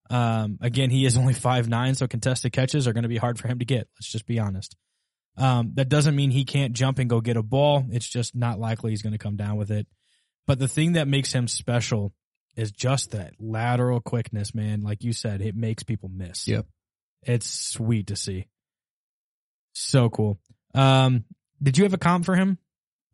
Um, 0.08 0.58
again, 0.60 0.90
he 0.90 1.04
is 1.04 1.16
only 1.16 1.34
five 1.34 1.68
nine, 1.68 1.94
so 1.94 2.08
contested 2.08 2.52
catches 2.52 2.88
are 2.88 2.92
going 2.92 3.02
to 3.02 3.08
be 3.08 3.18
hard 3.18 3.38
for 3.38 3.46
him 3.48 3.60
to 3.60 3.64
get. 3.64 3.88
Let's 3.96 4.10
just 4.10 4.26
be 4.26 4.40
honest. 4.40 4.74
Um, 5.36 5.72
that 5.74 5.88
doesn't 5.88 6.16
mean 6.16 6.30
he 6.30 6.44
can't 6.44 6.72
jump 6.72 6.98
and 6.98 7.10
go 7.10 7.20
get 7.20 7.36
a 7.36 7.42
ball. 7.42 7.84
It's 7.90 8.08
just 8.08 8.34
not 8.34 8.58
likely 8.58 8.90
he's 8.90 9.02
going 9.02 9.12
to 9.12 9.18
come 9.18 9.36
down 9.36 9.56
with 9.56 9.70
it. 9.70 9.86
But 10.46 10.58
the 10.58 10.68
thing 10.68 10.92
that 10.92 11.08
makes 11.08 11.32
him 11.32 11.46
special 11.46 12.12
is 12.56 12.72
just 12.72 13.12
that 13.12 13.34
lateral 13.38 14.00
quickness, 14.00 14.54
man. 14.54 14.82
Like 14.82 15.04
you 15.04 15.12
said, 15.12 15.42
it 15.42 15.54
makes 15.54 15.82
people 15.82 16.08
miss. 16.08 16.48
Yep. 16.48 16.66
It's 17.22 17.46
sweet 17.46 18.08
to 18.08 18.16
see. 18.16 18.46
So 19.74 20.08
cool. 20.08 20.38
Um, 20.74 21.24
did 21.62 21.76
you 21.76 21.84
have 21.84 21.92
a 21.92 21.98
comp 21.98 22.24
for 22.24 22.34
him? 22.34 22.58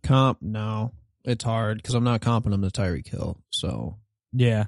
Comp, 0.03 0.39
no, 0.41 0.93
it's 1.25 1.45
hard 1.45 1.79
because 1.79 1.95
I'm 1.95 2.05
not 2.05 2.21
comping 2.21 2.53
him 2.53 2.63
to 2.63 2.69
Tyreek 2.69 3.09
Hill. 3.09 3.39
So 3.51 3.99
Yeah. 4.33 4.67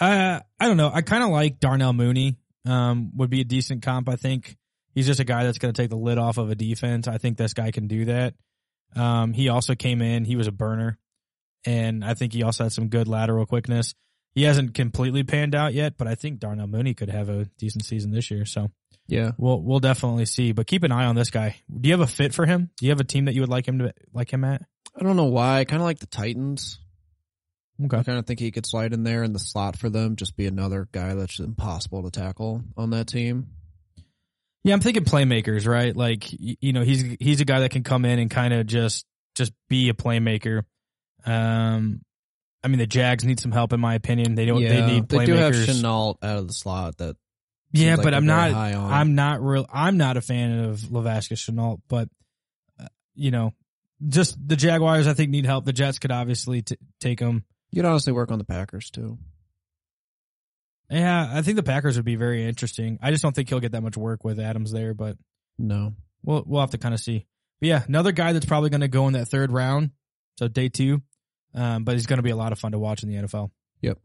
Uh, 0.00 0.40
I 0.60 0.66
don't 0.66 0.76
know. 0.76 0.90
I 0.92 1.02
kind 1.02 1.22
of 1.22 1.30
like 1.30 1.60
Darnell 1.60 1.92
Mooney. 1.92 2.38
Um, 2.66 3.12
would 3.14 3.30
be 3.30 3.42
a 3.42 3.44
decent 3.44 3.82
comp. 3.82 4.08
I 4.08 4.16
think 4.16 4.56
he's 4.92 5.06
just 5.06 5.20
a 5.20 5.24
guy 5.24 5.44
that's 5.44 5.58
going 5.58 5.72
to 5.72 5.80
take 5.80 5.88
the 5.90 5.96
lid 5.96 6.18
off 6.18 6.36
of 6.36 6.50
a 6.50 6.56
defense. 6.56 7.06
I 7.06 7.16
think 7.16 7.38
this 7.38 7.54
guy 7.54 7.70
can 7.70 7.86
do 7.86 8.06
that. 8.06 8.34
Um, 8.96 9.32
he 9.32 9.48
also 9.50 9.76
came 9.76 10.02
in. 10.02 10.24
He 10.24 10.34
was 10.34 10.48
a 10.48 10.52
burner, 10.52 10.98
and 11.64 12.04
I 12.04 12.14
think 12.14 12.32
he 12.32 12.42
also 12.42 12.64
had 12.64 12.72
some 12.72 12.88
good 12.88 13.06
lateral 13.06 13.46
quickness. 13.46 13.94
He 14.36 14.42
hasn't 14.44 14.74
completely 14.74 15.24
panned 15.24 15.56
out 15.56 15.74
yet, 15.74 15.96
but 15.96 16.06
I 16.06 16.14
think 16.14 16.38
Darnell 16.38 16.68
Mooney 16.68 16.94
could 16.94 17.10
have 17.10 17.28
a 17.28 17.46
decent 17.58 17.84
season 17.84 18.12
this 18.12 18.30
year. 18.30 18.44
So 18.44 18.70
Yeah. 19.08 19.32
we'll 19.38 19.60
we'll 19.60 19.80
definitely 19.80 20.26
see. 20.26 20.52
But 20.52 20.68
keep 20.68 20.84
an 20.84 20.92
eye 20.92 21.06
on 21.06 21.16
this 21.16 21.30
guy. 21.30 21.56
Do 21.68 21.88
you 21.88 21.94
have 21.94 22.00
a 22.08 22.10
fit 22.12 22.32
for 22.34 22.46
him? 22.46 22.70
Do 22.76 22.86
you 22.86 22.90
have 22.92 23.00
a 23.00 23.04
team 23.04 23.24
that 23.24 23.34
you 23.34 23.40
would 23.40 23.50
like 23.50 23.66
him 23.66 23.78
to 23.80 23.92
like 24.12 24.32
him 24.32 24.44
at? 24.44 24.62
I 24.94 25.02
don't 25.02 25.16
know 25.16 25.24
why. 25.24 25.58
I 25.58 25.64
kind 25.64 25.82
of 25.82 25.86
like 25.86 25.98
the 25.98 26.06
Titans. 26.06 26.78
Okay. 27.84 27.98
I 27.98 28.02
kind 28.04 28.18
of 28.18 28.26
think 28.26 28.40
he 28.40 28.50
could 28.52 28.64
slide 28.66 28.92
in 28.94 29.02
there 29.04 29.22
in 29.22 29.32
the 29.34 29.38
slot 29.38 29.76
for 29.76 29.90
them, 29.90 30.16
just 30.16 30.34
be 30.36 30.46
another 30.46 30.88
guy 30.92 31.12
that's 31.14 31.38
impossible 31.40 32.02
to 32.04 32.10
tackle 32.10 32.62
on 32.76 32.90
that 32.90 33.06
team. 33.06 33.48
Yeah, 34.64 34.72
I'm 34.74 34.80
thinking 34.80 35.04
playmakers, 35.04 35.66
right? 35.66 35.94
Like 35.94 36.24
you 36.30 36.72
know, 36.72 36.82
he's 36.82 37.16
he's 37.20 37.40
a 37.40 37.44
guy 37.44 37.60
that 37.60 37.70
can 37.70 37.84
come 37.84 38.04
in 38.04 38.18
and 38.18 38.30
kind 38.30 38.52
of 38.52 38.66
just 38.66 39.04
just 39.34 39.52
be 39.68 39.88
a 39.90 39.94
playmaker. 39.94 40.62
Um, 41.24 42.00
I 42.66 42.68
mean, 42.68 42.80
the 42.80 42.86
Jags 42.88 43.24
need 43.24 43.38
some 43.38 43.52
help 43.52 43.72
in 43.72 43.78
my 43.78 43.94
opinion. 43.94 44.34
They 44.34 44.44
don't. 44.44 44.60
They 44.60 44.84
need 44.84 45.08
They 45.08 45.24
do 45.24 45.34
have. 45.34 45.52
Shenault 45.54 46.16
out 46.20 46.38
of 46.38 46.48
the 46.48 46.52
slot. 46.52 46.96
That 46.96 47.16
yeah, 47.70 47.94
like 47.94 48.02
but 48.02 48.12
I'm 48.12 48.26
not. 48.26 48.50
I'm 48.52 49.14
not 49.14 49.40
real. 49.40 49.66
I'm 49.72 49.96
not 49.98 50.16
a 50.16 50.20
fan 50.20 50.58
of 50.64 50.80
Laviska 50.80 51.34
Shenault, 51.34 51.80
but 51.86 52.08
uh, 52.80 52.88
you 53.14 53.30
know, 53.30 53.54
just 54.08 54.36
the 54.44 54.56
Jaguars. 54.56 55.06
I 55.06 55.14
think 55.14 55.30
need 55.30 55.46
help. 55.46 55.64
The 55.64 55.72
Jets 55.72 56.00
could 56.00 56.10
obviously 56.10 56.62
t- 56.62 56.76
take 56.98 57.20
them. 57.20 57.44
You'd 57.70 57.84
honestly 57.84 58.12
work 58.12 58.32
on 58.32 58.38
the 58.38 58.44
Packers 58.44 58.90
too. 58.90 59.16
Yeah, 60.90 61.30
I 61.32 61.42
think 61.42 61.54
the 61.54 61.62
Packers 61.62 61.94
would 61.94 62.04
be 62.04 62.16
very 62.16 62.44
interesting. 62.44 62.98
I 63.00 63.12
just 63.12 63.22
don't 63.22 63.32
think 63.34 63.48
he'll 63.48 63.60
get 63.60 63.72
that 63.72 63.82
much 63.82 63.96
work 63.96 64.24
with 64.24 64.40
Adams 64.40 64.72
there, 64.72 64.92
but 64.92 65.16
No. 65.56 65.94
we'll 66.24 66.42
we'll 66.44 66.60
have 66.62 66.70
to 66.70 66.78
kind 66.78 66.94
of 66.94 67.00
see. 67.00 67.26
But 67.60 67.68
yeah, 67.68 67.84
another 67.86 68.10
guy 68.10 68.32
that's 68.32 68.44
probably 68.46 68.70
going 68.70 68.80
to 68.80 68.88
go 68.88 69.06
in 69.06 69.12
that 69.12 69.28
third 69.28 69.52
round, 69.52 69.90
so 70.36 70.48
day 70.48 70.68
two. 70.68 71.02
Um, 71.56 71.84
but 71.84 71.94
he's 71.94 72.06
going 72.06 72.18
to 72.18 72.22
be 72.22 72.30
a 72.30 72.36
lot 72.36 72.52
of 72.52 72.58
fun 72.58 72.72
to 72.72 72.78
watch 72.78 73.02
in 73.02 73.08
the 73.08 73.16
NFL. 73.16 73.50
Yep. 73.80 73.98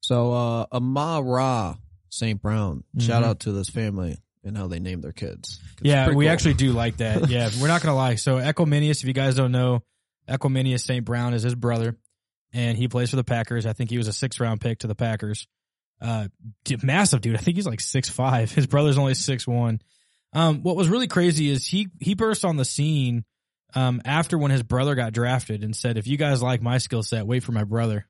So 0.00 0.32
uh 0.32 0.66
Amon 0.72 1.24
Ra 1.24 1.76
St. 2.08 2.40
Brown. 2.40 2.84
Shout 2.98 3.22
Mhm. 3.22 3.26
out 3.26 3.40
to 3.40 3.52
this 3.52 3.68
family 3.68 4.18
and 4.42 4.56
how 4.56 4.66
they 4.66 4.80
name 4.80 5.00
their 5.00 5.12
kids. 5.12 5.60
Yeah, 5.82 6.08
we 6.08 6.24
cool. 6.24 6.32
actually 6.32 6.54
do 6.54 6.72
like 6.72 6.96
that. 6.98 7.28
Yeah, 7.30 7.50
we're 7.60 7.68
not 7.68 7.82
going 7.82 7.92
to 7.92 7.96
lie. 7.96 8.14
So 8.16 8.36
Equanimeous, 8.38 9.02
if 9.02 9.04
you 9.04 9.12
guys 9.12 9.34
don't 9.36 9.52
know, 9.52 9.82
Equanimeous 10.28 10.80
St. 10.80 11.04
Brown 11.04 11.34
is 11.34 11.42
his 11.42 11.54
brother, 11.54 11.96
and 12.52 12.76
he 12.76 12.88
plays 12.88 13.10
for 13.10 13.16
the 13.16 13.24
Packers. 13.24 13.66
I 13.66 13.72
think 13.74 13.90
he 13.90 13.98
was 13.98 14.08
a 14.08 14.12
six 14.12 14.40
round 14.40 14.60
pick 14.60 14.80
to 14.80 14.86
the 14.86 14.94
Packers. 14.94 15.46
Uh, 16.00 16.28
massive 16.82 17.20
dude. 17.20 17.36
I 17.36 17.38
think 17.40 17.56
he's 17.56 17.66
like 17.66 17.80
six 17.80 18.08
five. 18.08 18.50
His 18.50 18.66
brother's 18.66 18.96
only 18.98 19.14
six 19.14 19.46
one. 19.46 19.80
Um, 20.32 20.62
what 20.62 20.76
was 20.76 20.88
really 20.88 21.08
crazy 21.08 21.50
is 21.50 21.66
he 21.66 21.88
he 22.00 22.14
burst 22.14 22.44
on 22.44 22.56
the 22.56 22.64
scene 22.64 23.24
um 23.74 24.00
after 24.04 24.36
when 24.38 24.50
his 24.50 24.62
brother 24.62 24.94
got 24.94 25.12
drafted 25.12 25.62
and 25.64 25.74
said, 25.74 25.96
"If 25.98 26.06
you 26.06 26.16
guys 26.16 26.42
like 26.42 26.62
my 26.62 26.78
skill 26.78 27.02
set, 27.02 27.26
wait 27.26 27.42
for 27.42 27.52
my 27.52 27.64
brother." 27.64 28.06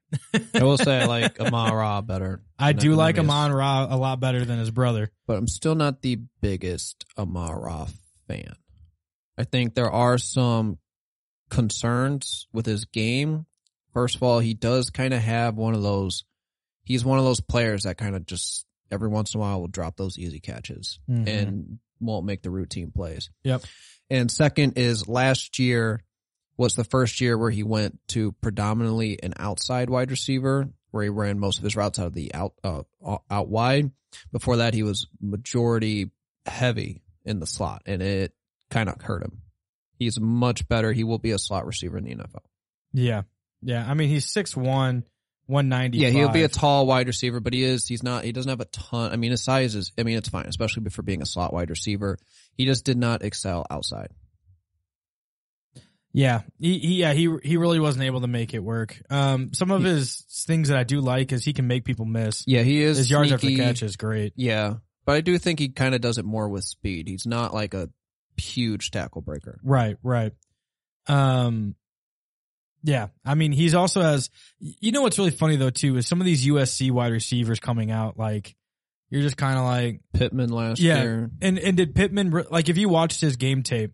I 0.55 0.63
will 0.65 0.79
say 0.79 1.01
I 1.01 1.05
like 1.07 1.41
Amon 1.41 1.73
Ra 1.75 2.01
better. 2.01 2.43
I 2.59 2.73
do 2.73 2.95
like 2.95 3.17
Equanimeous, 3.17 3.21
Amon 3.31 3.53
Ra 3.53 3.87
a 3.91 3.97
lot 3.97 4.21
better 4.21 4.45
than 4.45 4.59
his 4.59 4.71
brother. 4.71 5.11
But 5.27 5.37
I'm 5.39 5.49
still 5.49 5.75
not 5.75 6.03
the 6.03 6.21
biggest 6.41 7.05
Amon 7.19 7.53
Ra 7.53 7.87
fan. 8.29 8.55
I 9.39 9.45
think 9.45 9.75
there 9.75 9.91
are 9.91 10.19
some 10.19 10.79
concerns 11.49 12.47
with 12.53 12.67
his 12.67 12.85
game. 12.87 13.47
First 13.93 14.17
of 14.17 14.23
all, 14.23 14.39
he 14.39 14.55
does 14.55 14.91
kind 14.91 15.13
of 15.15 15.21
have 15.21 15.57
one 15.57 15.75
of 15.75 15.83
those. 15.83 16.25
He's 16.85 17.05
one 17.05 17.19
of 17.19 17.25
those 17.25 17.41
players 17.41 17.83
that 17.85 17.99
kind 17.99 18.17
of 18.17 18.27
just 18.27 18.67
every 18.91 19.09
once 19.09 19.35
in 19.35 19.39
a 19.39 19.43
while 19.43 19.61
will 19.61 19.69
drop 19.69 19.97
those 19.97 20.19
easy 20.19 20.41
catches 20.41 20.99
Mhm. 21.09 21.29
and 21.29 21.79
won't 22.01 22.27
make 22.27 22.43
the 22.43 22.51
routine 22.51 22.91
plays. 22.91 23.31
Yep. 23.45 23.63
And 24.11 24.31
second 24.31 24.77
is 24.77 25.09
last 25.09 25.59
year 25.59 26.03
was 26.57 26.75
the 26.75 26.85
first 26.85 27.21
year 27.21 27.39
where 27.39 27.51
he 27.51 27.63
went 27.63 27.99
to 28.09 28.33
predominantly 28.33 29.19
an 29.23 29.35
outside 29.39 29.89
wide 29.89 30.11
receiver 30.11 30.69
where 30.91 31.05
he 31.05 31.09
ran 31.09 31.39
most 31.39 31.59
of 31.59 31.65
his 31.65 31.77
routes 31.77 31.99
out 31.99 32.09
of 32.09 32.15
the 32.15 32.35
out 32.35 32.55
uh, 32.63 32.83
out 33.31 33.49
wide. 33.49 33.91
Before 34.33 34.59
that, 34.59 34.75
he 34.75 34.83
was 34.83 35.07
majority 35.21 36.11
heavy 36.47 37.03
in 37.25 37.39
the 37.39 37.47
slot, 37.47 37.83
and 37.87 38.03
it 38.03 38.35
kind 38.71 38.89
of 38.89 39.01
hurt 39.01 39.23
him. 39.23 39.43
He's 39.99 40.19
much 40.19 40.69
better. 40.69 40.93
He 40.93 41.05
will 41.05 41.19
be 41.19 41.31
a 41.31 41.39
slot 41.39 41.67
receiver 41.67 41.99
in 41.99 42.05
the 42.05 42.15
NFL. 42.15 42.43
Yeah, 42.93 43.23
yeah. 43.63 43.89
I 43.89 43.95
mean, 43.95 44.09
he's 44.09 44.31
six 44.31 44.57
one, 44.57 45.05
one 45.51 45.69
ninety. 45.69 45.99
Yeah, 45.99 46.09
he'll 46.09 46.31
be 46.31 46.43
a 46.43 46.49
tall 46.49 46.87
wide 46.87 47.07
receiver, 47.07 47.41
but 47.41 47.53
he 47.53 47.63
is. 47.63 47.87
He's 47.87 48.03
not. 48.03 48.25
He 48.25 48.33
doesn't 48.33 48.49
have 48.49 48.61
a 48.61 48.67
ton. 48.67 49.13
I 49.13 49.17
mean, 49.17 49.33
his 49.33 49.43
size 49.43 49.75
is. 49.75 49.93
I 49.99 50.05
mean, 50.05 50.17
it's 50.17 50.29
fine, 50.29 50.47
especially 50.47 50.89
for 50.91 51.03
being 51.03 51.23
a 51.23 51.27
slot 51.27 51.53
wide 51.53 51.71
receiver. 51.71 52.19
He 52.57 52.65
just 52.65 52.85
did 52.85 52.97
not 52.97 53.23
excel 53.23 53.67
outside. 53.71 54.09
Yeah, 56.13 56.43
he, 56.59 56.79
he 56.79 56.95
yeah 57.01 57.13
he 57.13 57.35
he 57.43 57.57
really 57.57 57.79
wasn't 57.79 58.05
able 58.05 58.23
to 58.23 58.27
make 58.27 58.53
it 58.53 58.59
work. 58.59 59.01
Um, 59.11 59.53
some 59.53 59.71
of 59.71 59.83
his 59.83 60.25
things 60.47 60.69
that 60.69 60.79
I 60.79 60.85
do 60.85 61.01
like 61.01 61.33
is 61.33 61.45
he 61.45 61.53
can 61.53 61.67
make 61.67 61.85
people 61.85 62.05
miss. 62.05 62.45
Yeah, 62.47 62.63
he 62.63 62.83
is. 62.83 62.97
His 62.97 63.11
yards 63.11 63.33
after 63.33 63.47
sneaky. 63.47 63.63
catch 63.63 63.83
is 63.83 63.97
great. 63.97 64.33
Yeah, 64.35 64.75
but 65.05 65.13
I 65.13 65.21
do 65.21 65.39
think 65.39 65.61
he 65.61 65.69
kind 65.69 65.95
of 65.95 66.01
does 66.01 66.19
it 66.19 66.25
more 66.25 66.49
with 66.49 66.65
speed. 66.65 67.07
He's 67.07 67.27
not 67.27 67.55
like 67.55 67.75
a 67.75 67.91
huge 68.37 68.91
tackle 68.91 69.21
breaker. 69.21 69.61
Right, 69.63 69.97
right. 70.03 70.33
Um, 71.07 71.77
yeah. 72.83 73.09
I 73.25 73.35
mean, 73.35 73.53
he's 73.53 73.75
also 73.75 74.03
has. 74.03 74.31
You 74.59 74.93
know 74.93 75.03
what's 75.03 75.19
really 75.19 75.31
funny 75.31 75.57
though 75.57 75.71
too 75.71 75.97
is 75.97 76.07
some 76.07 76.21
of 76.21 76.25
these 76.25 76.47
USC 76.47 76.91
wide 76.91 77.13
receivers 77.13 77.61
coming 77.61 77.91
out 77.91 78.19
like 78.19 78.55
you're 79.11 79.23
just 79.23 79.37
kind 79.37 79.59
of 79.59 79.65
like 79.65 80.01
Pittman 80.15 80.51
last 80.51 80.81
Yeah. 80.81 81.03
year. 81.03 81.31
And 81.43 81.59
and 81.59 81.77
did 81.77 81.95
Pittman 81.95 82.31
like 82.51 82.69
if 82.69 82.79
you 82.79 82.89
watched 82.89 83.21
his 83.21 83.37
game 83.37 83.63
tape, 83.63 83.93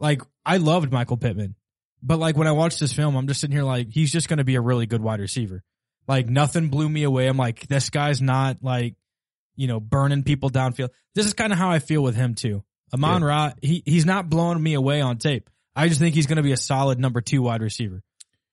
like 0.00 0.22
I 0.44 0.56
loved 0.56 0.92
Michael 0.92 1.16
Pittman, 1.16 1.54
but 2.02 2.18
like 2.18 2.36
when 2.36 2.48
I 2.48 2.52
watched 2.52 2.80
this 2.80 2.92
film, 2.92 3.14
I'm 3.16 3.28
just 3.28 3.40
sitting 3.40 3.54
here 3.54 3.64
like 3.64 3.88
he's 3.90 4.10
just 4.10 4.28
going 4.28 4.38
to 4.38 4.44
be 4.44 4.56
a 4.56 4.60
really 4.60 4.86
good 4.86 5.00
wide 5.02 5.20
receiver. 5.20 5.62
Like 6.08 6.28
nothing 6.28 6.68
blew 6.68 6.88
me 6.88 7.04
away. 7.04 7.28
I'm 7.28 7.36
like 7.36 7.66
this 7.68 7.88
guy's 7.90 8.20
not 8.20 8.58
like 8.62 8.96
you 9.54 9.68
know 9.68 9.78
burning 9.80 10.24
people 10.24 10.50
downfield. 10.50 10.88
This 11.14 11.26
is 11.26 11.34
kind 11.34 11.52
of 11.52 11.58
how 11.58 11.70
I 11.70 11.78
feel 11.78 12.02
with 12.02 12.16
him 12.16 12.34
too. 12.34 12.64
Amon 12.92 13.22
Yeah. 13.22 13.28
Ra, 13.28 13.52
he 13.62 13.82
he's 13.86 14.04
not 14.04 14.28
blowing 14.28 14.60
me 14.62 14.74
away 14.74 15.00
on 15.00 15.18
tape. 15.18 15.48
I 15.74 15.88
just 15.88 16.00
think 16.00 16.14
he's 16.14 16.26
going 16.26 16.36
to 16.36 16.42
be 16.42 16.52
a 16.52 16.56
solid 16.56 16.98
number 16.98 17.20
two 17.20 17.42
wide 17.42 17.62
receiver. 17.62 18.02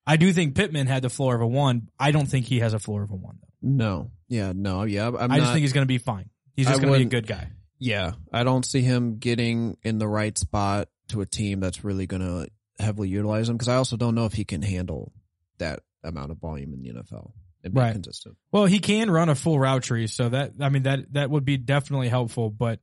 I 0.06 0.16
do 0.16 0.32
think 0.32 0.54
Pittman 0.54 0.86
had 0.86 1.02
the 1.02 1.10
floor 1.10 1.34
of 1.34 1.42
a 1.42 1.46
one. 1.46 1.88
I 1.98 2.10
don't 2.10 2.26
think 2.26 2.46
he 2.46 2.60
has 2.60 2.72
a 2.72 2.78
floor 2.78 3.02
of 3.02 3.10
a 3.10 3.14
one 3.16 3.38
though. 3.40 3.48
No, 3.62 4.10
yeah, 4.28 4.52
no, 4.54 4.84
yeah. 4.84 5.08
I'm 5.08 5.16
i 5.16 5.26
not, 5.26 5.38
just 5.38 5.52
think 5.52 5.62
he's 5.62 5.72
going 5.72 5.84
to 5.84 5.88
be 5.88 5.98
fine. 5.98 6.30
He's 6.56 6.66
just 6.66 6.80
going 6.80 6.92
to 6.92 6.98
be 6.98 7.04
a 7.04 7.08
good 7.08 7.26
guy. 7.26 7.50
Yeah, 7.78 8.12
I 8.32 8.44
don't 8.44 8.64
see 8.64 8.80
him 8.82 9.18
getting 9.18 9.76
in 9.82 9.98
the 9.98 10.08
right 10.08 10.36
spot 10.36 10.88
to 11.08 11.20
a 11.20 11.26
team 11.26 11.60
that's 11.60 11.84
really 11.84 12.06
going 12.06 12.22
to 12.22 12.48
heavily 12.82 13.08
utilize 13.08 13.48
him 13.48 13.56
because 13.56 13.68
I 13.68 13.76
also 13.76 13.96
don't 13.96 14.14
know 14.14 14.24
if 14.26 14.32
he 14.32 14.44
can 14.44 14.62
handle 14.62 15.12
that 15.58 15.80
amount 16.02 16.30
of 16.30 16.38
volume 16.38 16.72
in 16.72 16.82
the 16.82 16.90
NFL 17.00 17.32
and 17.62 17.74
be 17.74 17.80
Right. 17.80 17.92
consistent. 17.92 18.36
Well, 18.52 18.66
he 18.66 18.78
can 18.80 19.10
run 19.10 19.28
a 19.28 19.34
full 19.34 19.58
route 19.58 19.82
tree, 19.82 20.06
so 20.06 20.28
that 20.30 20.52
I 20.60 20.70
mean 20.70 20.84
that 20.84 21.12
that 21.12 21.30
would 21.30 21.44
be 21.44 21.56
definitely 21.56 22.08
helpful. 22.08 22.50
But 22.50 22.80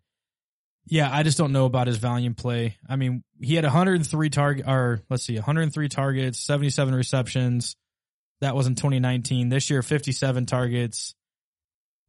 yeah, 0.89 1.09
I 1.11 1.23
just 1.23 1.37
don't 1.37 1.51
know 1.51 1.65
about 1.65 1.87
his 1.87 1.97
volume 1.97 2.33
play. 2.33 2.77
I 2.87 2.95
mean, 2.95 3.23
he 3.41 3.55
had 3.55 3.63
103 3.63 4.29
target, 4.29 4.65
or 4.67 5.01
let's 5.09 5.23
see, 5.23 5.35
103 5.35 5.89
targets, 5.89 6.39
77 6.39 6.95
receptions. 6.95 7.75
That 8.41 8.55
was 8.55 8.67
in 8.67 8.75
2019. 8.75 9.49
This 9.49 9.69
year, 9.69 9.81
57 9.81 10.45
targets. 10.45 11.15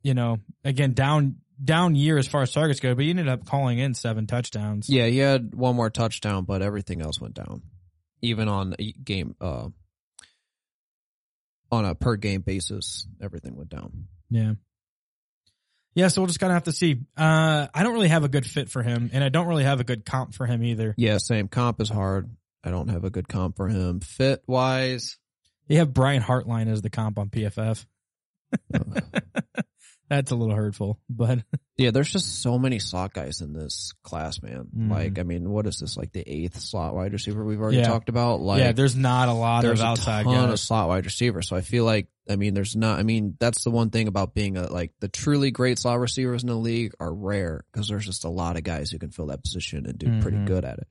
You 0.02 0.14
know, 0.14 0.38
again, 0.64 0.92
down 0.92 1.36
down 1.62 1.96
year 1.96 2.18
as 2.18 2.28
far 2.28 2.42
as 2.42 2.52
targets 2.52 2.80
go, 2.80 2.94
but 2.94 3.02
he 3.04 3.10
ended 3.10 3.28
up 3.28 3.44
calling 3.44 3.78
in 3.78 3.94
seven 3.94 4.26
touchdowns. 4.26 4.88
Yeah, 4.88 5.06
he 5.06 5.18
had 5.18 5.54
one 5.54 5.74
more 5.74 5.90
touchdown, 5.90 6.44
but 6.44 6.62
everything 6.62 7.02
else 7.02 7.20
went 7.20 7.34
down. 7.34 7.62
Even 8.22 8.48
on 8.48 8.74
a 8.78 8.92
game, 8.92 9.34
uh, 9.40 9.68
on 11.70 11.84
a 11.84 11.94
per 11.94 12.16
game 12.16 12.42
basis, 12.42 13.06
everything 13.20 13.56
went 13.56 13.70
down. 13.70 14.06
Yeah. 14.30 14.52
Yeah, 15.98 16.06
so 16.06 16.20
we'll 16.20 16.28
just 16.28 16.38
kind 16.38 16.52
of 16.52 16.54
have 16.54 16.62
to 16.64 16.72
see. 16.72 17.00
Uh, 17.16 17.66
I 17.74 17.82
don't 17.82 17.92
really 17.92 18.06
have 18.06 18.22
a 18.22 18.28
good 18.28 18.46
fit 18.46 18.70
for 18.70 18.84
him, 18.84 19.10
and 19.12 19.24
I 19.24 19.30
don't 19.30 19.48
really 19.48 19.64
have 19.64 19.80
a 19.80 19.84
good 19.84 20.04
comp 20.04 20.32
for 20.32 20.46
him 20.46 20.62
either. 20.62 20.94
Yeah, 20.96 21.18
same. 21.18 21.48
Comp 21.48 21.80
is 21.80 21.88
hard. 21.88 22.30
I 22.62 22.70
don't 22.70 22.86
have 22.86 23.02
a 23.02 23.10
good 23.10 23.26
comp 23.26 23.56
for 23.56 23.66
him. 23.66 23.98
Fit 23.98 24.44
wise, 24.46 25.18
You 25.66 25.78
have 25.78 25.92
Brian 25.92 26.22
Hartline 26.22 26.68
as 26.68 26.82
the 26.82 26.90
comp 26.90 27.18
on 27.18 27.30
PFF. 27.30 27.84
That's 30.10 30.30
a 30.30 30.36
little 30.36 30.54
hurtful, 30.56 30.98
but 31.10 31.40
yeah, 31.76 31.90
there's 31.90 32.10
just 32.10 32.40
so 32.42 32.58
many 32.58 32.78
slot 32.78 33.12
guys 33.12 33.42
in 33.42 33.52
this 33.52 33.92
class, 34.02 34.40
man. 34.42 34.68
Mhm. 34.74 34.90
Like, 34.90 35.18
I 35.18 35.22
mean, 35.22 35.50
what 35.50 35.66
is 35.66 35.78
this? 35.78 35.98
Like 35.98 36.12
the 36.12 36.26
eighth 36.26 36.58
slot 36.60 36.94
wide 36.94 37.12
receiver 37.12 37.44
we've 37.44 37.60
already 37.60 37.76
Yeah. 37.78 37.88
talked 37.88 38.08
about. 38.08 38.40
Like, 38.40 38.60
yeah, 38.60 38.72
there's 38.72 38.96
not 38.96 39.28
a 39.28 39.34
lot 39.34 39.62
there's 39.62 39.80
of 39.80 39.84
a 39.84 39.88
outside 39.90 40.24
ton 40.24 40.48
of 40.48 40.58
slot 40.58 40.88
wide 40.88 41.04
receivers. 41.04 41.46
So 41.48 41.56
I 41.56 41.60
feel 41.60 41.84
like, 41.84 42.08
I 42.26 42.36
mean, 42.36 42.54
there's 42.54 42.74
not. 42.74 42.98
I 42.98 43.02
mean, 43.02 43.36
that's 43.38 43.64
the 43.64 43.70
one 43.70 43.90
thing 43.90 44.08
about 44.08 44.32
being 44.34 44.56
a 44.56 44.72
like 44.72 44.92
the 45.00 45.08
truly 45.08 45.50
great 45.50 45.78
slot 45.78 45.98
receivers 46.00 46.42
in 46.42 46.48
the 46.48 46.54
league 46.56 46.94
are 46.98 47.12
rare 47.12 47.64
because 47.70 47.88
there's 47.88 48.06
just 48.06 48.24
a 48.24 48.30
lot 48.30 48.56
of 48.56 48.62
guys 48.64 48.90
who 48.90 48.98
can 48.98 49.10
fill 49.10 49.26
that 49.26 49.42
position 49.42 49.84
and 49.84 49.98
do 49.98 50.20
pretty 50.22 50.38
Mhm. 50.38 50.46
good 50.46 50.64
at 50.64 50.78
it. 50.78 50.88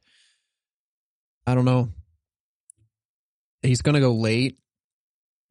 I 1.47 1.55
don't 1.55 1.65
know. 1.65 1.89
He's 3.63 3.81
gonna 3.81 3.99
go 3.99 4.13
late. 4.13 4.59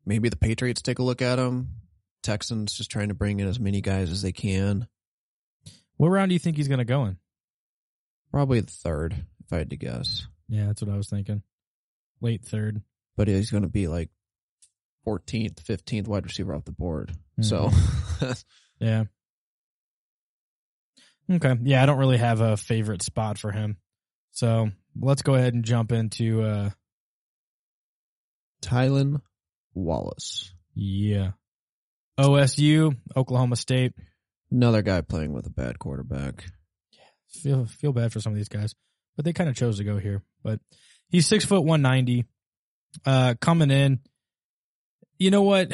Maybe 0.05 0.29
the 0.29 0.37
Patriots 0.37 0.83
take 0.83 1.01
a 1.01 1.03
look 1.03 1.21
at 1.21 1.39
him. 1.41 1.69
Texans 2.23 2.73
just 2.75 2.91
trying 2.91 3.09
to 3.09 3.15
bring 3.15 3.41
in 3.41 3.49
as 3.49 3.61
many 3.61 3.81
guys 3.81 4.11
as 4.11 4.23
they 4.23 4.33
can. 4.33 4.89
What 5.97 6.09
round 6.09 6.29
do 6.31 6.35
you 6.35 6.39
think 6.39 6.57
he's 6.57 6.69
going 6.69 6.79
to 6.79 6.85
go 6.85 7.05
in? 7.07 7.17
Probably 8.31 8.61
the 8.61 8.71
third, 8.71 9.15
if 9.45 9.53
I 9.53 9.59
had 9.59 9.71
to 9.71 9.77
guess. 9.77 10.27
Yeah, 10.49 10.67
that's 10.67 10.83
what 10.83 10.93
I 10.93 10.97
was 10.97 11.09
thinking. 11.09 11.43
Late 12.21 12.45
third. 12.45 12.83
But 13.17 13.29
he's 13.29 13.51
going 13.51 13.63
to 13.63 13.69
be 13.69 13.89
like 13.89 14.11
14th, 15.07 15.63
15th 15.63 16.09
wide 16.09 16.25
receiver 16.25 16.55
off 16.55 16.65
the 16.65 16.73
board. 16.73 17.13
So 17.41 17.71
Yeah. 18.79 19.05
Okay. 21.31 21.55
Yeah, 21.63 21.83
I 21.83 21.87
don't 21.87 21.99
really 21.99 22.19
have 22.19 22.41
a 22.41 22.57
favorite 22.57 23.03
spot 23.03 23.39
for 23.39 23.51
him. 23.51 23.77
So 24.33 24.71
let's 25.01 25.23
go 25.23 25.35
ahead 25.35 25.55
and 25.55 25.65
jump 25.65 25.93
into 25.93 26.43
uh 26.43 26.71
Tylan 28.63 29.21
Wallace, 29.75 30.53
yeah. 30.75 31.33
OSU, 32.19 32.97
Oklahoma 33.17 33.57
State. 33.57 33.93
another 34.51 34.83
guy 34.83 35.01
playing 35.01 35.33
with 35.33 35.47
a 35.47 35.51
bad 35.51 35.79
quarterback. 35.79 36.45
Yeah, 36.93 37.01
feel 37.29 37.67
feel 37.67 37.93
bad 37.93 38.13
for 38.13 38.21
some 38.21 38.33
of 38.33 38.37
these 38.37 38.49
guys. 38.49 38.75
But 39.17 39.25
they 39.25 39.33
kind 39.33 39.49
of 39.51 39.57
chose 39.57 39.79
to 39.79 39.85
go 39.85 39.99
here. 39.99 40.23
But 40.43 40.61
he's 41.09 41.27
six 41.27 41.45
foot 41.45 41.63
one 41.65 41.83
ninety. 41.83 42.25
Uh 43.05 43.35
coming 43.41 43.71
in. 43.71 44.01
You 45.19 45.31
know 45.31 45.43
what? 45.43 45.73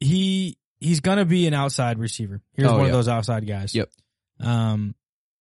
He 0.00 0.56
he's 0.80 1.00
gonna 1.00 1.24
be 1.24 1.46
an 1.46 1.54
outside 1.54 1.98
receiver. 1.98 2.40
Here's 2.54 2.68
Oh, 2.70 2.74
one 2.74 2.82
yeah. 2.82 2.86
of 2.88 2.92
those 2.92 3.08
outside 3.08 3.46
guys. 3.46 3.74
Yep. 3.74 3.90
Um 4.40 4.94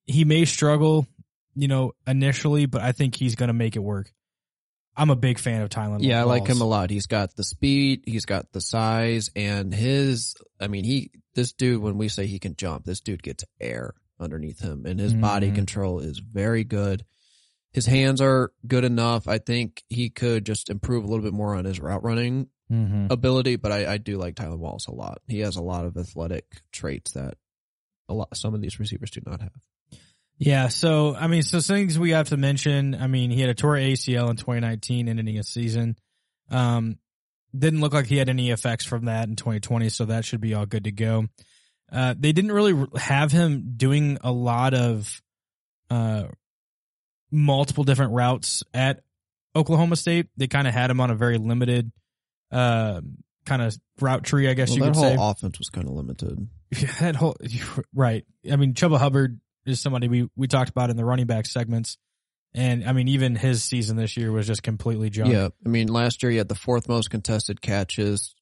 he 0.06 0.26
may 0.26 0.46
struggle, 0.46 1.08
you 1.56 1.68
know, 1.68 1.94
initially, 2.06 2.66
but 2.66 2.82
I 2.82 2.92
think 2.92 3.16
he's 3.16 3.36
gonna 3.36 3.54
make 3.54 3.76
it 3.76 3.80
work. 3.84 4.12
I'm 4.96 5.10
a 5.10 5.16
big 5.16 5.40
fan 5.40 5.62
of 5.62 5.70
Tylan. 5.70 6.00
Yeah, 6.02 6.20
I 6.22 6.24
like 6.24 6.46
him 6.48 6.62
a 6.62 6.66
lot. 6.66 6.90
He's 6.90 7.08
got 7.08 7.36
the 7.36 7.44
speed, 7.44 8.04
he's 8.06 8.26
got 8.26 8.52
the 8.52 8.62
size, 8.62 9.30
and 9.36 9.74
his, 9.74 10.36
I 10.60 10.68
mean, 10.68 10.84
he, 10.84 11.12
this 11.34 11.52
dude, 11.54 11.82
when 11.82 11.98
we 11.98 12.10
say 12.10 12.28
he 12.28 12.38
can 12.40 12.56
jump, 12.56 12.86
this 12.86 13.00
dude 13.02 13.24
gets 13.24 13.44
air 13.60 13.94
underneath 14.20 14.60
him, 14.60 14.86
and 14.86 15.00
his 15.00 15.14
body 15.14 15.50
Mhm. 15.52 15.56
control 15.56 16.00
is 16.00 16.20
very 16.20 16.64
good. 16.64 17.04
His 17.72 17.88
hands 17.88 18.22
are 18.22 18.52
good 18.68 18.84
enough. 18.84 19.28
I 19.28 19.40
think 19.40 19.84
he 19.90 20.12
could 20.12 20.46
just 20.46 20.70
improve 20.70 21.04
a 21.04 21.08
little 21.08 21.24
bit 21.24 21.34
more 21.34 21.56
on 21.56 21.66
his 21.66 21.80
route 21.80 22.04
running 22.04 22.50
Mhm. 22.72 23.12
ability, 23.12 23.56
but 23.56 23.72
I, 23.72 23.94
I 23.94 23.98
do 23.98 24.18
like 24.18 24.36
Tyler 24.36 24.58
Wallace 24.58 24.86
a 24.88 24.94
lot. 24.94 25.22
He 25.28 25.40
has 25.40 25.56
a 25.56 25.64
lot 25.64 25.86
of 25.86 25.98
athletic 25.98 26.62
traits 26.72 27.14
that 27.14 27.38
a 28.08 28.14
lot, 28.14 28.36
some 28.38 28.54
of 28.54 28.62
these 28.62 28.80
receivers 28.80 29.10
do 29.10 29.22
not 29.26 29.42
have. 29.42 29.52
Yeah, 30.46 30.68
so 30.68 31.16
I 31.16 31.28
mean, 31.28 31.42
so 31.42 31.62
things 31.62 31.98
we 31.98 32.12
have 32.12 32.30
to 32.30 32.38
mention. 32.38 32.96
I 32.96 33.08
mean, 33.08 33.32
he 33.32 33.40
had 33.40 33.50
a 33.50 33.54
torn 33.54 33.82
ACL 33.82 34.30
in 34.30 34.36
2019, 34.36 35.08
ending 35.08 35.40
a 35.40 35.44
season. 35.44 35.96
Um, 36.52 36.98
didn't 37.58 37.80
look 37.80 37.94
like 37.94 38.08
he 38.08 38.18
had 38.18 38.28
any 38.28 38.52
effects 38.52 38.86
from 38.86 39.06
that 39.06 39.30
in 39.30 39.38
2020, 39.38 39.88
so 39.88 40.06
that 40.06 40.26
should 40.26 40.42
be 40.42 40.54
all 40.54 40.66
good 40.66 40.84
to 40.84 40.92
go. 40.92 41.28
Uh, 41.90 42.14
they 42.18 42.34
didn't 42.34 42.52
really 42.52 42.88
have 42.98 43.32
him 43.32 43.76
doing 43.78 44.18
a 44.22 44.32
lot 44.32 44.74
of 44.74 45.22
uh 45.90 46.26
multiple 47.32 47.86
different 47.86 48.12
routes 48.12 48.64
at 48.74 49.02
Oklahoma 49.56 49.96
State. 49.96 50.28
They 50.36 50.48
kind 50.48 50.68
of 50.68 50.74
had 50.74 50.90
him 50.90 51.00
on 51.00 51.10
a 51.10 51.16
very 51.16 51.38
limited 51.38 51.92
uh 52.52 53.00
kind 53.46 53.62
of 53.62 53.78
route 54.02 54.24
tree, 54.24 54.50
I 54.50 54.56
guess 54.56 54.72
Well, 54.72 54.80
you 54.80 54.84
that 54.86 54.96
whole 54.96 55.30
offense 55.30 55.58
was 55.58 55.70
kind 55.70 55.88
of 55.88 55.94
limited. 55.94 56.50
that 57.00 57.16
whole 57.16 57.38
right. 57.94 58.26
I 58.52 58.58
mean, 58.58 58.74
Chuba 58.74 58.98
Hubbard 58.98 59.40
is 59.65 59.80
somebody 59.82 60.08
we 60.08 60.30
we 60.36 60.47
talked 60.47 60.69
about 60.69 60.89
in 60.89 60.97
the 60.97 61.06
running 61.06 61.26
back 61.26 61.45
segments, 61.45 61.97
and 62.54 62.84
I 62.84 62.93
mean, 62.93 63.08
even 63.08 63.36
his 63.36 63.63
season 63.63 63.97
this 63.97 64.17
year 64.17 64.32
was 64.32 64.47
just 64.47 64.63
completely 64.63 65.10
junk. 65.10 65.32
Yeah, 65.32 65.49
I 65.65 65.69
mean, 65.69 65.88
last 65.88 66.23
year 66.23 66.32
he 66.32 66.38
had 66.38 66.49
the 66.49 66.56
fourth 66.56 66.88
most 66.88 67.10
contested 67.10 67.62
catches, 67.62 68.36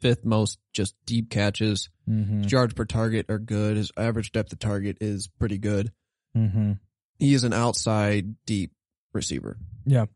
fifth 0.00 0.24
most 0.24 0.58
just 0.72 0.94
deep 1.06 1.30
catches. 1.30 1.88
Mm-hmm. 2.08 2.42
His 2.42 2.52
yards 2.52 2.74
per 2.74 2.84
target 2.84 3.26
are 3.28 3.38
good. 3.38 3.76
His 3.76 3.90
average 3.96 4.32
depth 4.32 4.52
of 4.52 4.58
target 4.58 4.98
is 5.00 5.28
pretty 5.38 5.58
good. 5.58 5.92
Mm-hmm. 6.36 6.72
He 7.18 7.34
is 7.34 7.44
an 7.44 7.52
outside 7.52 8.34
deep 8.46 8.72
receiver. 9.12 9.58
Yeah, 9.84 10.06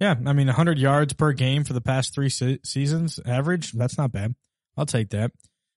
Yeah. 0.00 0.16
I 0.26 0.32
mean, 0.32 0.46
100 0.46 0.78
yards 0.78 1.12
per 1.12 1.32
game 1.32 1.64
for 1.64 1.72
the 1.72 1.80
past 1.80 2.14
three 2.14 2.28
se- 2.28 2.60
seasons 2.64 3.20
average. 3.24 3.72
That's 3.72 3.98
not 3.98 4.12
bad. 4.12 4.34
I'll 4.76 4.86
take 4.86 5.10
that. 5.10 5.32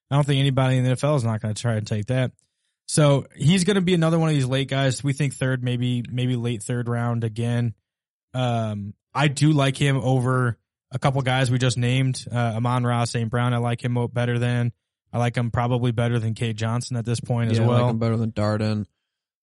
I 0.10 0.16
don't 0.16 0.26
think 0.26 0.40
anybody 0.40 0.78
in 0.78 0.84
the 0.84 0.92
NFL 0.92 1.18
is 1.18 1.24
not 1.24 1.42
going 1.42 1.54
to 1.54 1.62
try 1.62 1.76
and 1.76 1.86
take 1.88 2.08
that. 2.08 2.32
So 2.92 3.26
he's 3.38 3.64
going 3.64 3.76
to 3.76 3.82
be 3.82 3.94
another 3.94 4.20
one 4.20 4.28
of 4.28 4.36
these 4.36 4.46
late 4.46 4.68
guys. 4.68 5.02
We 5.02 5.14
think 5.14 5.34
third, 5.34 5.64
maybe 5.64 6.04
maybe 6.12 6.36
late 6.36 6.62
third 6.62 6.90
round 6.90 7.24
again. 7.24 7.74
Um, 8.34 8.94
I 9.14 9.30
do 9.30 9.54
like 9.54 9.78
him 9.78 9.96
over 9.96 10.58
a 10.92 11.00
couple 11.00 11.22
guys 11.22 11.50
we 11.50 11.58
just 11.58 11.78
named. 11.78 12.26
Uh, 12.30 12.36
Amon 12.58 12.84
Ross, 12.86 13.12
St. 13.12 13.30
Brown. 13.30 13.54
I 13.54 13.60
like 13.60 13.82
him 13.82 13.98
better 14.12 14.38
than. 14.38 14.74
I 15.14 15.20
like 15.20 15.38
him 15.38 15.52
probably 15.52 15.94
better 15.94 16.20
than 16.20 16.34
Cade 16.34 16.58
Johnson 16.58 16.98
at 16.98 17.06
this 17.06 17.22
point 17.22 17.52
as 17.52 17.60
yeah, 17.60 17.64
I 17.64 17.68
well. 17.68 17.82
like 17.84 17.92
him 17.92 18.00
better 18.00 18.18
than 18.18 18.34
Darden. 18.34 18.86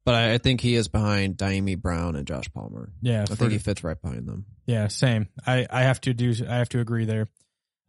But 0.04 0.14
I, 0.14 0.34
I 0.34 0.38
think 0.38 0.60
he 0.60 0.74
is 0.74 0.88
behind 0.88 1.38
Dyami 1.38 1.80
Brown 1.80 2.16
and 2.16 2.26
Josh 2.26 2.52
Palmer. 2.52 2.92
yeah, 3.00 3.22
I 3.22 3.24
for- 3.24 3.36
think 3.36 3.52
he 3.52 3.58
fits 3.58 3.82
right 3.82 3.98
behind 3.98 4.28
them. 4.28 4.44
yeah, 4.66 4.88
same. 4.88 5.26
I 5.46 5.66
I 5.70 5.84
have 5.84 6.02
to 6.02 6.12
do. 6.12 6.34
I 6.46 6.56
have 6.56 6.68
to 6.70 6.80
agree 6.80 7.06
there. 7.06 7.28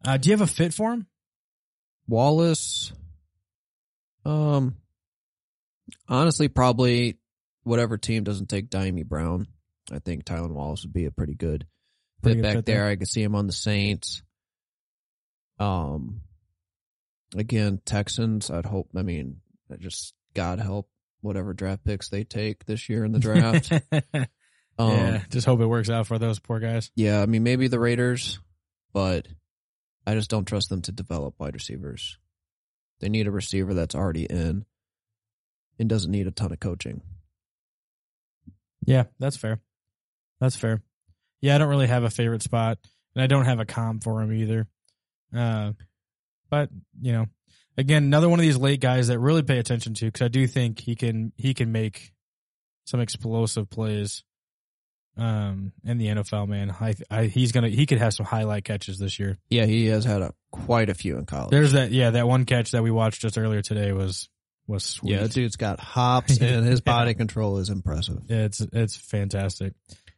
Uh, 0.05 0.15
do 0.15 0.29
you 0.29 0.37
have 0.37 0.41
a 0.41 0.47
fit 0.47 0.73
for 0.73 0.93
him? 0.93 1.05
Wallace, 2.07 2.93
um, 4.23 4.77
honestly, 6.07 6.47
probably 6.47 7.17
whatever 7.63 7.97
team 7.97 8.23
doesn't 8.23 8.47
take 8.49 8.69
Dyami 8.69 9.05
Brown. 9.05 9.47
I 9.91 9.99
think 9.99 10.23
Tylan 10.25 10.51
Wallace 10.51 10.83
would 10.83 10.93
be 10.93 11.05
a 11.05 11.11
pretty 11.11 11.33
good 11.35 11.65
Pretty 12.21 12.35
fit 12.37 12.41
good 12.41 12.47
back 12.47 12.55
fit 12.57 12.65
there. 12.65 12.79
there. 12.81 12.87
I 12.87 12.95
could 12.95 13.07
see 13.07 13.23
him 13.23 13.35
on 13.35 13.47
the 13.47 13.53
Saints. 13.53 14.21
Um, 15.59 16.21
again, 17.35 17.81
Texans. 17.85 18.49
I'd 18.51 18.65
hope. 18.65 18.89
I 18.95 19.01
mean, 19.01 19.37
just 19.79 20.13
God 20.33 20.59
help 20.59 20.89
whatever 21.21 21.53
draft 21.53 21.83
picks 21.83 22.09
they 22.09 22.23
take 22.23 22.65
this 22.65 22.87
year 22.89 23.03
in 23.03 23.11
the 23.11 23.19
draft. 23.19 23.71
um, 24.77 24.89
yeah, 24.91 25.21
just 25.29 25.45
hope 25.45 25.59
it 25.59 25.65
works 25.67 25.89
out 25.89 26.07
for 26.07 26.17
those 26.17 26.39
poor 26.39 26.59
guys. 26.59 26.91
yeah, 26.95 27.21
I 27.21 27.25
mean, 27.25 27.43
maybe 27.43 27.67
the 27.67 27.79
Raiders, 27.79 28.39
but 28.93 29.27
I 30.07 30.13
just 30.13 30.29
don't 30.29 30.45
trust 30.45 30.69
them 30.69 30.81
to 30.83 30.91
develop 30.91 31.35
wide 31.39 31.53
receivers. 31.55 32.17
They 32.99 33.09
need 33.09 33.27
a 33.27 33.31
receiver 33.31 33.73
that's 33.73 33.95
already 33.95 34.25
in 34.25 34.65
and 35.79 35.89
doesn't 35.89 36.11
need 36.11 36.27
a 36.27 36.31
ton 36.31 36.51
of 36.51 36.59
coaching. 36.59 37.01
Yeah, 38.85 39.05
that's 39.19 39.37
fair. 39.37 39.59
That's 40.39 40.55
fair. 40.55 40.81
Yeah, 41.41 41.55
I 41.55 41.57
don't 41.57 41.69
really 41.69 41.87
have 41.87 42.03
a 42.03 42.09
favorite 42.09 42.43
spot, 42.43 42.77
and 43.15 43.23
I 43.23 43.27
don't 43.27 43.45
have 43.45 43.59
a 43.59 43.65
comp 43.65 44.03
for 44.03 44.21
him 44.21 44.33
either. 44.33 44.67
Uh, 45.35 45.73
but 46.49 46.69
you 47.01 47.13
know, 47.13 47.25
again, 47.77 48.03
another 48.03 48.29
one 48.29 48.39
of 48.39 48.43
these 48.43 48.57
late 48.57 48.81
guys 48.81 49.07
that 49.07 49.19
really 49.19 49.43
pay 49.43 49.59
attention 49.59 49.93
to 49.95 50.05
because 50.05 50.23
I 50.23 50.27
do 50.27 50.47
think 50.47 50.79
he 50.79 50.95
can 50.95 51.31
he 51.35 51.53
can 51.53 51.71
make 51.71 52.11
some 52.85 52.99
explosive 52.99 53.69
plays. 53.69 54.23
Um, 55.17 55.73
in 55.83 55.97
the 55.97 56.07
NFL, 56.07 56.47
man, 56.47 56.73
I, 56.79 56.95
I 57.11 57.25
he's 57.25 57.51
gonna 57.51 57.67
he 57.67 57.85
could 57.85 57.97
have 57.97 58.13
some 58.13 58.25
highlight 58.25 58.63
catches 58.63 58.99
this 58.99 59.19
year. 59.19 59.37
Yeah, 59.49 59.65
he 59.65 59.87
has 59.87 60.05
had 60.05 60.21
a 60.21 60.33
quite 60.49 60.89
a 60.89 60.93
few 60.93 61.17
in 61.17 61.25
college. 61.25 61.51
There's 61.51 61.73
that, 61.73 61.91
yeah, 61.91 62.11
that 62.11 62.25
one 62.25 62.45
catch 62.45 62.71
that 62.71 62.83
we 62.83 62.91
watched 62.91 63.21
just 63.21 63.37
earlier 63.37 63.61
today 63.61 63.91
was 63.91 64.29
was 64.69 64.85
sweet. 64.85 65.13
yeah, 65.13 65.27
dude's 65.27 65.55
got 65.55 65.79
hops 65.79 66.37
and 66.41 66.65
his 66.65 66.79
body 66.79 67.13
control 67.13 67.57
is 67.57 67.69
impressive. 67.69 68.19
Yeah, 68.27 68.45
it's 68.45 68.61
it's 68.61 68.95
fantastic. 68.95 69.73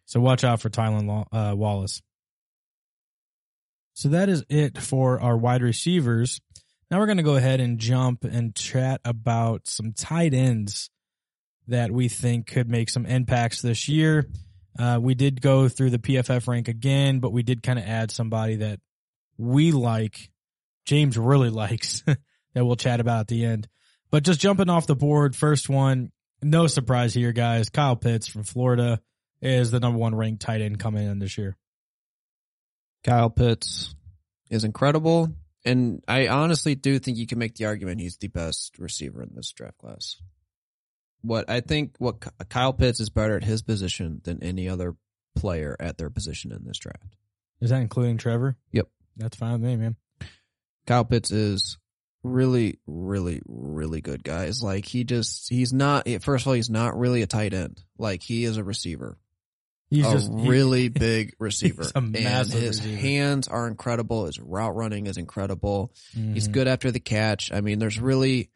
So 0.05 0.19
watch 0.19 0.43
out 0.43 0.59
for 0.59 0.69
Tylan 0.69 1.25
uh, 1.31 1.55
Wallace. 1.55 2.01
So 3.93 4.09
that 4.09 4.29
is 4.29 4.43
it 4.49 4.77
for 4.77 5.19
our 5.21 5.37
wide 5.37 5.61
receivers. 5.61 6.41
Now 6.89 6.99
we're 6.99 7.05
going 7.05 7.17
to 7.17 7.23
go 7.23 7.35
ahead 7.35 7.61
and 7.61 7.79
jump 7.79 8.25
and 8.25 8.53
chat 8.53 8.99
about 9.05 9.67
some 9.67 9.93
tight 9.93 10.33
ends 10.33 10.89
that 11.67 11.91
we 11.91 12.09
think 12.09 12.47
could 12.47 12.69
make 12.69 12.89
some 12.89 13.05
impacts 13.05 13.61
this 13.61 13.87
year. 13.87 14.27
Uh, 14.77 14.99
we 15.01 15.13
did 15.15 15.41
go 15.41 15.69
through 15.69 15.91
the 15.91 15.99
PFF 15.99 16.47
rank 16.47 16.67
again, 16.67 17.19
but 17.19 17.31
we 17.31 17.43
did 17.43 17.63
kind 17.63 17.79
of 17.79 17.85
add 17.85 18.11
somebody 18.11 18.57
that 18.57 18.79
we 19.37 19.71
like, 19.71 20.29
James 20.85 21.17
really 21.17 21.49
likes, 21.49 22.01
that 22.53 22.65
we'll 22.65 22.75
chat 22.75 22.99
about 22.99 23.21
at 23.21 23.27
the 23.27 23.45
end. 23.45 23.67
But 24.11 24.23
just 24.23 24.39
jumping 24.39 24.69
off 24.69 24.87
the 24.87 24.95
board, 24.95 25.35
first 25.35 25.69
one, 25.69 26.11
no 26.41 26.67
surprise 26.67 27.13
here, 27.13 27.31
guys. 27.31 27.69
Kyle 27.69 27.95
Pitts 27.95 28.27
from 28.27 28.43
Florida 28.43 29.01
is 29.41 29.71
the 29.71 29.79
number 29.79 29.97
one 29.97 30.15
ranked 30.15 30.41
tight 30.41 30.61
end 30.61 30.79
coming 30.79 31.07
in 31.07 31.19
this 31.19 31.37
year. 31.37 31.57
Kyle 33.03 33.29
Pitts 33.29 33.95
is 34.49 34.63
incredible. 34.63 35.29
And 35.63 36.03
I 36.07 36.27
honestly 36.27 36.75
do 36.75 36.97
think 36.99 37.17
you 37.17 37.27
can 37.27 37.39
make 37.39 37.55
the 37.55 37.65
argument 37.65 38.01
he's 38.01 38.17
the 38.17 38.27
best 38.27 38.79
receiver 38.79 39.21
in 39.21 39.31
this 39.35 39.51
draft 39.51 39.77
class. 39.77 40.17
What 41.21 41.49
I 41.49 41.61
think 41.61 41.95
what 41.99 42.19
Kyle 42.49 42.73
Pitts 42.73 42.99
is 42.99 43.11
better 43.11 43.37
at 43.37 43.43
his 43.43 43.61
position 43.61 44.21
than 44.23 44.41
any 44.41 44.67
other 44.67 44.95
player 45.35 45.77
at 45.79 45.97
their 45.97 46.09
position 46.09 46.51
in 46.51 46.65
this 46.65 46.79
draft. 46.79 47.15
Is 47.61 47.69
that 47.69 47.81
including 47.81 48.17
Trevor? 48.17 48.57
Yep. 48.71 48.87
That's 49.17 49.37
fine 49.37 49.53
with 49.53 49.61
me, 49.61 49.75
man. 49.75 49.95
Kyle 50.87 51.05
Pitts 51.05 51.31
is 51.31 51.77
really, 52.23 52.79
really, 52.87 53.41
really 53.47 54.01
good, 54.01 54.23
guys. 54.23 54.61
Like 54.61 54.85
he 54.85 55.03
just, 55.03 55.49
he's 55.49 55.73
not, 55.73 56.07
first 56.21 56.43
of 56.43 56.47
all, 56.47 56.53
he's 56.53 56.69
not 56.69 56.97
really 56.97 57.21
a 57.21 57.27
tight 57.27 57.53
end. 57.53 57.81
Like 57.97 58.21
he 58.23 58.43
is 58.43 58.57
a 58.57 58.63
receiver. 58.63 59.17
He's 59.89 60.05
a 60.07 60.11
just 60.11 60.31
he- 60.31 60.47
really 60.49 60.87
big 60.89 61.33
receiver. 61.39 61.83
He's 61.83 61.91
and 61.93 62.15
his 62.15 62.53
receiver. 62.79 62.97
hands 63.01 63.47
are 63.47 63.67
incredible. 63.67 64.25
His 64.25 64.39
route 64.39 64.75
running 64.75 65.07
is 65.07 65.17
incredible. 65.17 65.91
He's 66.13 66.47
Mhm. 66.47 66.51
good 66.53 66.67
after 66.67 66.91
the 66.91 66.99
catch. 67.01 67.51
I 67.51 67.61
mean, 67.61 67.79
there's 67.79 67.99
really 67.99 68.49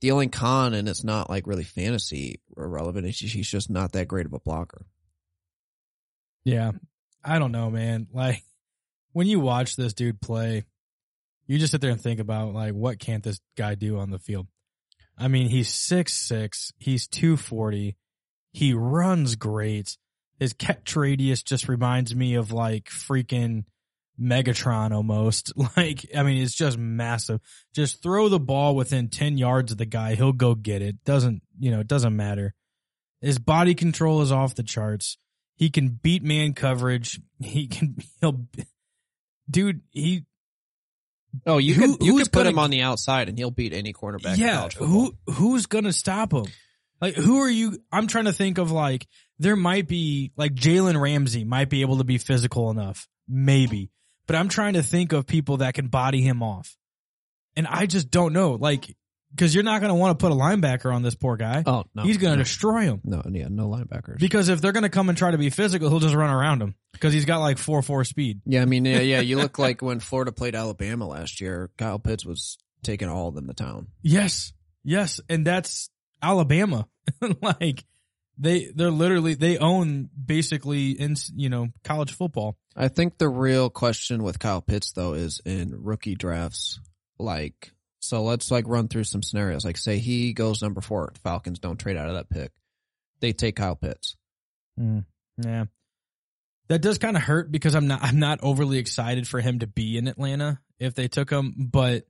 the 0.00 0.12
only 0.12 0.28
con, 0.28 0.72
and 0.72 0.88
it's 0.88 1.04
not 1.04 1.28
like 1.28 1.46
really 1.46 1.64
fantasy 1.64 2.40
relevant. 2.56 3.06
He's 3.06 3.48
just 3.50 3.68
not 3.68 3.92
that 3.92 4.08
great 4.08 4.24
of 4.24 4.32
a 4.32 4.40
blocker. 4.40 4.86
Yeah. 6.44 6.72
I 7.22 7.38
don't 7.38 7.52
know, 7.52 7.70
man. 7.70 8.06
Like 8.12 8.42
when 9.12 9.26
you 9.26 9.40
watch 9.40 9.76
this 9.76 9.92
dude 9.92 10.20
play, 10.22 10.64
you 11.50 11.58
just 11.58 11.72
sit 11.72 11.80
there 11.80 11.90
and 11.90 12.00
think 12.00 12.20
about 12.20 12.54
like 12.54 12.74
what 12.74 13.00
can't 13.00 13.24
this 13.24 13.40
guy 13.56 13.74
do 13.74 13.98
on 13.98 14.10
the 14.10 14.18
field? 14.18 14.46
I 15.18 15.28
mean, 15.28 15.48
he's 15.48 15.68
six 15.68 16.14
six, 16.14 16.72
he's 16.78 17.08
two 17.08 17.36
forty, 17.36 17.96
he 18.52 18.72
runs 18.72 19.34
great. 19.34 19.96
His 20.38 20.52
catch 20.52 20.96
radius 20.96 21.42
just 21.42 21.68
reminds 21.68 22.14
me 22.14 22.34
of 22.34 22.52
like 22.52 22.84
freaking 22.84 23.64
Megatron 24.20 24.92
almost. 24.92 25.52
Like, 25.76 26.06
I 26.16 26.22
mean, 26.22 26.42
it's 26.42 26.54
just 26.54 26.78
massive. 26.78 27.40
Just 27.74 28.02
throw 28.02 28.28
the 28.28 28.40
ball 28.40 28.74
within 28.74 29.08
10 29.08 29.38
yards 29.38 29.72
of 29.72 29.78
the 29.78 29.86
guy. 29.86 30.14
He'll 30.14 30.32
go 30.32 30.54
get 30.54 30.82
it. 30.82 31.04
Doesn't, 31.04 31.42
you 31.58 31.70
know, 31.70 31.80
it 31.80 31.86
doesn't 31.88 32.16
matter. 32.16 32.54
His 33.20 33.38
body 33.38 33.74
control 33.74 34.22
is 34.22 34.32
off 34.32 34.54
the 34.54 34.62
charts. 34.62 35.18
He 35.56 35.70
can 35.70 35.88
beat 35.88 36.22
man 36.22 36.54
coverage. 36.54 37.20
He 37.38 37.66
can, 37.66 37.96
he'll, 38.20 38.46
dude, 39.50 39.82
he, 39.90 40.24
Oh, 41.46 41.58
you 41.58 41.74
Who- 41.74 41.96
could 41.96 42.06
you 42.06 42.16
could 42.16 42.24
put 42.32 42.40
gonna- 42.40 42.50
him 42.50 42.58
on 42.58 42.70
the 42.70 42.82
outside 42.82 43.28
and 43.28 43.38
he'll 43.38 43.50
beat 43.50 43.72
any 43.72 43.92
cornerback. 43.92 44.36
yeah, 44.36 44.68
who, 44.70 45.14
who's 45.26 45.66
gonna 45.66 45.92
stop 45.92 46.32
him? 46.32 46.46
Like, 47.00 47.14
who 47.14 47.38
are 47.38 47.48
you? 47.48 47.78
I'm 47.90 48.06
trying 48.08 48.26
to 48.26 48.32
think 48.32 48.58
of 48.58 48.70
like, 48.70 49.06
there 49.38 49.56
might 49.56 49.88
be, 49.88 50.32
like, 50.36 50.54
Jalen 50.54 51.00
Ramsey 51.00 51.44
might 51.44 51.70
be 51.70 51.80
able 51.80 51.98
to 51.98 52.04
be 52.04 52.18
physical 52.18 52.70
enough. 52.70 53.08
Maybe. 53.26 53.90
But 54.26 54.36
I'm 54.36 54.48
trying 54.48 54.74
to 54.74 54.82
think 54.82 55.12
of 55.12 55.26
people 55.26 55.58
that 55.58 55.72
can 55.74 55.88
body 55.88 56.20
him 56.20 56.42
off. 56.42 56.76
And 57.56 57.66
I 57.66 57.86
just 57.86 58.10
don't 58.10 58.32
know. 58.34 58.52
Like, 58.52 58.94
cause 59.38 59.54
you're 59.54 59.64
not 59.64 59.80
going 59.80 59.90
to 59.90 59.94
want 59.94 60.18
to 60.18 60.22
put 60.22 60.32
a 60.32 60.34
linebacker 60.34 60.94
on 60.94 61.02
this 61.02 61.14
poor 61.14 61.36
guy. 61.36 61.62
Oh 61.66 61.84
no, 61.94 62.02
He's 62.02 62.16
going 62.18 62.32
to 62.32 62.36
no, 62.36 62.42
destroy 62.42 62.82
him. 62.82 63.00
no, 63.04 63.22
yeah, 63.30 63.48
no 63.48 63.68
linebackers. 63.68 64.18
Because 64.18 64.48
if 64.48 64.60
they're 64.60 64.72
going 64.72 64.82
to 64.84 64.88
come 64.88 65.08
and 65.08 65.16
try 65.16 65.30
to 65.30 65.38
be 65.38 65.50
physical, 65.50 65.88
he'll 65.88 66.00
just 66.00 66.14
run 66.14 66.30
around 66.30 66.62
him. 66.62 66.74
Cause 66.98 67.12
he's 67.12 67.24
got 67.24 67.38
like 67.38 67.56
4-4 67.56 68.06
speed. 68.06 68.40
yeah, 68.44 68.62
I 68.62 68.64
mean, 68.66 68.84
yeah, 68.84 69.00
yeah. 69.00 69.20
You 69.20 69.36
look 69.36 69.58
like 69.58 69.80
when 69.82 70.00
Florida 70.00 70.32
played 70.32 70.54
Alabama 70.54 71.06
last 71.06 71.40
year. 71.40 71.70
Kyle 71.78 71.98
Pitts 71.98 72.26
was 72.26 72.58
taking 72.82 73.08
all 73.08 73.28
of 73.28 73.34
them 73.34 73.46
to 73.46 73.54
town. 73.54 73.86
Yes. 74.02 74.52
Yes. 74.84 75.20
And 75.28 75.46
that's 75.46 75.90
Alabama. 76.22 76.88
like, 77.42 77.84
they, 78.38 78.70
they're 78.74 78.90
literally, 78.90 79.34
they 79.34 79.58
own 79.58 80.08
basically 80.22 80.92
in, 80.92 81.14
you 81.34 81.48
know, 81.48 81.68
college 81.84 82.12
football. 82.12 82.56
I 82.76 82.88
think 82.88 83.18
the 83.18 83.28
real 83.28 83.68
question 83.70 84.22
with 84.22 84.38
Kyle 84.38 84.62
Pitts 84.62 84.92
though 84.92 85.12
is 85.14 85.40
in 85.44 85.74
rookie 85.82 86.14
drafts. 86.14 86.80
Like, 87.18 87.72
so 88.10 88.24
let's 88.24 88.50
like 88.50 88.66
run 88.66 88.88
through 88.88 89.04
some 89.04 89.22
scenarios. 89.22 89.64
Like, 89.64 89.76
say 89.76 89.98
he 89.98 90.32
goes 90.32 90.62
number 90.62 90.80
four, 90.80 91.12
Falcons 91.22 91.60
don't 91.60 91.78
trade 91.78 91.96
out 91.96 92.08
of 92.08 92.14
that 92.14 92.28
pick. 92.28 92.50
They 93.20 93.32
take 93.32 93.54
Kyle 93.54 93.76
Pitts. 93.76 94.16
Yeah. 94.76 95.66
That 96.66 96.82
does 96.82 96.98
kind 96.98 97.16
of 97.16 97.22
hurt 97.22 97.52
because 97.52 97.76
I'm 97.76 97.86
not 97.86 98.02
I'm 98.02 98.18
not 98.18 98.40
overly 98.42 98.78
excited 98.78 99.28
for 99.28 99.40
him 99.40 99.60
to 99.60 99.68
be 99.68 99.96
in 99.96 100.08
Atlanta 100.08 100.58
if 100.80 100.94
they 100.96 101.06
took 101.06 101.30
him, 101.30 101.54
but 101.56 102.04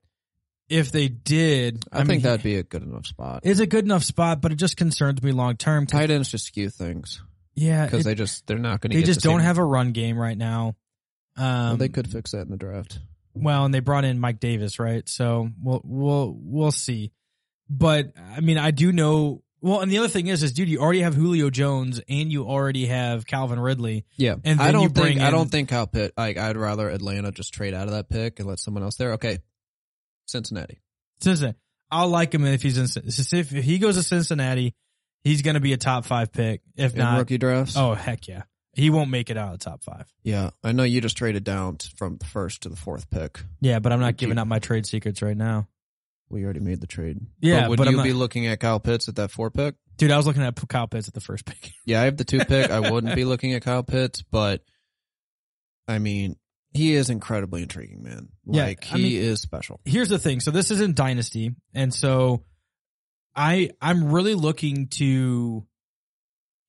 if 0.71 0.91
they 0.91 1.09
did, 1.09 1.85
I, 1.93 1.99
think 1.99 2.09
mean, 2.09 2.21
that'd 2.23 2.43
be 2.43 2.57
a 2.57 2.63
good 2.63 2.83
enough 2.83 3.05
spot. 3.05 3.41
it's 3.43 3.61
a 3.61 3.67
good 3.67 3.85
enough 3.85 4.05
spot, 4.05 4.41
but 4.41 4.53
it 4.53 4.57
just 4.57 4.79
concerns 4.79 5.23
me 5.23 5.33
long 5.33 5.59
term. 5.59 5.87
Tight 5.87 6.11
ends 6.11 6.31
just 6.31 6.47
skew 6.47 6.71
things 6.71 7.23
Yeah, 7.55 7.85
because 7.85 8.05
they 8.05 8.15
just 8.15 8.47
they're 8.47 8.59
not 8.59 8.81
going 8.81 8.93
to. 8.93 8.97
they 8.97 9.03
just 9.03 9.21
don't 9.21 9.41
have 9.41 9.59
a 9.59 9.65
run 9.65 9.93
game 9.93 10.17
right 10.17 10.39
now. 10.39 10.77
Um, 11.37 11.45
Well, 11.45 11.77
they 11.77 11.89
could 11.91 12.11
fix 12.11 12.31
that 12.31 12.43
in 12.43 12.51
the 12.51 12.57
draft. 12.57 13.01
Well, 13.35 13.65
and 13.65 13.73
they 13.73 13.81
brought 13.81 14.05
in 14.05 14.19
Mike 14.19 14.41
Davis, 14.41 14.79
right? 14.79 15.09
So 15.09 15.51
we'll 15.63 15.81
we'll 15.85 16.37
we'll 16.37 16.73
see. 16.73 17.13
But 17.69 18.13
I 18.37 18.41
mean, 18.41 18.59
I 18.59 18.71
do 18.73 18.93
know. 18.93 19.43
Well, 19.63 19.81
and 19.81 19.93
the 19.93 19.99
other 19.99 20.09
thing 20.09 20.27
is, 20.29 20.43
is 20.43 20.53
dude, 20.53 20.69
you 20.71 20.79
already 20.81 21.03
have 21.03 21.15
Julio 21.15 21.51
Jones 21.51 22.01
and 22.09 22.33
you 22.33 22.47
already 22.47 22.87
have 22.87 23.27
Calvin 23.27 23.61
Ridley. 23.61 24.07
Yeah, 24.17 24.37
And 24.43 24.59
I 24.59 24.65
then 24.67 24.73
don't 24.75 24.83
you 24.85 24.89
bring 24.89 25.07
think 25.19 25.21
I 25.21 25.31
don't 25.31 25.51
think 25.51 25.69
Kyle 25.69 25.87
Pitt. 25.87 26.15
Like 26.17 26.39
I'd 26.39 26.57
rather 26.57 26.89
Atlanta 26.89 27.31
just 27.31 27.53
trade 27.53 27.75
out 27.75 27.87
of 27.87 27.93
that 27.93 28.09
pick 28.09 28.39
and 28.41 28.49
let 28.49 28.59
someone 28.59 28.83
else 28.83 28.97
there. 28.97 29.13
Okay, 29.15 29.39
Cincinnati. 30.27 30.81
Cincinnati. 31.21 31.59
I'll 31.91 32.09
like 32.09 32.33
him 32.35 32.45
if 32.47 32.63
he's 32.63 32.79
in. 32.79 33.03
If 33.07 33.51
he 33.51 33.79
goes 33.79 33.97
to 33.97 34.03
Cincinnati, 34.03 34.75
he's 35.25 35.43
going 35.43 35.55
to 35.55 35.61
be 35.61 35.73
a 35.73 35.77
top 35.77 36.05
five 36.07 36.33
pick. 36.33 36.63
If 36.77 36.93
In 36.93 36.99
not, 37.01 37.19
rookie 37.19 37.37
drafts. 37.39 37.77
oh 37.77 37.95
heck 37.95 38.29
yeah, 38.29 38.43
he 38.81 38.91
won't 38.91 39.11
make 39.11 39.31
it 39.31 39.37
out 39.37 39.53
of 39.55 39.59
the 39.61 39.65
top 39.65 39.83
five. 39.85 40.07
yeah, 40.23 40.51
I 40.65 40.73
know 40.73 40.83
you 40.83 41.01
just 41.01 41.17
traded 41.17 41.45
down 41.45 41.77
t- 41.77 41.89
from 41.97 42.17
the 42.17 42.25
first 42.27 42.63
to 42.63 42.69
the 42.69 42.77
fourth 42.77 43.11
pick. 43.11 43.41
Yeah, 43.61 43.79
but 43.79 43.93
I'm 43.93 44.01
not 44.01 44.17
giving 44.17 44.39
up 44.39 44.47
my 44.49 44.59
trade 44.59 44.87
secrets 44.87 45.23
right 45.23 45.37
now, 45.37 45.69
We 46.29 46.45
already 46.45 46.61
made 46.61 46.81
the 46.81 46.87
trade. 46.87 47.19
Yeah, 47.41 47.63
but 47.63 47.71
would 47.71 47.77
but 47.79 47.87
I'm 47.89 47.93
you 47.93 47.97
not- 47.99 48.05
be 48.05 48.13
looking 48.13 48.47
at 48.47 48.59
Kyle 48.61 48.81
Pitts 48.81 49.09
at 49.09 49.17
that 49.17 49.31
four 49.31 49.51
pick? 49.51 49.75
dude. 49.97 50.11
I 50.11 50.17
was 50.17 50.27
looking 50.27 50.43
at 50.43 50.57
Kyle 50.69 50.87
Pitts 50.89 51.09
at 51.09 51.15
the 51.15 51.21
first 51.21 51.45
pick. 51.45 51.73
Yeah, 51.85 52.01
I 52.01 52.05
have 52.07 52.17
the 52.17 52.25
two 52.25 52.39
pick. 52.45 52.71
I 52.71 52.91
wouldn't 52.91 53.15
be 53.15 53.25
looking 53.25 53.53
at 53.55 53.63
Kyle 53.63 53.83
Pitts, 53.83 54.23
but 54.23 54.63
I 55.89 55.99
mean, 55.99 56.37
he 56.73 56.95
is 56.95 57.11
incredibly 57.11 57.63
intriguing, 57.63 58.03
man. 58.03 58.29
Yeah, 58.47 58.65
Like 58.65 58.87
I 58.93 58.97
he 58.99 59.03
mean- 59.03 59.23
is 59.23 59.41
special. 59.43 59.81
here's 59.85 60.09
the 60.09 60.19
thing. 60.19 60.41
So 60.41 60.51
this 60.53 60.71
isn't 60.71 60.95
dynasty, 60.97 61.55
and 61.75 61.93
so 61.93 62.45
I 63.35 63.71
I'm 63.81 64.13
really 64.13 64.35
looking 64.35 64.89
to. 64.99 65.67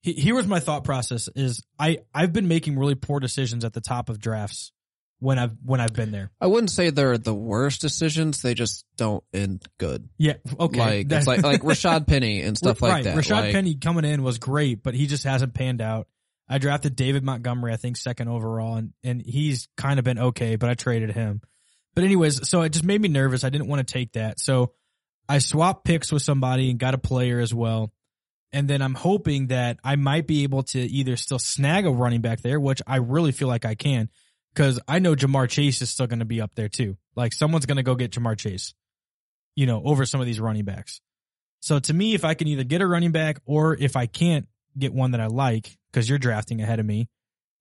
He- 0.01 0.13
Here 0.13 0.35
was 0.35 0.47
my 0.47 0.59
thought 0.59 0.83
process: 0.83 1.29
is 1.35 1.63
I 1.79 1.99
I've 2.13 2.33
been 2.33 2.47
making 2.47 2.77
really 2.77 2.95
poor 2.95 3.19
decisions 3.19 3.63
at 3.63 3.73
the 3.73 3.81
top 3.81 4.09
of 4.09 4.19
drafts 4.19 4.71
when 5.19 5.37
I've 5.37 5.55
when 5.63 5.79
I've 5.79 5.93
been 5.93 6.11
there. 6.11 6.31
I 6.41 6.47
wouldn't 6.47 6.71
say 6.71 6.89
they're 6.89 7.17
the 7.17 7.33
worst 7.33 7.79
decisions. 7.79 8.41
They 8.41 8.55
just 8.55 8.85
don't 8.97 9.23
end 9.33 9.63
good. 9.77 10.09
Yeah, 10.17 10.33
okay. 10.59 10.79
Like 10.79 11.11
it's 11.11 11.27
like 11.27 11.43
like 11.43 11.61
Rashad 11.61 12.07
Penny 12.07 12.41
and 12.41 12.57
stuff 12.57 12.81
like 12.81 12.91
right. 12.91 13.03
that. 13.05 13.15
Rashad 13.15 13.41
Like, 13.41 13.53
Penny 13.53 13.75
coming 13.75 14.03
in 14.03 14.23
was 14.23 14.39
great, 14.39 14.83
but 14.83 14.95
he 14.95 15.07
just 15.07 15.23
hasn't 15.23 15.53
panned 15.53 15.81
out. 15.81 16.07
I 16.49 16.57
drafted 16.57 16.95
David 16.95 17.23
Montgomery, 17.23 17.71
I 17.71 17.77
think 17.77 17.95
second 17.95 18.27
overall, 18.27 18.75
and 18.75 18.93
and 19.03 19.21
he's 19.23 19.69
kind 19.77 19.99
of 19.99 20.05
been 20.05 20.19
okay, 20.19 20.55
but 20.55 20.69
I 20.69 20.73
traded 20.73 21.11
him. 21.11 21.41
But 21.93 22.03
anyways, 22.03 22.49
so 22.49 22.61
it 22.63 22.69
just 22.69 22.83
made 22.85 22.99
me 22.99 23.07
nervous. 23.07 23.43
I 23.43 23.49
didn't 23.49 23.67
want 23.67 23.87
to 23.87 23.93
take 23.93 24.13
that, 24.13 24.39
so 24.39 24.73
I 25.29 25.37
swapped 25.37 25.85
picks 25.85 26.11
with 26.11 26.23
somebody 26.23 26.71
and 26.71 26.79
got 26.79 26.93
a 26.95 26.97
player 26.97 27.39
as 27.39 27.53
well. 27.53 27.93
And 28.53 28.67
then 28.67 28.81
I'm 28.81 28.95
hoping 28.95 29.47
that 29.47 29.79
I 29.83 29.95
might 29.95 30.27
be 30.27 30.43
able 30.43 30.63
to 30.63 30.79
either 30.79 31.15
still 31.15 31.39
snag 31.39 31.85
a 31.85 31.91
running 31.91 32.21
back 32.21 32.41
there, 32.41 32.59
which 32.59 32.81
I 32.85 32.97
really 32.97 33.31
feel 33.31 33.47
like 33.47 33.65
I 33.65 33.75
can, 33.75 34.09
because 34.53 34.79
I 34.87 34.99
know 34.99 35.15
Ja'Marr 35.15 35.49
Chase 35.49 35.81
is 35.81 35.89
still 35.89 36.07
going 36.07 36.19
to 36.19 36.25
be 36.25 36.41
up 36.41 36.51
there 36.55 36.67
too. 36.67 36.97
Like 37.15 37.31
someone's 37.33 37.65
going 37.65 37.77
to 37.77 37.83
go 37.83 37.95
get 37.95 38.11
Ja'Marr 38.11 38.37
Chase, 38.37 38.73
you 39.55 39.67
know, 39.67 39.81
over 39.85 40.05
some 40.05 40.19
of 40.19 40.27
these 40.27 40.39
running 40.39 40.65
backs. 40.65 40.99
So 41.61 41.79
to 41.79 41.93
me, 41.93 42.13
if 42.13 42.25
I 42.25 42.33
can 42.33 42.47
either 42.47 42.63
get 42.63 42.81
a 42.81 42.87
running 42.87 43.11
back 43.11 43.39
or 43.45 43.75
if 43.79 43.95
I 43.95 44.05
can't 44.05 44.47
get 44.77 44.93
one 44.93 45.11
that 45.11 45.21
I 45.21 45.27
like, 45.27 45.77
because 45.91 46.09
you're 46.09 46.19
drafting 46.19 46.61
ahead 46.61 46.79
of 46.79 46.85
me 46.85 47.07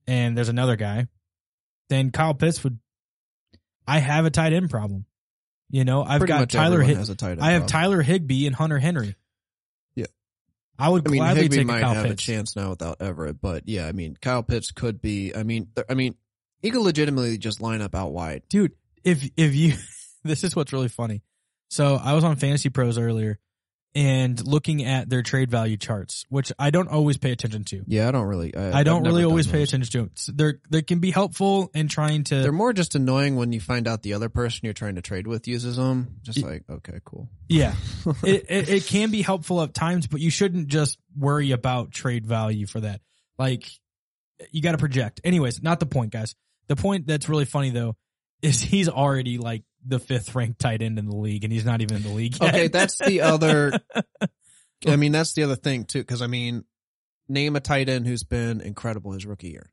and 0.06 0.36
there's 0.36 0.48
another 0.48 0.76
guy, 0.76 1.06
then 1.88 2.10
Kyle 2.10 2.34
Pitts 2.34 2.64
would. 2.64 2.78
I 3.86 3.98
have 3.98 4.24
a 4.24 4.30
tight 4.30 4.52
end 4.52 4.70
problem. 4.70 5.04
You 5.68 5.84
know, 5.84 6.02
I've 6.02 6.18
pretty 6.20 6.32
got 6.32 6.48
Tyler. 6.50 6.80
Hig- 6.80 6.96
has 6.96 7.10
a 7.10 7.14
tight 7.14 7.32
end 7.32 7.42
I 7.42 7.52
have 7.52 7.62
problem. 7.62 7.82
Tyler 7.82 8.02
Higbee 8.02 8.46
and 8.46 8.56
Hunter 8.56 8.78
Henry. 8.78 9.14
I 10.80 10.88
would 10.88 11.06
I 11.06 11.10
mean, 11.10 11.20
gladly 11.20 11.42
Higbee 11.42 11.56
take 11.58 11.66
might 11.66 11.80
Kyle 11.82 11.94
have 11.94 12.06
Pitts. 12.06 12.22
a 12.22 12.26
chance 12.26 12.56
now 12.56 12.70
without 12.70 13.00
Everett, 13.00 13.40
but 13.40 13.68
yeah, 13.68 13.86
I 13.86 13.92
mean, 13.92 14.16
Kyle 14.20 14.42
Pitts 14.42 14.70
could 14.72 15.00
be. 15.00 15.34
I 15.34 15.42
mean, 15.42 15.68
th- 15.74 15.86
I 15.88 15.94
mean, 15.94 16.14
he 16.62 16.70
could 16.70 16.82
legitimately 16.82 17.38
just 17.38 17.60
line 17.60 17.80
up 17.82 17.94
out 17.94 18.12
wide. 18.12 18.42
dude 18.48 18.72
if 19.04 19.28
if 19.36 19.54
you 19.54 19.74
this 20.24 20.44
is 20.44 20.54
what's 20.54 20.72
really 20.74 20.88
funny 20.88 21.22
so 21.70 21.94
i 21.94 22.12
was 22.12 22.22
on 22.22 22.36
fantasy 22.36 22.68
pros 22.68 22.98
earlier 22.98 23.38
and 23.94 24.46
looking 24.46 24.84
at 24.84 25.08
their 25.10 25.22
trade 25.22 25.50
value 25.50 25.76
charts 25.76 26.24
which 26.28 26.52
i 26.60 26.70
don't 26.70 26.88
always 26.88 27.18
pay 27.18 27.32
attention 27.32 27.64
to 27.64 27.82
Yeah, 27.88 28.06
I 28.08 28.12
don't 28.12 28.26
really. 28.26 28.54
I, 28.54 28.80
i 28.80 28.82
don't 28.84 29.02
really 29.02 29.24
always 29.24 29.48
pay 29.48 29.62
attention 29.64 29.90
to 29.92 29.98
them 29.98 30.10
So 30.14 30.32
they're 30.32 30.60
they 30.70 30.82
can 30.82 31.00
be 31.00 31.10
helpful 31.10 31.70
in 31.74 31.88
trying 31.88 32.22
to 32.24 32.36
They're 32.36 32.52
more 32.52 32.72
just 32.72 32.94
annoying 32.94 33.34
when 33.34 33.52
you 33.52 33.60
find 33.60 33.88
out 33.88 34.02
the 34.02 34.14
other 34.14 34.28
person 34.28 34.60
you're 34.62 34.74
trying 34.74 34.94
to 34.94 35.02
trade 35.02 35.26
with 35.26 35.48
uses 35.48 35.76
them. 35.76 36.18
Just 36.22 36.42
Y- 36.42 36.48
like, 36.48 36.64
okay, 36.70 37.00
cool. 37.04 37.28
yeah 37.48 37.74
it, 38.22 38.46
it 38.48 38.68
it 38.68 38.86
can 38.86 39.10
be 39.10 39.22
helpful 39.22 39.60
at 39.62 39.74
times 39.74 40.06
but 40.06 40.20
you 40.20 40.30
shouldn't 40.30 40.68
just 40.68 40.96
worry 41.18 41.50
about 41.50 41.90
trade 41.90 42.24
value 42.26 42.66
for 42.66 42.80
that 42.80 43.00
like 43.38 43.68
you 44.52 44.62
got 44.62 44.72
to 44.72 44.78
project 44.78 45.20
anyways 45.24 45.62
not 45.62 45.80
the 45.80 45.86
point 45.86 46.12
guys 46.12 46.36
the 46.68 46.76
point 46.76 47.06
that's 47.08 47.28
really 47.28 47.44
funny 47.44 47.70
though 47.70 47.96
is 48.40 48.60
he's 48.60 48.88
already 48.88 49.36
like 49.38 49.64
the 49.86 49.98
fifth 49.98 50.34
ranked 50.34 50.58
tight 50.60 50.82
end 50.82 50.98
in 50.98 51.06
the 51.06 51.16
league 51.16 51.44
and 51.44 51.52
he's 51.52 51.64
not 51.64 51.80
even 51.80 51.96
in 51.98 52.02
the 52.02 52.10
league 52.10 52.36
yet. 52.40 52.54
Okay, 52.54 52.68
that's 52.68 52.98
the 52.98 53.22
other. 53.22 53.72
I 54.86 54.96
mean, 54.96 55.12
that's 55.12 55.32
the 55.34 55.42
other 55.44 55.56
thing 55.56 55.84
too, 55.84 56.00
because 56.00 56.22
I 56.22 56.26
mean, 56.26 56.64
name 57.28 57.56
a 57.56 57.60
tight 57.60 57.88
end 57.88 58.06
who's 58.06 58.24
been 58.24 58.60
incredible 58.60 59.12
his 59.12 59.26
rookie 59.26 59.48
year. 59.50 59.70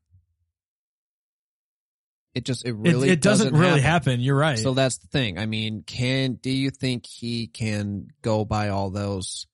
It 2.34 2.44
just 2.44 2.64
it 2.64 2.70
It- 2.70 2.74
really 2.74 3.10
it, 3.10 3.20
doesn't, 3.20 3.52
really 3.54 3.80
happen. 3.80 4.12
happen. 4.12 4.20
You're 4.20 4.36
right. 4.36 4.58
So 4.58 4.74
that's 4.74 4.98
the 4.98 5.08
thing. 5.08 5.38
I 5.38 5.46
mean, 5.46 5.82
can 5.86 6.34
do 6.34 6.50
you 6.50 6.70
think 6.70 7.06
he 7.06 7.46
can 7.48 8.08
go 8.22 8.44
by 8.44 8.68
all 8.68 8.90
those? 8.90 9.46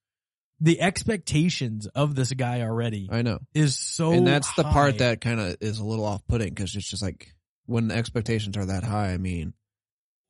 the 0.61 0.81
expectations 0.81 1.87
of 1.89 2.15
this 2.15 2.33
guy 2.33 2.63
already 2.63 3.09
I 3.11 3.23
know, 3.23 3.41
is 3.55 3.77
so 3.79 4.13
and 4.13 4.27
that's 4.27 4.55
the 4.55 4.63
part 4.63 4.99
that 4.99 5.21
kind 5.21 5.39
of 5.41 5.57
is 5.61 5.79
a 5.79 5.85
little 5.85 6.05
off-putting 6.07 6.49
because 6.51 6.75
it's 6.77 6.89
just 6.89 7.03
like 7.03 7.35
when 7.67 7.89
the 7.89 7.97
expectations 7.97 8.57
are 8.57 8.65
that 8.67 8.85
high. 8.85 9.13
I 9.13 9.19
mean, 9.19 9.53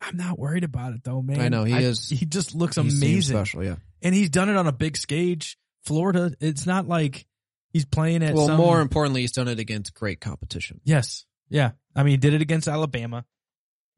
I'm 0.06 0.16
not 0.16 0.38
worried 0.38 0.64
about 0.64 0.94
it 0.94 1.02
though, 1.04 1.22
man. 1.22 1.40
I 1.40 1.48
know, 1.48 1.64
he 1.64 1.74
is- 1.74 2.08
He 2.08 2.26
just 2.26 2.54
looks 2.54 2.76
amazing, 2.76 3.36
special. 3.36 3.64
Yeah. 3.64 3.76
and 4.02 4.14
he's 4.14 4.30
done 4.30 4.48
it 4.48 4.56
on 4.56 4.66
a 4.66 4.72
big 4.72 4.96
stage. 4.96 5.56
Florida. 5.84 6.34
It's 6.40 6.66
not 6.66 6.88
like 6.88 7.26
he's 7.70 7.84
playing 7.84 8.22
at 8.22 8.34
Well, 8.34 8.46
some- 8.48 8.56
more 8.56 8.80
importantly, 8.80 9.20
he's 9.22 9.32
done 9.32 9.48
it 9.48 9.58
against 9.58 9.94
great 9.94 10.20
competition. 10.20 10.80
Yes, 10.84 11.24
Yeah. 11.48 11.72
I 11.96 12.02
mean, 12.02 12.12
he 12.12 12.16
did 12.16 12.34
it 12.34 12.42
against 12.42 12.66
Alabama. 12.68 13.24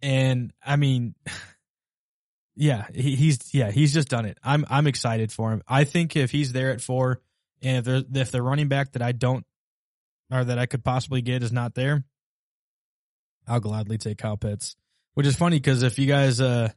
And 0.02 0.52
I 0.62 0.76
mean, 0.76 1.14
yeah, 2.56 2.86
he, 2.94 3.16
he's, 3.16 3.54
yeah, 3.54 3.70
he's 3.70 3.92
just 3.94 4.08
done 4.08 4.26
it. 4.26 4.38
I'm, 4.42 4.64
I'm 4.68 4.86
excited 4.86 5.30
for 5.32 5.52
him. 5.52 5.62
I 5.66 5.84
think 5.84 6.16
if 6.16 6.30
he's 6.30 6.52
there 6.52 6.70
at 6.72 6.80
four 6.80 7.20
and 7.62 7.78
if 7.78 7.84
there, 7.84 8.22
if 8.22 8.30
the 8.30 8.42
running 8.42 8.68
back 8.68 8.92
that 8.92 9.02
I 9.02 9.12
don't, 9.12 9.44
or 10.30 10.44
that 10.44 10.58
I 10.58 10.66
could 10.66 10.82
possibly 10.84 11.22
get 11.22 11.42
is 11.42 11.52
not 11.52 11.74
there, 11.74 12.04
I'll 13.46 13.60
gladly 13.60 13.96
take 13.98 14.18
Kyle 14.18 14.36
Pitts, 14.36 14.74
which 15.16 15.26
is 15.26 15.34
funny 15.34 15.56
because 15.56 15.82
if 15.82 15.98
you 15.98 16.06
guys, 16.06 16.42
uh, 16.42 16.68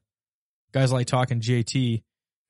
guys 0.72 0.94
like 0.94 1.08
talking 1.08 1.42
JT, 1.42 2.04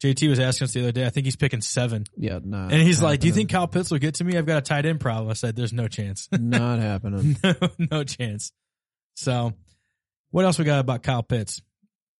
JT 0.03 0.29
was 0.29 0.39
asking 0.39 0.65
us 0.65 0.73
the 0.73 0.81
other 0.81 0.91
day, 0.91 1.03
I 1.03 1.09
think 1.09 1.25
he's 1.25 1.35
picking 1.35 1.61
seven. 1.61 2.05
Yeah, 2.15 2.37
not. 2.43 2.71
And 2.71 2.83
he's 2.83 3.01
like, 3.01 3.21
"Do 3.21 3.27
you 3.27 3.33
think 3.33 3.49
Kyle 3.49 3.67
Pitts 3.67 3.89
will 3.89 3.97
get 3.97 4.13
to 4.15 4.23
me? 4.23 4.37
I've 4.37 4.45
got 4.45 4.59
a 4.59 4.61
tight 4.61 4.85
end 4.85 4.99
problem." 4.99 5.31
I 5.31 5.33
said, 5.33 5.55
"There's 5.55 5.73
no 5.73 5.87
chance, 5.87 6.29
not 6.39 6.77
happening? 6.77 7.37
no, 7.43 7.53
no 7.91 8.03
chance." 8.03 8.51
So, 9.15 9.53
what 10.29 10.45
else 10.45 10.59
we 10.59 10.63
got 10.63 10.79
about 10.79 11.01
Kyle 11.01 11.23
Pitts? 11.23 11.59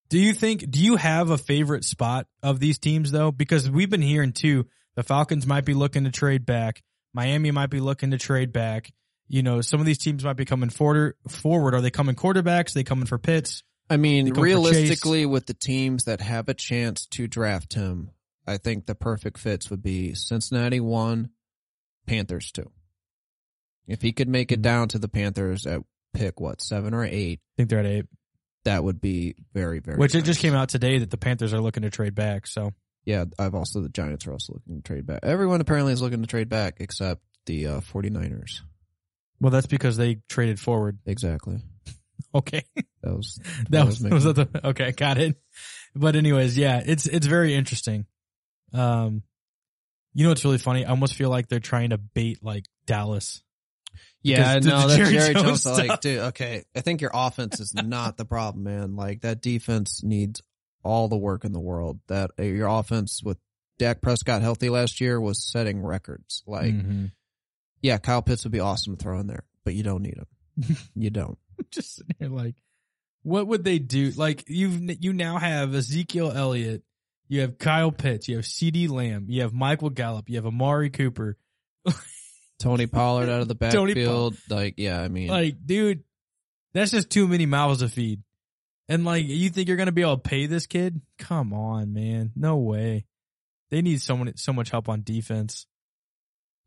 Do 0.10 0.18
you 0.18 0.34
think? 0.34 0.70
Do 0.70 0.84
you 0.84 0.96
have 0.96 1.30
a 1.30 1.38
favorite 1.38 1.86
spot 1.86 2.26
of 2.42 2.60
these 2.60 2.80
teams 2.80 3.12
though? 3.12 3.32
Because 3.32 3.70
we've 3.70 3.90
been 3.90 4.02
hearing 4.02 4.34
too, 4.34 4.66
the 4.96 5.04
Falcons 5.04 5.46
might 5.46 5.64
be 5.64 5.76
looking 5.76 6.06
to 6.06 6.12
trade 6.12 6.48
back. 6.48 6.82
Miami 7.14 7.52
might 7.52 7.70
be 7.70 7.80
looking 7.80 8.10
to 8.12 8.18
trade 8.18 8.52
back. 8.52 8.92
You 9.30 9.44
know, 9.44 9.62
some 9.62 9.80
of 9.80 9.86
these 9.86 10.00
teams 10.00 10.24
might 10.24 10.34
be 10.38 10.44
coming 10.46 10.70
forward. 10.72 11.16
Forward, 11.28 11.76
are 11.76 11.82
they 11.82 11.92
coming 11.92 12.16
quarterbacks? 12.16 12.72
Are 12.72 12.80
they 12.80 12.84
coming 12.84 13.06
for 13.06 13.18
Pitts? 13.20 13.64
I 13.90 13.98
mean, 13.98 14.34
realistically, 14.34 15.26
with 15.26 15.46
the 15.46 15.54
teams 15.54 16.04
that 16.06 16.20
have 16.20 16.50
a 16.50 16.54
chance 16.54 17.06
to 17.12 17.28
draft 17.28 17.74
him, 17.74 18.10
I 18.48 18.58
think 18.58 18.86
the 18.88 18.96
perfect 18.96 19.38
fits 19.38 19.70
would 19.70 19.82
be 19.84 20.14
Cincinnati 20.16 20.80
one, 20.80 21.30
Panthers 22.08 22.52
two. 22.52 22.72
If 23.88 24.02
he 24.02 24.12
could 24.12 24.28
make 24.30 24.52
it 24.52 24.60
Mhm. 24.60 24.64
down 24.64 24.88
to 24.90 25.00
the 25.00 25.08
Panthers 25.08 25.66
at 25.66 25.82
pick 26.14 26.40
what 26.40 26.62
seven 26.62 26.94
or 26.94 27.04
eight, 27.06 27.40
I 27.40 27.52
think 27.58 27.70
they're 27.70 27.80
at 27.80 27.86
eight. 27.86 28.06
that 28.66 28.84
would 28.84 29.00
be 29.02 29.36
very 29.54 29.80
very. 29.80 29.98
Which 29.98 30.16
it 30.16 30.24
just 30.26 30.40
came 30.42 30.54
out 30.54 30.70
today 30.70 30.98
that 31.00 31.10
the 31.12 31.18
Panthers 31.18 31.54
are 31.54 31.62
looking 31.62 31.84
to 31.84 31.90
trade 31.90 32.14
back. 32.16 32.46
So 32.48 32.74
Yeah, 33.06 33.26
I've 33.40 33.56
also 33.56 33.82
the 33.82 33.90
Giants 33.90 34.28
are 34.28 34.34
also 34.34 34.54
looking 34.54 34.78
to 34.78 34.82
trade 34.84 35.06
back. 35.08 35.20
Everyone 35.24 35.62
apparently 35.62 35.94
is 35.94 36.02
looking 36.02 36.22
to 36.22 36.28
trade 36.28 36.50
back 36.50 36.78
except 36.80 37.24
the 37.46 37.66
uh, 37.68 37.80
49ers. 37.82 38.62
Well, 39.42 39.52
that's 39.52 39.68
because 39.68 39.98
they 39.98 40.20
traded 40.30 40.60
forward. 40.60 41.00
Exactly. 41.06 41.60
Okay. 42.36 42.62
That 43.02 43.16
was 43.16 43.40
That 43.72 43.82
I 43.82 43.84
was, 43.86 44.02
was 44.02 44.12
was 44.12 44.24
that 44.36 44.54
the, 44.54 44.68
okay, 44.68 44.92
got 44.92 45.18
it. 45.18 45.42
But 45.96 46.16
anyways, 46.16 46.56
yeah, 46.56 46.80
it's, 46.86 47.08
it's 47.08 47.26
very 47.26 47.56
interesting. 47.56 48.06
Um, 48.72 49.24
you 50.14 50.24
know, 50.24 50.30
what's 50.30 50.46
really 50.46 50.60
funny. 50.60 50.86
I 50.86 50.92
almost 50.92 51.16
feel 51.16 51.30
like 51.32 51.48
they're 51.48 51.60
trying 51.60 51.90
to 51.90 51.98
bait 51.98 52.44
like 52.44 52.66
Dallas. 52.86 53.42
Yeah, 54.22 54.60
no, 54.60 54.82
the 54.82 54.88
that's 54.88 54.96
Jerry 54.98 55.14
Jerry 55.14 55.34
Jones 55.34 55.64
Jones. 55.64 55.80
Like, 55.80 56.02
dude, 56.02 56.20
okay. 56.20 56.66
I 56.76 56.82
think 56.82 57.02
your 57.02 57.12
offense 57.14 57.60
is 57.60 57.74
not 57.74 58.18
the 58.18 58.26
problem, 58.26 58.64
man. 58.66 58.96
Like 58.96 59.22
that 59.22 59.42
defense 59.42 60.04
needs 60.04 60.42
all 60.84 61.08
the 61.08 61.18
work 61.18 61.46
in 61.46 61.52
the 61.54 61.60
world. 61.60 62.00
That 62.10 62.32
uh, 62.38 62.44
your 62.44 62.68
offense 62.68 63.24
with 63.24 63.38
Dak 63.80 64.02
Prescott 64.02 64.42
healthy 64.42 64.70
last 64.70 65.00
year 65.02 65.20
was 65.20 65.44
setting 65.44 65.82
records. 65.82 66.44
Like, 66.46 66.74
Mhm. 66.74 67.12
Yeah, 67.82 67.98
Kyle 67.98 68.22
Pitts 68.22 68.44
would 68.44 68.52
be 68.52 68.60
awesome 68.60 68.96
to 68.96 69.02
throw 69.02 69.20
in 69.20 69.28
there, 69.28 69.44
but 69.64 69.74
you 69.74 69.84
don't 69.84 70.02
need 70.02 70.18
him. 70.18 70.78
you 70.96 71.10
don't. 71.10 71.38
just 71.72 71.96
sitting 71.96 72.16
here 72.20 72.30
like, 72.30 72.56
what 73.24 73.48
would 73.48 73.64
they 73.64 73.80
do? 73.80 74.12
Like 74.12 74.46
you've 74.48 75.04
you 75.04 75.14
now 75.14 75.38
have 75.38 75.74
Ezekiel 75.74 76.32
Elliott, 76.34 76.84
you 77.28 77.42
have 77.42 77.58
Kyle 77.58 77.92
Pitts, 77.92 78.28
you 78.28 78.38
have 78.38 78.46
CeeDee 78.46 78.90
Lamb, 78.90 79.26
you 79.30 79.42
have 79.42 79.54
Michael 79.54 79.90
Gallup, 79.90 80.30
you 80.30 80.36
have 80.36 80.46
Amari 80.46 80.90
Cooper. 80.90 81.38
Tony 82.60 82.88
Pollard 82.88 83.30
out 83.30 83.42
of 83.42 83.48
the 83.48 83.56
backfield. 83.56 84.36
like, 84.50 84.76
yeah, 84.78 85.00
I 85.02 85.08
mean, 85.08 85.30
Like, 85.30 85.56
dude, 85.66 86.04
that's 86.74 86.92
just 86.92 87.10
too 87.10 87.28
many 87.28 87.46
mouths 87.46 87.80
to 87.80 87.88
feed. 87.88 88.22
And 88.90 89.06
like, 89.06 89.26
you 89.26 89.50
think 89.50 89.68
you're 89.68 89.78
gonna 89.78 89.92
be 89.92 90.02
able 90.02 90.18
to 90.18 90.30
pay 90.30 90.46
this 90.46 90.68
kid? 90.68 91.02
Come 91.18 91.54
on, 91.54 91.94
man. 91.94 92.32
No 92.36 92.58
way. 92.58 93.06
They 93.70 93.82
need 93.82 94.02
someone 94.02 94.36
so 94.36 94.52
much 94.52 94.72
help 94.72 94.90
on 94.90 95.04
defense. 95.04 95.68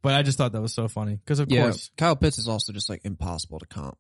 But 0.03 0.15
I 0.15 0.23
just 0.23 0.37
thought 0.37 0.53
that 0.53 0.61
was 0.61 0.75
so 0.75 0.89
funny 0.89 1.15
because 1.15 1.39
of 1.39 1.51
yeah, 1.51 1.63
course 1.63 1.91
Kyle 1.97 2.17
Pitts 2.17 2.39
is 2.39 2.49
also 2.49 2.73
just 2.73 2.91
like 2.91 3.03
impossible 3.05 3.61
to 3.61 3.67
comp. 3.67 3.97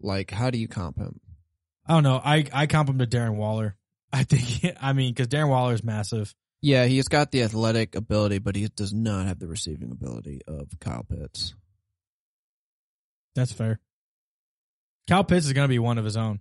Like, 0.00 0.30
how 0.30 0.50
do 0.50 0.58
you 0.58 0.68
comp 0.68 0.98
him? 0.98 1.20
I 1.86 1.92
don't 1.94 2.02
know. 2.02 2.20
I 2.22 2.44
I 2.52 2.66
comp 2.66 2.88
him 2.88 2.98
to 2.98 3.06
Darren 3.06 3.36
Waller. 3.36 3.76
I 4.12 4.24
think 4.24 4.74
I 4.80 4.92
mean 4.94 5.12
because 5.12 5.28
Darren 5.28 5.48
Waller 5.50 5.74
is 5.74 5.84
massive. 5.84 6.34
Yeah, 6.62 6.86
he's 6.86 7.08
got 7.08 7.30
the 7.30 7.42
athletic 7.42 7.94
ability, 7.94 8.38
but 8.38 8.56
he 8.56 8.68
does 8.68 8.94
not 8.94 9.26
have 9.26 9.38
the 9.38 9.46
receiving 9.46 9.90
ability 9.90 10.40
of 10.48 10.70
Kyle 10.80 11.04
Pitts. 11.06 11.54
That's 13.34 13.52
fair. 13.52 13.80
Kyle 15.08 15.24
Pitts 15.24 15.44
is 15.44 15.52
gonna 15.52 15.68
be 15.68 15.78
one 15.78 15.98
of 15.98 16.06
his 16.06 16.16
own. 16.16 16.40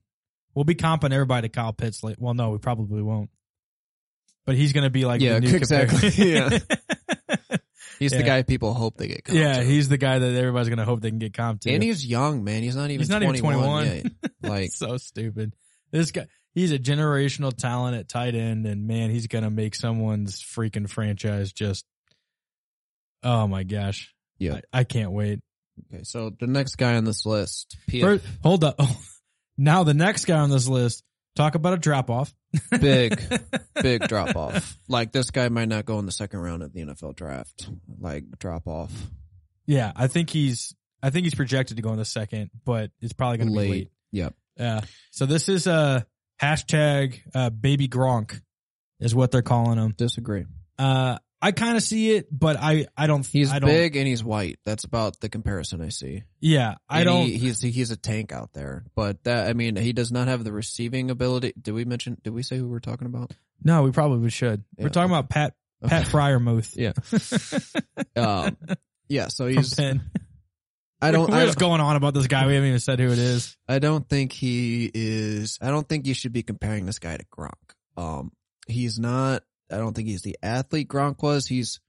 We'll 0.56 0.64
be 0.66 0.76
comping 0.76 1.12
everybody 1.12 1.49
to 1.49 1.51
Kyle 1.51 1.74
Pitts. 1.74 2.04
Like, 2.04 2.16
well, 2.20 2.34
no, 2.34 2.51
we 2.51 2.60
probably 2.60 3.01
won't. 3.01 3.32
But 4.45 4.56
he's 4.56 4.72
gonna 4.72 4.89
be 4.89 5.04
like 5.04 5.20
Yeah, 5.20 5.36
the 5.36 5.41
new 5.41 5.56
exactly. 5.56 5.97
compar- 6.10 6.80
He's 8.04 8.12
the 8.12 8.24
guy 8.24 8.43
people 8.43 8.74
hope 8.74 8.97
they 8.97 9.08
get. 9.08 9.24
Comped 9.24 9.36
yeah, 9.36 9.60
to. 9.60 9.64
he's 9.64 9.89
the 9.89 9.97
guy 9.97 10.20
that 10.20 10.36
everybody's 10.36 10.70
gonna 10.70 10.86
hope 10.86 11.01
they 11.01 11.10
can 11.10 11.20
get 11.20 11.34
comped 11.34 11.62
to. 11.62 11.72
and 11.72 11.82
he's 11.82 12.06
young, 12.06 12.43
man. 12.43 12.64
He's 12.64 12.76
not 12.76 12.89
even. 12.89 12.99
He's 12.99 13.10
not 13.10 13.24
even 13.24 13.36
21 13.36 13.86
21. 13.86 14.16
Like, 14.43 14.72
so 14.72 14.97
stupid. 14.97 15.56
This 15.91 16.12
guy, 16.12 16.28
he's 16.54 16.72
a 16.72 16.80
generational 16.80 17.56
talent 17.56 17.95
at 17.95 18.10
tight 18.10 18.36
end, 18.36 18.66
and 18.66 18.88
man, 18.88 19.10
he's 19.10 19.28
gonna 19.28 19.49
make 19.49 19.76
someone's 19.76 20.41
freaking 20.41 20.89
franchise 20.89 21.51
just. 21.51 21.86
Oh 23.24 23.47
my 23.47 23.64
gosh! 23.64 24.14
Yeah. 24.38 24.60
I, 24.74 24.80
I 24.80 24.84
can't 24.84 25.12
wait. 25.12 25.39
okay, 25.93 26.04
so 26.04 26.30
the 26.38 26.47
next 26.47 26.76
guy 26.76 26.95
on 26.95 27.06
this 27.06 27.26
list, 27.26 27.78
First, 27.89 28.26
hold 28.41 28.64
up. 28.64 28.80
now 29.58 29.84
the 29.84 29.93
next 29.93 30.26
guy 30.26 30.39
on 30.39 30.49
this 30.49 30.68
list. 30.68 31.04
Talk 31.36 31.55
about 31.55 31.73
a 31.73 31.77
drop 31.77 32.09
off. 32.09 32.34
big, 32.79 33.19
big 33.81 34.07
drop 34.07 34.36
off. 34.36 34.77
Like 34.88 35.11
this 35.11 35.31
guy 35.31 35.49
might 35.49 35.67
not 35.67 35.86
go 35.86 35.97
in 35.99 36.05
the 36.05 36.11
second 36.11 36.39
round 36.41 36.61
of 36.61 36.73
the 36.73 36.81
NFL 36.81 37.15
draft. 37.15 37.67
Like 37.99 38.25
drop 38.38 38.67
off 38.67 38.91
Yeah, 39.65 39.91
I 39.95 40.07
think 40.07 40.29
he's. 40.29 40.75
I 41.01 41.09
think 41.09 41.25
he's 41.25 41.36
projected 41.36 41.77
to 41.77 41.84
go 41.84 41.91
in 41.91 41.97
the 41.97 42.05
second, 42.05 42.49
but 42.63 42.91
it's 43.01 43.11
probably 43.11 43.39
going 43.39 43.49
to 43.49 43.53
be 43.53 43.57
late. 43.57 43.69
late. 43.71 43.91
Yep. 44.13 44.34
Yeah. 44.57 44.81
So 45.11 45.25
this 45.25 45.49
is 45.49 45.67
a 45.67 46.05
hashtag 46.41 47.19
uh, 47.36 47.49
baby 47.49 47.89
Gronk, 47.89 48.39
is 49.01 49.13
what 49.13 49.31
they're 49.31 49.41
calling 49.41 49.77
him. 49.77 49.93
Disagree. 49.97 50.45
Uh, 50.79 51.17
I 51.44 51.52
kind 51.52 51.76
of 51.76 51.84
see 51.84 52.12
it, 52.16 52.28
but 52.32 52.56
I 52.58 52.88
I 52.96 53.08
don't. 53.08 53.26
He's 53.26 53.52
I 53.52 53.60
don't, 53.60 53.70
big 53.70 53.96
and 53.98 54.08
he's 54.08 54.24
white. 54.24 54.60
That's 54.66 54.86
about 54.86 55.20
the 55.20 55.28
comparison 55.28 55.82
I 55.82 55.89
see. 55.89 56.24
Yeah, 56.39 56.76
I 56.88 57.00
And 57.02 57.06
don't. 57.08 57.26
He, 57.26 57.38
he's 57.38 57.60
he's 57.62 57.91
a 57.91 57.98
tank 57.98 58.32
out 58.32 58.54
there, 58.54 58.86
but 58.96 59.24
that 59.26 59.50
I 59.50 59.54
mean, 59.54 59.76
he 59.76 59.91
does 59.91 60.12
not 60.12 60.30
have 60.30 60.44
the 60.44 60.54
receiving 60.54 61.12
ability. 61.12 61.54
Did 61.62 61.74
we 61.74 61.84
mention? 61.86 62.18
Did 62.24 62.34
we 62.34 62.44
say 62.44 62.58
who 62.58 62.68
we're 62.70 62.80
talking 62.80 63.08
about? 63.08 63.32
no, 63.62 63.84
we 63.84 63.91
probably 63.91 64.30
should. 64.30 64.64
Yeah, 64.78 64.84
We're 64.86 64.89
talking 64.89 65.12
okay. 65.12 65.20
about 65.20 65.30
Pat 65.30 65.54
Pat 65.86 66.06
Freiermuth. 66.08 66.76
Yeah. 68.16 68.24
Um, 68.24 68.58
yeah. 69.10 69.28
So 69.28 69.48
he's. 69.48 69.78
I 71.02 71.12
don't. 71.12 71.30
We're 71.30 71.38
I 71.38 71.46
just 71.46 71.60
going 71.60 71.82
on 71.82 71.96
about 71.98 72.14
this 72.14 72.28
guy. 72.28 72.48
We 72.48 72.54
haven't 72.54 72.70
even 72.70 72.80
said 72.80 73.00
who 73.00 73.12
it 73.12 73.20
is. 73.20 73.58
I 73.68 73.80
don't 73.80 74.08
think 74.08 74.32
he 74.32 74.89
is. 74.94 75.60
I 75.62 75.70
don't 75.70 75.88
think 75.88 76.08
you 76.08 76.14
should 76.14 76.32
be 76.32 76.44
comparing 76.44 76.86
this 76.86 77.00
guy 77.00 77.18
to 77.18 77.26
Gronk. 77.26 77.52
Um, 77.98 78.32
he's 78.68 78.98
not. 79.00 79.44
I 79.72 79.78
don't 79.78 79.93
think 79.93 80.07
he's 80.07 80.22
the 80.22 80.38
athlete 80.43 80.88
Gronk 80.88 81.22
was. 81.24 81.47
He's 81.47 81.80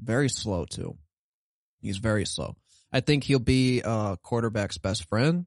very 0.00 0.28
slow 0.28 0.64
too. 0.64 0.96
He's 1.80 1.98
very 1.98 2.24
slow. 2.24 2.56
I 2.92 3.00
think 3.00 3.24
he'll 3.24 3.38
be 3.38 3.82
a 3.84 4.16
quarterback's 4.22 4.78
best 4.78 5.08
friend. 5.08 5.46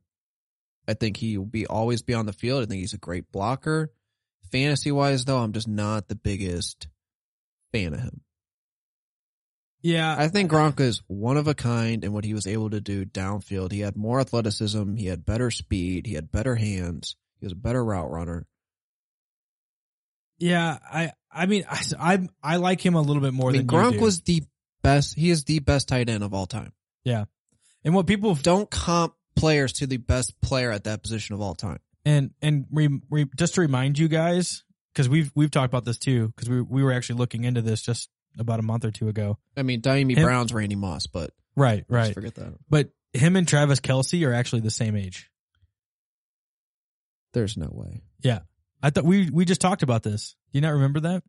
I 0.87 0.93
think 0.93 1.17
he 1.17 1.37
will 1.37 1.45
be 1.45 1.65
always 1.65 2.01
be 2.01 2.13
on 2.13 2.25
the 2.25 2.33
field. 2.33 2.63
I 2.63 2.65
think 2.65 2.81
he's 2.81 2.93
a 2.93 2.97
great 2.97 3.31
blocker. 3.31 3.91
Fantasy 4.51 4.91
wise, 4.91 5.25
though, 5.25 5.39
I'm 5.39 5.51
just 5.53 5.67
not 5.67 6.07
the 6.07 6.15
biggest 6.15 6.87
fan 7.73 7.93
of 7.93 7.99
him. 7.99 8.21
Yeah, 9.81 10.15
I 10.17 10.27
think 10.27 10.51
Gronk 10.51 10.79
is 10.79 11.01
one 11.07 11.37
of 11.37 11.47
a 11.47 11.53
kind 11.53 12.03
in 12.03 12.11
what 12.11 12.25
he 12.25 12.33
was 12.33 12.47
able 12.47 12.69
to 12.71 12.81
do 12.81 13.05
downfield. 13.05 13.71
He 13.71 13.81
had 13.81 13.95
more 13.95 14.19
athleticism. 14.19 14.95
He 14.95 15.05
had 15.07 15.25
better 15.25 15.51
speed. 15.51 16.07
He 16.07 16.13
had 16.13 16.31
better 16.31 16.55
hands. 16.55 17.15
He 17.39 17.45
was 17.45 17.53
a 17.53 17.57
better 17.57 17.83
route 17.83 18.09
runner. 18.09 18.45
yeah. 20.39 20.79
I 20.83 21.11
I 21.31 21.45
mean 21.45 21.65
I 21.69 21.81
I, 21.99 22.27
I 22.43 22.55
like 22.57 22.85
him 22.85 22.95
a 22.95 23.01
little 23.01 23.21
bit 23.21 23.33
more 23.33 23.49
I 23.49 23.53
mean, 23.53 23.67
than 23.67 23.77
Gronk 23.77 23.99
was 23.99 24.21
the 24.21 24.43
best. 24.81 25.15
He 25.15 25.29
is 25.29 25.43
the 25.43 25.59
best 25.59 25.87
tight 25.87 26.09
end 26.09 26.23
of 26.23 26.33
all 26.33 26.45
time. 26.45 26.73
Yeah, 27.03 27.25
and 27.83 27.93
what 27.93 28.07
people 28.07 28.35
Don't 28.35 28.69
comp 28.69 29.13
players 29.35 29.73
to 29.73 29.87
the 29.87 29.97
best 29.97 30.39
player 30.41 30.71
at 30.71 30.85
that 30.85 31.03
position 31.03 31.35
of 31.35 31.41
all 31.41 31.55
time. 31.55 31.79
And 32.05 32.31
and 32.41 32.65
re, 32.71 32.99
re, 33.09 33.25
just 33.37 33.55
to 33.55 33.61
remind 33.61 33.99
you 33.99 34.07
guys, 34.07 34.63
because 34.93 35.09
we've 35.09 35.31
we've 35.35 35.51
talked 35.51 35.71
about 35.71 35.85
this 35.85 35.97
too, 35.97 36.27
because 36.35 36.49
we 36.49 36.61
we 36.61 36.83
were 36.83 36.91
actually 36.91 37.19
looking 37.19 37.43
into 37.43 37.61
this 37.61 37.81
just 37.81 38.09
about 38.39 38.59
a 38.59 38.63
month 38.63 38.85
or 38.85 38.91
two 38.91 39.09
ago. 39.09 39.37
I 39.55 39.63
mean, 39.63 39.81
Dyami 39.81 40.15
Brown's 40.15 40.53
Randy 40.53 40.75
Moss, 40.75 41.07
but 41.07 41.31
Right, 41.55 41.85
right. 41.89 42.13
forget 42.13 42.35
that. 42.35 42.53
But 42.69 42.91
him 43.13 43.35
and 43.35 43.47
Travis 43.47 43.79
Kelce 43.79 44.25
are 44.27 44.33
actually 44.33 44.61
the 44.61 44.69
same 44.69 44.95
age. 44.95 45.31
There's 47.33 47.57
no 47.57 47.69
way. 47.71 48.03
I 48.81 48.89
thought 48.89 49.05
we 49.05 49.29
we 49.29 49.45
just 49.45 49.61
talked 49.61 49.83
about 49.83 50.03
this. 50.03 50.35
Do 50.51 50.57
you 50.57 50.61
not 50.61 50.73
remember 50.73 50.99
that? 51.01 51.23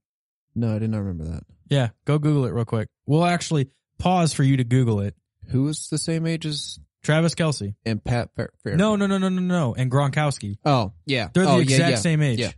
No, 0.54 0.74
I 0.74 0.78
did 0.78 0.90
not 0.90 0.98
remember 0.98 1.24
that. 1.24 1.42
Yeah, 1.68 1.88
go 2.04 2.18
Google 2.18 2.46
it 2.46 2.52
real 2.52 2.64
quick. 2.64 2.88
We'll 3.06 3.24
actually 3.24 3.70
pause 3.98 4.32
for 4.32 4.42
you 4.42 4.56
to 4.58 4.64
Google 4.64 5.00
it. 5.00 5.14
Who 5.50 5.68
is 5.68 5.88
the 5.90 5.98
same 5.98 6.26
age 6.26 6.44
as 6.46 6.78
Travis 7.02 7.34
Kelce. 7.34 7.74
and 7.86 8.02
Pat 8.04 8.30
Fair. 8.36 8.50
Fair- 8.62 8.76
No, 8.76 8.96
no, 8.96 9.06
no, 9.06 9.18
no, 9.18 9.28
no, 9.28 9.40
no. 9.40 9.74
And 9.74 9.90
Gronkowski. 9.90 10.58
Oh 10.64 10.92
yeah, 11.06 11.28
They're 11.32 11.44
the 11.44 11.50
oh, 11.50 11.56
yeah, 11.56 11.62
exact 11.62 11.90
yeah. 11.90 11.96
same 11.96 12.22
age. 12.22 12.38
Yeah. 12.38 12.52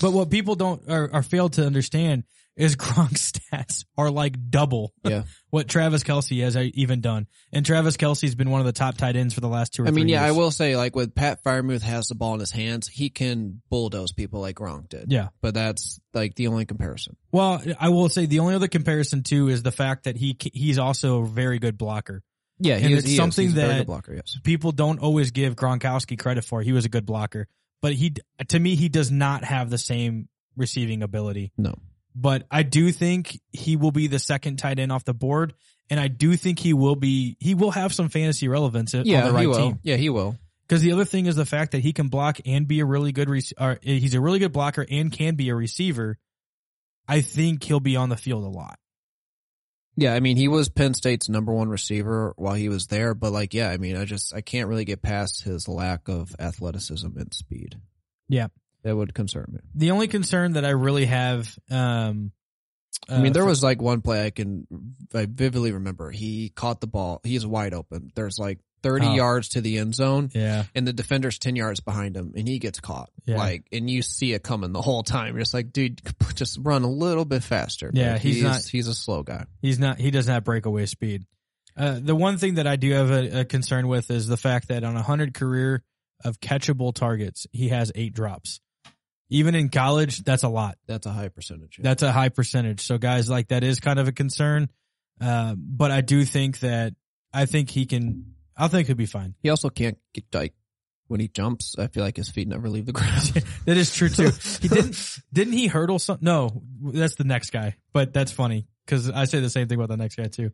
But 0.00 0.12
what 0.12 0.30
people 0.30 0.54
don't 0.56 0.82
or, 0.88 1.08
or 1.12 1.22
fail 1.22 1.48
to 1.50 1.64
understand 1.64 2.24
is 2.56 2.76
Gronk's 2.76 3.32
stats 3.32 3.84
are 3.98 4.10
like 4.10 4.36
double 4.50 4.92
Yeah. 5.04 5.24
what 5.50 5.68
Travis 5.68 6.02
Kelce 6.04 6.40
has 6.42 6.56
uh, 6.56 6.66
even 6.74 7.00
done. 7.00 7.26
And 7.52 7.64
Travis 7.66 7.96
Kelce's 7.96 8.34
been 8.34 8.50
one 8.50 8.60
of 8.60 8.66
the 8.66 8.72
top 8.72 8.96
tight 8.96 9.16
ends 9.16 9.34
for 9.34 9.40
the 9.40 9.48
last 9.48 9.74
two 9.74 9.82
or 9.84 9.88
I 9.88 9.90
mean, 9.90 10.08
yeah, 10.08 10.24
I 10.24 10.30
will 10.32 10.50
say, 10.50 10.76
like, 10.76 10.94
with 10.94 11.14
Pat 11.14 11.42
Freiermuth 11.42 11.82
has 11.82 12.06
the 12.08 12.14
ball 12.14 12.34
in 12.34 12.40
his 12.40 12.50
hands, 12.52 12.86
he 12.88 13.10
can 13.10 13.60
bulldoze 13.70 14.12
people 14.12 14.40
like 14.40 14.56
Gronk 14.56 14.88
did. 14.88 15.10
Yeah. 15.10 15.28
But 15.40 15.54
that's 15.54 15.98
like 16.12 16.34
the 16.36 16.46
only 16.48 16.64
comparison. 16.64 17.16
Well, 17.32 17.62
I 17.80 17.88
will 17.88 18.08
say 18.08 18.26
the 18.26 18.38
only 18.40 18.54
other 18.54 18.68
comparison 18.68 19.22
too 19.22 19.48
is 19.48 19.62
the 19.62 19.72
fact 19.72 20.04
that 20.04 20.16
he 20.16 20.36
he's 20.52 20.78
also 20.78 21.22
a 21.22 21.26
very 21.26 21.58
good 21.58 21.76
blocker. 21.76 22.22
Yeah, 22.60 22.76
And 22.76 22.92
is, 22.92 22.98
it's 22.98 23.06
he 23.08 23.12
is. 23.14 23.16
something 23.16 23.48
very 23.50 23.78
that- 23.78 23.86
blocker. 23.86 24.14
Yes. 24.14 24.38
People 24.44 24.70
don't 24.70 25.00
always 25.00 25.32
give 25.32 25.56
Gronkowski 25.56 26.16
credit 26.16 26.44
for. 26.44 26.62
He 26.62 26.70
was 26.72 26.84
a 26.84 26.88
good 26.88 27.04
blocker, 27.04 27.48
but 27.82 27.94
he 27.94 28.14
to 28.48 28.58
me 28.60 28.76
he 28.76 28.88
does 28.88 29.10
not 29.10 29.42
have 29.42 29.70
the 29.70 29.78
same 29.78 30.28
receiving 30.56 31.02
ability. 31.02 31.52
No. 31.58 31.74
But 32.14 32.46
I 32.50 32.62
do 32.62 32.92
think 32.92 33.40
he 33.52 33.76
will 33.76 33.90
be 33.90 34.06
the 34.06 34.18
second 34.18 34.58
tight 34.58 34.78
end 34.78 34.92
off 34.92 35.04
the 35.04 35.14
board, 35.14 35.54
and 35.90 35.98
I 35.98 36.08
do 36.08 36.36
think 36.36 36.58
he 36.60 36.72
will 36.72 36.96
be 36.96 37.36
he 37.40 37.54
will 37.54 37.72
have 37.72 37.92
some 37.92 38.08
fantasy 38.08 38.46
relevance 38.48 38.94
Yeah, 38.94 39.22
on 39.22 39.26
the 39.28 39.32
right 39.32 39.40
he 39.42 39.46
will. 39.48 39.56
team. 39.56 39.78
Yeah, 39.82 39.96
he 39.96 40.10
will. 40.10 40.36
Because 40.66 40.80
the 40.80 40.92
other 40.92 41.04
thing 41.04 41.26
is 41.26 41.36
the 41.36 41.44
fact 41.44 41.72
that 41.72 41.80
he 41.80 41.92
can 41.92 42.08
block 42.08 42.38
and 42.46 42.66
be 42.66 42.80
a 42.80 42.86
really 42.86 43.12
good, 43.12 43.28
rec- 43.28 43.52
or 43.60 43.72
eh, 43.84 43.98
he's 43.98 44.14
a 44.14 44.20
really 44.20 44.38
good 44.38 44.52
blocker 44.52 44.86
and 44.88 45.12
can 45.12 45.34
be 45.34 45.50
a 45.50 45.54
receiver. 45.54 46.16
I 47.06 47.20
think 47.20 47.62
he'll 47.64 47.80
be 47.80 47.96
on 47.96 48.08
the 48.08 48.16
field 48.16 48.44
a 48.44 48.48
lot. 48.48 48.78
Yeah, 49.96 50.14
I 50.14 50.20
mean, 50.20 50.36
he 50.36 50.48
was 50.48 50.68
Penn 50.68 50.94
State's 50.94 51.28
number 51.28 51.52
one 51.52 51.68
receiver 51.68 52.32
while 52.36 52.54
he 52.54 52.68
was 52.68 52.86
there, 52.86 53.14
but 53.14 53.32
like, 53.32 53.54
yeah, 53.54 53.68
I 53.70 53.76
mean, 53.76 53.96
I 53.96 54.04
just 54.06 54.34
I 54.34 54.40
can't 54.40 54.68
really 54.68 54.84
get 54.86 55.02
past 55.02 55.42
his 55.44 55.68
lack 55.68 56.08
of 56.08 56.34
athleticism 56.38 57.08
and 57.16 57.32
speed. 57.34 57.76
Yeah. 58.28 58.48
That 58.84 58.94
would 58.96 59.12
concern 59.14 59.46
me. 59.52 59.60
The 59.74 59.90
only 59.90 60.06
concern 60.08 60.52
that 60.52 60.64
I 60.64 60.70
really 60.70 61.06
have, 61.06 61.52
um, 61.70 62.30
I 63.08 63.18
mean, 63.18 63.32
uh, 63.32 63.34
there 63.34 63.44
was 63.44 63.62
like 63.62 63.82
one 63.82 64.00
play 64.02 64.24
I 64.26 64.30
can 64.30 64.66
I 65.12 65.26
vividly 65.26 65.72
remember. 65.72 66.10
He 66.10 66.50
caught 66.50 66.80
the 66.80 66.86
ball. 66.86 67.20
He's 67.24 67.44
wide 67.46 67.74
open. 67.74 68.12
There's 68.14 68.38
like 68.38 68.60
30 68.82 69.06
Oh. 69.06 69.14
yards 69.14 69.48
to 69.50 69.60
the 69.62 69.78
end 69.78 69.94
zone. 69.94 70.28
yeah, 70.34 70.64
and 70.74 70.86
the 70.86 70.92
defender's 70.92 71.38
10 71.38 71.56
yards 71.56 71.80
behind 71.80 72.16
him 72.16 72.34
and 72.36 72.46
he 72.46 72.58
gets 72.58 72.80
caught. 72.80 73.10
Yeah. 73.26 73.38
Like, 73.38 73.64
and 73.72 73.88
you 73.90 74.02
see 74.02 74.32
it 74.34 74.42
coming 74.42 74.72
the 74.72 74.82
whole 74.82 75.02
time. 75.02 75.34
You're 75.34 75.40
just 75.42 75.54
like, 75.54 75.72
dude, 75.72 76.00
just 76.34 76.58
run 76.62 76.82
a 76.82 76.90
little 76.90 77.24
bit 77.24 77.42
faster. 77.42 77.90
Yeah, 77.92 78.12
But 78.12 78.20
he's 78.22 78.42
not- 78.42 78.62
he's 78.64 78.86
a 78.88 78.94
slow 78.94 79.22
guy. 79.22 79.46
he's 79.62 79.78
not, 79.78 79.98
he 79.98 80.10
doesn't 80.10 80.32
have 80.32 80.44
breakaway 80.44 80.86
speed. 80.86 81.24
Uh, 81.76 81.98
the 82.00 82.14
one 82.14 82.36
thing 82.38 82.54
that 82.54 82.66
I 82.68 82.76
do 82.76 82.92
have 82.92 83.10
a, 83.10 83.40
a 83.40 83.44
concern 83.44 83.88
with 83.88 84.10
is 84.10 84.28
the 84.28 84.36
fact 84.36 84.68
that 84.68 84.84
on 84.84 84.96
a 84.96 85.02
hundred 85.02 85.34
career 85.34 85.82
of 86.24 86.38
catchable 86.40 86.94
targets, 86.94 87.46
he 87.52 87.70
has 87.70 87.90
eight 87.96 88.14
drops. 88.14 88.60
Even 89.34 89.56
in 89.56 89.68
college, 89.68 90.22
that's 90.22 90.44
a 90.44 90.48
lot. 90.48 90.78
That's 90.86 91.06
a 91.06 91.10
high 91.10 91.28
percentage. 91.28 91.78
That's 91.82 92.02
a 92.04 92.12
high 92.12 92.28
percentage. 92.28 92.86
So 92.86 92.98
guys, 92.98 93.28
like 93.28 93.48
that 93.48 93.64
is 93.64 93.80
kind 93.80 93.98
of 93.98 94.06
a 94.06 94.12
concern. 94.12 94.70
Uh, 95.20 95.54
but 95.58 95.90
I 95.90 96.02
do 96.02 96.24
think 96.24 96.60
that 96.60 96.94
I 97.32 97.46
think 97.46 97.68
he 97.68 97.84
can. 97.84 98.34
I 98.56 98.68
think 98.68 98.86
he'll 98.86 98.96
be 98.96 99.06
fine. 99.06 99.34
he 99.42 99.50
also 99.50 99.68
can't 99.70 99.98
get 100.12 100.24
like, 100.32 100.54
when 101.08 101.18
he 101.18 101.26
jumps, 101.26 101.74
I 101.76 101.88
feel 101.88 102.04
like 102.04 102.16
his 102.16 102.30
feet 102.30 102.46
never 102.46 102.68
leave 102.68 102.86
the 102.86 102.92
ground. 102.92 103.32
That 103.66 103.76
is 103.76 103.92
true 103.92 104.08
too. 104.08 104.30
He 104.62 104.68
didn't. 104.68 105.18
Didn't 105.32 105.54
he 105.54 105.66
hurdle 105.66 105.98
some? 105.98 106.18
No, 106.20 106.62
that's 106.80 107.16
the 107.16 107.24
next 107.24 107.50
guy. 107.50 107.74
But 107.92 108.12
that's 108.12 108.30
funny 108.30 108.68
because 108.86 109.10
I 109.10 109.24
say 109.24 109.40
the 109.40 109.50
same 109.50 109.66
thing 109.66 109.78
about 109.78 109.88
the 109.88 109.96
next 109.96 110.14
guy 110.14 110.28
too. 110.28 110.52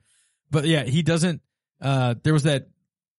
But 0.51 0.65
yeah, 0.65 0.85
he 0.85 1.03
doesn't. 1.03 1.43
Uh, 1.83 2.15
there 2.23 2.33
was 2.33 2.45
that 2.45 2.69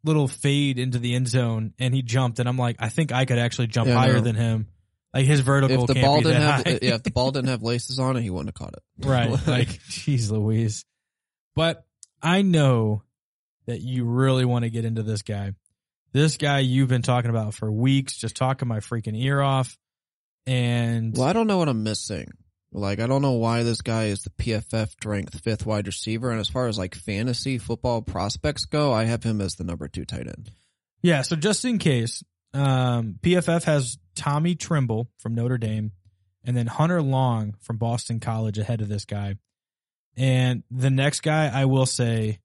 little 0.04 0.28
fade 0.28 0.80
into 0.80 0.98
the 0.98 1.14
end 1.14 1.28
zone, 1.28 1.74
and 1.78 1.94
he 1.94 2.02
jumped, 2.02 2.40
and 2.40 2.50
I'm 2.50 2.58
like, 2.58 2.78
I 2.80 2.90
think 2.90 3.12
I 3.12 3.26
could 3.26 3.38
actually 3.38 3.68
jump 3.68 3.88
Yeah, 3.90 3.98
higher 3.98 4.20
than 4.20 4.36
him. 4.36 4.68
Like 5.14 5.26
his 5.26 5.42
vertical 5.42 5.84
if 5.84 5.88
the 5.88 6.02
ball 6.02 6.22
didn't 6.22 6.42
have, 6.42 6.64
high. 6.66 6.80
yeah, 6.82 6.96
if 6.96 7.04
the 7.04 7.12
ball 7.12 7.32
didn't 7.34 7.50
have 7.50 7.64
laces 7.64 8.00
on 8.00 8.16
it, 8.16 8.22
he 8.22 8.30
wouldn't 8.30 8.50
have 8.50 8.54
caught 8.56 8.74
it. 8.74 8.84
Right. 9.08 9.30
Like, 9.30 9.68
jeez 9.90 10.32
Louise. 10.32 10.86
But 11.56 11.86
I 12.22 12.44
know 12.44 13.04
that 13.66 13.82
you 13.82 14.06
really 14.06 14.46
want 14.46 14.64
to 14.64 14.70
get 14.70 14.86
into 14.86 15.04
this 15.04 15.22
guy. 15.22 15.54
This 16.14 16.38
guy 16.38 16.60
you've 16.60 16.90
been 16.90 17.02
talking 17.02 17.30
about 17.30 17.54
for 17.54 17.72
weeks, 17.72 18.18
just 18.18 18.36
talking 18.36 18.68
my 18.68 18.80
freaking 18.80 19.22
ear 19.22 19.42
off. 19.42 19.78
And 20.46 21.16
well, 21.16 21.28
I 21.28 21.34
don't 21.34 21.48
know 21.48 21.58
what 21.58 21.70
I'm 21.70 21.84
missing. 21.84 22.28
Like, 22.74 23.00
I 23.00 23.08
don't 23.08 23.22
know 23.22 23.34
why 23.34 23.64
this 23.64 23.82
guy 23.82 24.06
is 24.06 24.22
the 24.22 24.30
PFF 24.30 24.94
ranked 25.06 25.36
fifth 25.42 25.66
wide 25.66 25.88
receiver. 25.88 26.32
And 26.32 26.40
as 26.40 26.48
far 26.50 26.68
as 26.68 26.78
like 26.78 26.96
fantasy 26.96 27.58
football 27.58 28.02
prospects 28.02 28.66
go, 28.66 28.94
I 28.94 29.04
have 29.06 29.24
him 29.24 29.42
as 29.42 29.56
the 29.56 29.66
number 29.66 29.88
two 29.90 30.06
tight 30.06 30.28
end. 30.28 30.52
yeah, 31.02 31.22
so 31.22 31.36
just 31.36 31.66
in 31.66 31.80
case, 31.80 32.24
um, 32.54 33.16
PFF 33.22 33.64
has 33.64 33.98
Tommy 34.16 34.56
Tremble 34.56 35.10
from 35.18 35.36
Notre 35.36 35.58
Dame 35.58 35.92
and 36.44 36.56
then 36.58 36.68
Hunter 36.68 37.02
Long 37.02 37.56
from 37.62 37.78
Boston 37.78 38.20
College 38.20 38.58
ahead 38.58 38.82
of 38.82 38.90
this 38.90 39.06
guy. 39.06 39.36
And 40.18 40.64
the 40.70 40.90
next 40.90 41.22
guy 41.22 41.48
I 41.48 41.66
will 41.66 41.86
say 41.86 42.40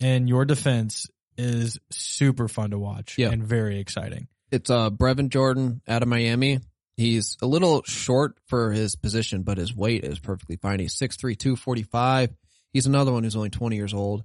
in 0.00 0.26
your 0.28 0.44
defense 0.44 1.08
is 1.36 1.78
super 1.90 2.48
fun 2.48 2.70
to 2.70 2.78
watch 2.78 3.16
Yeah. 3.18 3.30
and 3.30 3.42
very 3.44 3.78
exciting. 3.78 4.28
It's 4.50 4.70
uh 4.70 4.90
Brevin 4.90 5.28
Jordan 5.28 5.80
out 5.88 6.02
of 6.02 6.08
Miami. 6.08 6.60
He's 6.96 7.36
a 7.40 7.46
little 7.46 7.82
short 7.84 8.36
for 8.46 8.70
his 8.72 8.96
position, 8.96 9.42
but 9.42 9.56
his 9.58 9.74
weight 9.74 10.04
is 10.04 10.18
perfectly 10.18 10.56
fine. 10.56 10.78
He's 10.78 10.94
6'3", 10.94 11.36
245. 11.38 12.30
He's 12.72 12.86
another 12.86 13.12
one 13.12 13.24
who's 13.24 13.36
only 13.36 13.48
20 13.50 13.76
years 13.76 13.94
old. 13.94 14.24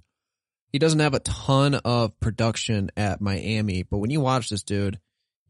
He 0.70 0.78
doesn't 0.78 1.00
have 1.00 1.14
a 1.14 1.20
ton 1.20 1.74
of 1.76 2.18
production 2.20 2.90
at 2.94 3.22
Miami, 3.22 3.84
but 3.84 3.98
when 3.98 4.10
you 4.10 4.20
watch 4.20 4.50
this 4.50 4.62
dude, 4.62 5.00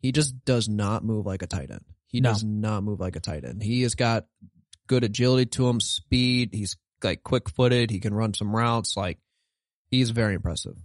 he 0.00 0.12
just 0.12 0.44
does 0.44 0.68
not 0.68 1.04
move 1.04 1.26
like 1.26 1.42
a 1.42 1.46
tight 1.46 1.70
end. 1.70 1.84
He 2.06 2.20
No. 2.20 2.30
does 2.30 2.44
not 2.44 2.82
move 2.84 3.00
like 3.00 3.16
a 3.16 3.20
tight 3.20 3.44
end. 3.44 3.62
He 3.62 3.82
has 3.82 3.94
got 3.94 4.26
good 4.86 5.04
agility 5.04 5.46
to 5.46 5.68
him, 5.68 5.80
speed. 5.80 6.50
He's 6.52 6.76
like 7.02 7.22
quick 7.22 7.48
footed. 7.50 7.90
He 7.90 8.00
can 8.00 8.14
run 8.14 8.34
some 8.34 8.54
routes. 8.54 8.96
Like 8.96 9.18
he's 9.90 10.10
very 10.10 10.34
impressive. 10.34 10.76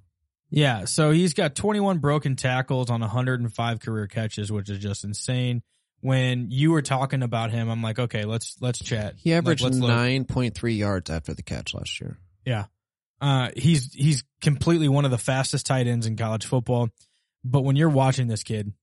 Yeah, 0.50 0.86
so 0.86 1.10
he's 1.12 1.34
got 1.34 1.56
21 1.56 1.98
broken 1.98 2.36
tackles 2.36 2.92
on 2.92 3.00
105 3.02 3.80
career 3.80 4.06
catches, 4.08 4.52
which 4.52 4.70
is 4.70 4.78
just 4.80 5.04
insane. 5.04 5.64
When 6.02 6.52
you 6.52 6.72
were 6.72 6.82
talking 6.84 7.24
about 7.24 7.50
him, 7.52 7.70
I'm 7.70 7.82
like, 7.82 7.98
okay, 7.98 8.26
let's 8.26 8.58
let's 8.60 8.78
chat. 8.84 9.16
He 9.18 9.34
averaged 9.34 9.64
let's 9.64 9.78
9.3 9.78 10.78
yards 10.78 11.10
after 11.10 11.34
the 11.34 11.42
catch 11.42 11.74
last 11.74 12.00
year. 12.02 12.20
Yeah, 12.46 12.66
uh, 13.22 13.50
he's 13.56 13.94
he's 13.94 14.24
completely 14.42 14.90
one 14.90 15.06
of 15.06 15.12
the 15.12 15.18
fastest 15.18 15.66
tight 15.66 15.88
ends 15.88 16.06
in 16.06 16.18
college 16.18 16.46
football. 16.46 16.90
But 17.46 17.62
when 17.62 17.76
you're 17.78 17.90
watching 17.90 18.28
this 18.28 18.44
kid, 18.44 18.74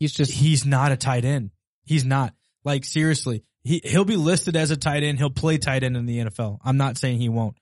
He's 0.00 0.12
just 0.12 0.32
he's 0.32 0.66
not 0.66 0.90
a 0.90 0.96
tight 0.96 1.24
end. 1.24 1.50
He's 1.84 2.04
not. 2.04 2.34
Like 2.64 2.84
seriously, 2.84 3.44
he 3.62 3.80
he'll 3.84 4.04
be 4.04 4.16
listed 4.16 4.56
as 4.56 4.70
a 4.70 4.76
tight 4.76 5.02
end. 5.02 5.18
He'll 5.18 5.30
play 5.30 5.58
tight 5.58 5.84
end 5.84 5.96
in 5.96 6.06
the 6.06 6.18
NFL. 6.18 6.58
I'm 6.64 6.78
not 6.78 6.98
saying 6.98 7.18
he 7.18 7.28
won't, 7.28 7.56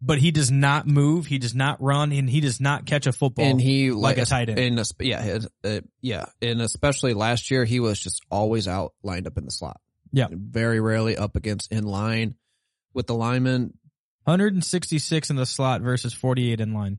but 0.00 0.18
he 0.18 0.30
does 0.30 0.50
not 0.50 0.86
move. 0.86 1.26
He 1.26 1.38
does 1.38 1.54
not 1.54 1.82
run, 1.82 2.12
and 2.12 2.28
he 2.28 2.40
does 2.40 2.60
not 2.60 2.86
catch 2.86 3.06
a 3.06 3.12
football. 3.12 3.46
and 3.46 3.60
he 3.60 3.90
like 3.90 4.18
a 4.18 4.26
tight 4.26 4.50
end. 4.50 4.58
And 4.58 4.92
yeah, 5.00 5.38
uh, 5.64 5.80
yeah, 6.00 6.26
and 6.40 6.60
especially 6.60 7.14
last 7.14 7.50
year, 7.50 7.64
he 7.64 7.80
was 7.80 7.98
just 7.98 8.22
always 8.30 8.68
out 8.68 8.92
lined 9.02 9.26
up 9.26 9.36
in 9.38 9.44
the 9.44 9.50
slot. 9.50 9.80
Yeah. 10.12 10.26
very 10.30 10.80
rarely 10.80 11.16
up 11.16 11.36
against 11.36 11.72
in 11.72 11.84
line 11.84 12.34
with 12.92 13.06
the 13.06 13.14
lineman, 13.14 13.78
166 14.24 15.30
in 15.30 15.36
the 15.36 15.46
slot 15.46 15.82
versus 15.82 16.12
48 16.12 16.60
in 16.60 16.74
line. 16.74 16.98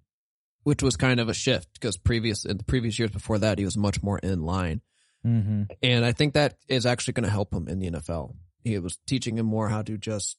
Which 0.64 0.84
was 0.84 0.96
kind 0.96 1.20
of 1.20 1.30
a 1.30 1.34
shift 1.34 1.70
because 1.74 1.98
previous 1.98 2.46
in 2.46 2.58
the 2.58 2.64
previous 2.64 2.98
years 3.00 3.12
before 3.12 3.40
that, 3.40 3.58
he 3.60 3.66
was 3.66 3.78
much 3.78 4.02
more 4.04 4.20
in 4.20 4.44
line, 4.44 4.82
Mm-hmm. 5.26 5.64
and 5.84 6.04
I 6.04 6.14
think 6.14 6.34
that 6.34 6.56
is 6.68 6.88
actually 6.88 7.14
going 7.14 7.26
to 7.26 7.30
help 7.30 7.54
him 7.54 7.68
in 7.68 7.78
the 7.78 7.92
NFL. 7.92 8.34
He 8.64 8.78
was 8.80 8.98
teaching 9.06 9.38
him 9.38 9.46
more 9.46 9.70
how 9.70 9.84
to 9.84 9.98
just 9.98 10.36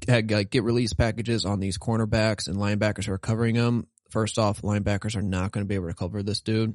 get, 0.00 0.30
like, 0.30 0.50
get 0.50 0.64
release 0.64 0.92
packages 0.92 1.44
on 1.44 1.60
these 1.60 1.78
cornerbacks 1.78 2.48
and 2.48 2.56
linebackers 2.56 3.04
who 3.04 3.12
are 3.12 3.18
covering 3.18 3.54
him. 3.54 3.86
First 4.10 4.38
off, 4.38 4.62
linebackers 4.62 5.16
are 5.16 5.22
not 5.22 5.52
going 5.52 5.64
to 5.64 5.68
be 5.68 5.74
able 5.76 5.88
to 5.88 5.94
cover 5.94 6.22
this 6.22 6.40
dude. 6.40 6.74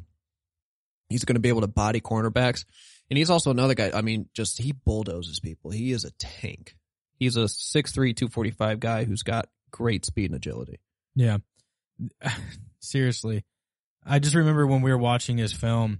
He's 1.10 1.26
going 1.26 1.36
to 1.36 1.42
be 1.42 1.50
able 1.50 1.62
to 1.62 1.68
body 1.68 2.00
cornerbacks. 2.00 2.66
And 3.10 3.18
he's 3.18 3.30
also 3.30 3.52
another 3.52 3.74
guy. 3.74 3.92
I 3.94 4.02
mean, 4.02 4.28
just 4.34 4.62
he 4.62 4.72
bulldozes 4.72 5.42
people. 5.42 5.72
He 5.72 5.92
is 5.92 6.06
a 6.06 6.12
tank. 6.12 6.78
He's 7.20 7.36
a 7.36 7.42
6'3", 7.46 7.94
245 8.16 8.80
guy 8.80 9.04
who's 9.04 9.24
got 9.24 9.50
great 9.72 10.06
speed 10.06 10.32
and 10.32 10.36
agility. 10.36 10.80
Yeah. 11.16 11.38
Seriously. 12.80 13.44
I 14.06 14.20
just 14.20 14.36
remember 14.36 14.66
when 14.66 14.82
we 14.82 14.92
were 14.92 14.98
watching 14.98 15.38
his 15.38 15.54
film 15.54 16.00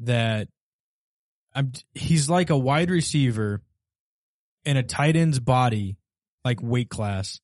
that 0.00 0.48
I'm 1.54 1.72
he's 1.94 2.28
like 2.28 2.50
a 2.50 2.56
wide 2.56 2.90
receiver 2.90 3.60
in 4.64 4.76
a 4.76 4.82
tight 4.82 5.16
end's 5.16 5.38
body, 5.38 5.96
like 6.44 6.62
weight 6.62 6.88
class, 6.88 7.40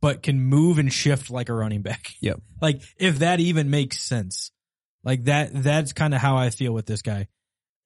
but 0.00 0.22
can 0.22 0.40
move 0.40 0.78
and 0.78 0.92
shift 0.92 1.30
like 1.30 1.48
a 1.48 1.54
running 1.54 1.82
back. 1.82 2.14
Yep. 2.20 2.40
Like 2.60 2.82
if 2.96 3.20
that 3.20 3.40
even 3.40 3.70
makes 3.70 4.00
sense. 4.00 4.50
Like 5.04 5.24
that 5.24 5.50
that's 5.52 5.92
kind 5.92 6.14
of 6.14 6.20
how 6.20 6.36
I 6.36 6.50
feel 6.50 6.72
with 6.72 6.86
this 6.86 7.02
guy. 7.02 7.28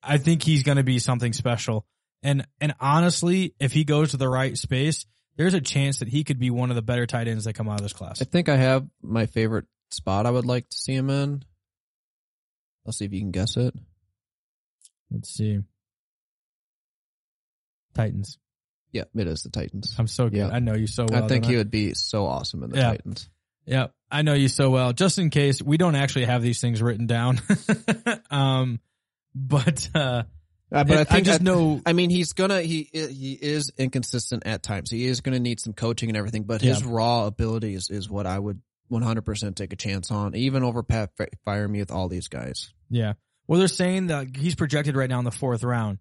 I 0.03 0.19
think 0.19 0.43
he's 0.43 0.63
going 0.63 0.79
to 0.79 0.85
be 0.85 0.99
something 0.99 1.33
special. 1.33 1.85
And 2.23 2.47
and 2.61 2.75
honestly, 2.81 3.55
if 3.61 3.73
he 3.73 3.85
goes 3.85 4.13
to 4.13 4.17
the 4.17 4.29
right 4.29 4.57
space, 4.57 5.05
there's 5.37 5.55
a 5.55 5.61
chance 5.61 5.99
that 6.01 6.09
he 6.09 6.25
could 6.25 6.39
be 6.39 6.51
one 6.51 6.71
of 6.71 6.77
the 6.77 6.83
better 6.83 7.07
tight 7.07 7.29
ends 7.29 7.45
that 7.45 7.55
come 7.55 7.69
out 7.69 7.77
of 7.77 7.83
this 7.83 7.93
class. 7.93 8.21
I 8.21 8.25
think 8.25 8.49
I 8.49 8.57
have 8.57 8.87
my 9.03 9.27
favorite 9.27 9.67
spot 9.91 10.27
I 10.27 10.31
would 10.31 10.47
like 10.47 10.69
to 10.69 10.77
see 10.77 10.95
him 10.95 11.11
in. 11.11 11.45
Let's 12.85 12.99
see 12.99 13.05
if 13.05 13.13
you 13.13 13.21
can 13.21 13.31
guess 13.31 13.57
it. 13.57 13.75
Let's 15.11 15.31
see. 15.31 15.61
Titans. 17.95 18.39
Yeah, 18.93 19.05
it 19.15 19.27
is 19.27 19.43
the 19.43 19.51
Titans. 19.51 19.95
I'm 19.99 20.07
so 20.07 20.25
good. 20.29 20.39
Yeah. 20.39 20.49
I 20.49 20.59
know 20.59 20.75
you 20.75 20.87
so 20.87 21.07
well. 21.09 21.25
I 21.25 21.29
think 21.29 21.45
he 21.45 21.57
would 21.57 21.71
be 21.71 21.95
so 21.95 22.27
awesome 22.27 22.63
in 22.65 22.71
the 22.71 22.79
Yeah. 22.79 22.91
Titans. 22.91 23.29
Yeah, 23.67 23.89
I 24.11 24.23
know 24.23 24.35
you 24.35 24.49
so 24.49 24.71
well. 24.71 24.93
Just 24.93 25.19
in 25.19 25.31
case 25.31 25.63
we 25.63 25.77
don't 25.77 25.95
actually 25.95 26.25
have 26.25 26.43
these 26.43 26.61
things 26.61 26.83
written 26.83 27.07
down, 27.07 27.41
um, 28.31 28.81
but 29.35 29.89
uh, 29.95 30.25
Uh, 30.73 30.85
but 30.85 30.99
I 30.99 31.01
I, 31.01 31.05
think 31.05 31.27
just 31.27 31.41
I, 31.41 31.45
know. 31.45 31.81
I 31.85 31.93
mean, 31.93 32.11
he's 32.11 32.33
gonna 32.33 32.63
he 32.63 32.89
he 32.93 33.33
is 33.33 33.73
inconsistent 33.77 34.45
at 34.47 34.63
times. 34.63 34.91
He 34.91 35.07
is 35.07 35.21
gonna 35.21 35.41
need 35.41 35.61
some 35.61 35.73
coaching 35.73 36.09
and 36.11 36.17
everything, 36.17 36.45
but 36.45 36.63
his 36.63 36.81
Yeah. 36.81 36.87
raw 36.91 37.27
ability 37.27 37.75
is, 37.75 38.09
what 38.09 38.27
I 38.27 38.39
would 38.39 38.61
100% 38.91 39.55
take 39.57 39.73
a 39.73 39.77
chance 39.77 40.11
on, 40.11 40.35
even 40.35 40.63
over 40.65 40.83
Pat 40.83 41.11
Freiermuth 41.47 41.91
all 41.91 42.09
these 42.09 42.29
guys. 42.29 42.73
Yeah. 42.89 43.15
Well, 43.47 43.59
they're 43.59 43.69
saying 43.69 44.09
that 44.09 44.37
he's 44.37 44.55
projected 44.55 44.97
right 44.97 45.09
now 45.11 45.19
in 45.19 45.25
the 45.25 45.31
fourth 45.31 45.63
round. 45.65 45.99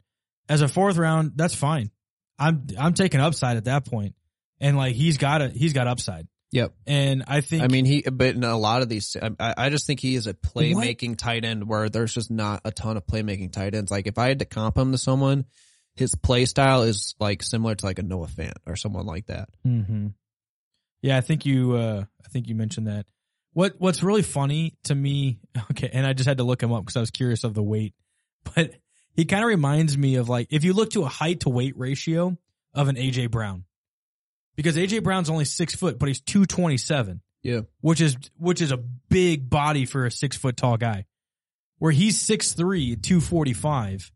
As 0.47 0.61
a 0.61 0.67
fourth 0.67 0.97
round, 0.97 1.33
that's 1.35 1.55
fine. 1.55 1.91
I'm 2.37 2.67
I'm 2.77 2.93
taking 2.93 3.19
upside 3.19 3.57
at 3.57 3.65
that 3.65 3.85
point, 3.85 4.15
and 4.59 4.77
like 4.77 4.95
he's 4.95 5.17
got 5.17 5.41
a 5.41 5.49
he's 5.49 5.73
got 5.73 5.87
upside, 5.87 6.27
Yep. 6.51 6.73
and 6.87 7.23
I 7.27 7.41
think 7.41 7.63
I 7.63 7.67
mean, 7.67 7.85
he, 7.85 8.01
but 8.01 8.35
in 8.35 8.43
a 8.43 8.57
lot 8.57 8.81
of 8.81 8.89
these, 8.89 9.15
I, 9.21 9.53
I 9.55 9.69
just 9.69 9.85
think 9.85 9.99
he 9.99 10.15
is 10.15 10.25
a 10.25 10.33
playmaking 10.33 11.17
tight 11.17 11.45
end 11.45 11.67
where 11.67 11.89
there's 11.89 12.13
just 12.13 12.31
not 12.31 12.61
a 12.65 12.71
ton 12.71 12.97
of 12.97 13.05
playmaking 13.05 13.51
tight 13.51 13.75
ends. 13.75 13.91
Like 13.91 14.07
if 14.07 14.17
I 14.17 14.29
had 14.29 14.39
to 14.39 14.45
comp 14.45 14.77
him 14.77 14.91
to 14.91 14.97
someone, 14.97 15.45
his 15.95 16.15
play 16.15 16.45
style 16.45 16.83
is 16.83 17.13
like 17.19 17.43
similar 17.43 17.75
to 17.75 17.85
like 17.85 17.99
a 17.99 18.03
Noah 18.03 18.27
Fant 18.27 18.53
or 18.65 18.75
someone 18.75 19.05
like 19.05 19.27
that. 19.27 19.49
hmm 19.63 20.07
Yeah, 21.01 21.17
I 21.17 21.21
think 21.21 21.45
you. 21.45 21.73
Uh, 21.73 22.05
I 22.25 22.29
think 22.29 22.47
you 22.47 22.55
mentioned 22.55 22.87
that. 22.87 23.05
What 23.53 23.75
What's 23.77 24.01
really 24.01 24.23
funny 24.23 24.75
to 24.85 24.95
me? 24.95 25.39
Okay, 25.71 25.89
and 25.93 26.05
I 26.05 26.13
just 26.13 26.27
had 26.27 26.37
to 26.37 26.43
look 26.43 26.63
him 26.63 26.71
up 26.71 26.83
because 26.83 26.97
I 26.97 27.01
was 27.01 27.11
curious 27.11 27.43
of 27.43 27.53
the 27.53 27.63
weight, 27.63 27.93
but 28.55 28.71
he 29.13 29.25
kind 29.25 29.43
of 29.43 29.49
reminds 29.49 29.97
me 29.97 30.15
of 30.15 30.29
like 30.29 30.47
if 30.49 30.63
you 30.63 30.73
look 30.73 30.91
to 30.91 31.03
a 31.03 31.09
height 31.09 31.41
to 31.41 31.49
weight 31.49 31.77
ratio 31.77 32.37
of 32.73 32.87
an 32.87 32.95
AJ 32.95 33.29
Brown, 33.29 33.65
because 34.61 34.75
AJ 34.75 35.03
Brown's 35.03 35.29
only 35.29 35.45
six 35.45 35.73
foot, 35.73 35.97
but 35.97 36.07
he's 36.09 36.19
two 36.19 36.45
twenty 36.45 36.75
seven. 36.77 37.21
Yeah. 37.43 37.61
which 37.79 38.01
is 38.01 38.17
which 38.37 38.61
is 38.61 38.73
a 38.73 38.77
big 38.77 39.49
body 39.49 39.85
for 39.85 40.05
a 40.05 40.11
six 40.11 40.35
foot 40.35 40.57
tall 40.57 40.75
guy. 40.75 41.05
Where 41.77 41.93
he's 41.93 42.21
6'3", 42.27 43.01
245. 43.01 44.11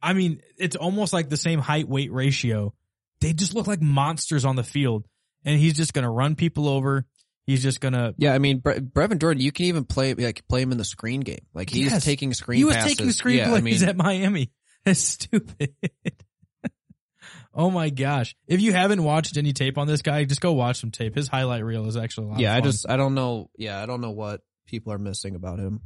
I 0.00 0.12
mean, 0.12 0.40
it's 0.56 0.76
almost 0.76 1.12
like 1.12 1.28
the 1.28 1.36
same 1.36 1.58
height 1.58 1.88
weight 1.88 2.12
ratio. 2.12 2.72
They 3.20 3.32
just 3.32 3.54
look 3.54 3.66
like 3.66 3.82
monsters 3.82 4.44
on 4.44 4.54
the 4.54 4.62
field, 4.62 5.06
and 5.44 5.58
he's 5.58 5.74
just 5.74 5.92
gonna 5.94 6.10
run 6.12 6.36
people 6.36 6.68
over. 6.68 7.04
He's 7.44 7.60
just 7.60 7.80
gonna. 7.80 8.14
Yeah, 8.18 8.34
I 8.34 8.38
mean, 8.38 8.58
Bre- 8.60 8.74
Brevin 8.78 9.18
Jordan, 9.20 9.42
you 9.42 9.50
can 9.50 9.64
even 9.66 9.84
play 9.84 10.14
like 10.14 10.46
play 10.46 10.62
him 10.62 10.70
in 10.70 10.78
the 10.78 10.84
screen 10.84 11.22
game. 11.22 11.44
Like 11.52 11.70
he's 11.70 11.90
Yes. 11.90 12.04
taking 12.04 12.32
screen. 12.34 12.58
He 12.58 12.64
was 12.64 12.76
passes. 12.76 12.96
taking 12.96 13.10
screen 13.10 13.38
yeah, 13.38 13.48
plays 13.48 13.82
I 13.82 13.86
mean, 13.86 13.88
at 13.88 13.96
Miami. 13.96 14.52
That's 14.84 15.00
stupid. 15.00 15.74
Oh 17.58 17.70
my 17.70 17.90
gosh! 17.90 18.34
If 18.46 18.62
you 18.62 18.72
haven't 18.72 19.02
watched 19.02 19.36
any 19.36 19.52
tape 19.52 19.76
on 19.76 19.86
this 19.86 20.00
guy, 20.00 20.24
just 20.24 20.40
go 20.40 20.52
watch 20.52 20.80
some 20.80 20.90
tape. 20.92 21.14
His 21.14 21.28
highlight 21.28 21.64
reel 21.64 21.86
is 21.86 21.96
actually 21.96 22.28
a 22.28 22.30
lot. 22.30 22.40
yeah, 22.40 22.54
I 22.54 22.60
just 22.62 22.88
I 22.88 22.96
don't 22.96 23.14
know. 23.14 23.50
Yeah, 23.58 23.82
I 23.82 23.86
don't 23.86 24.00
know 24.00 24.12
what 24.12 24.40
people 24.66 24.92
are 24.92 24.98
missing 24.98 25.34
about 25.34 25.58
him. 25.58 25.80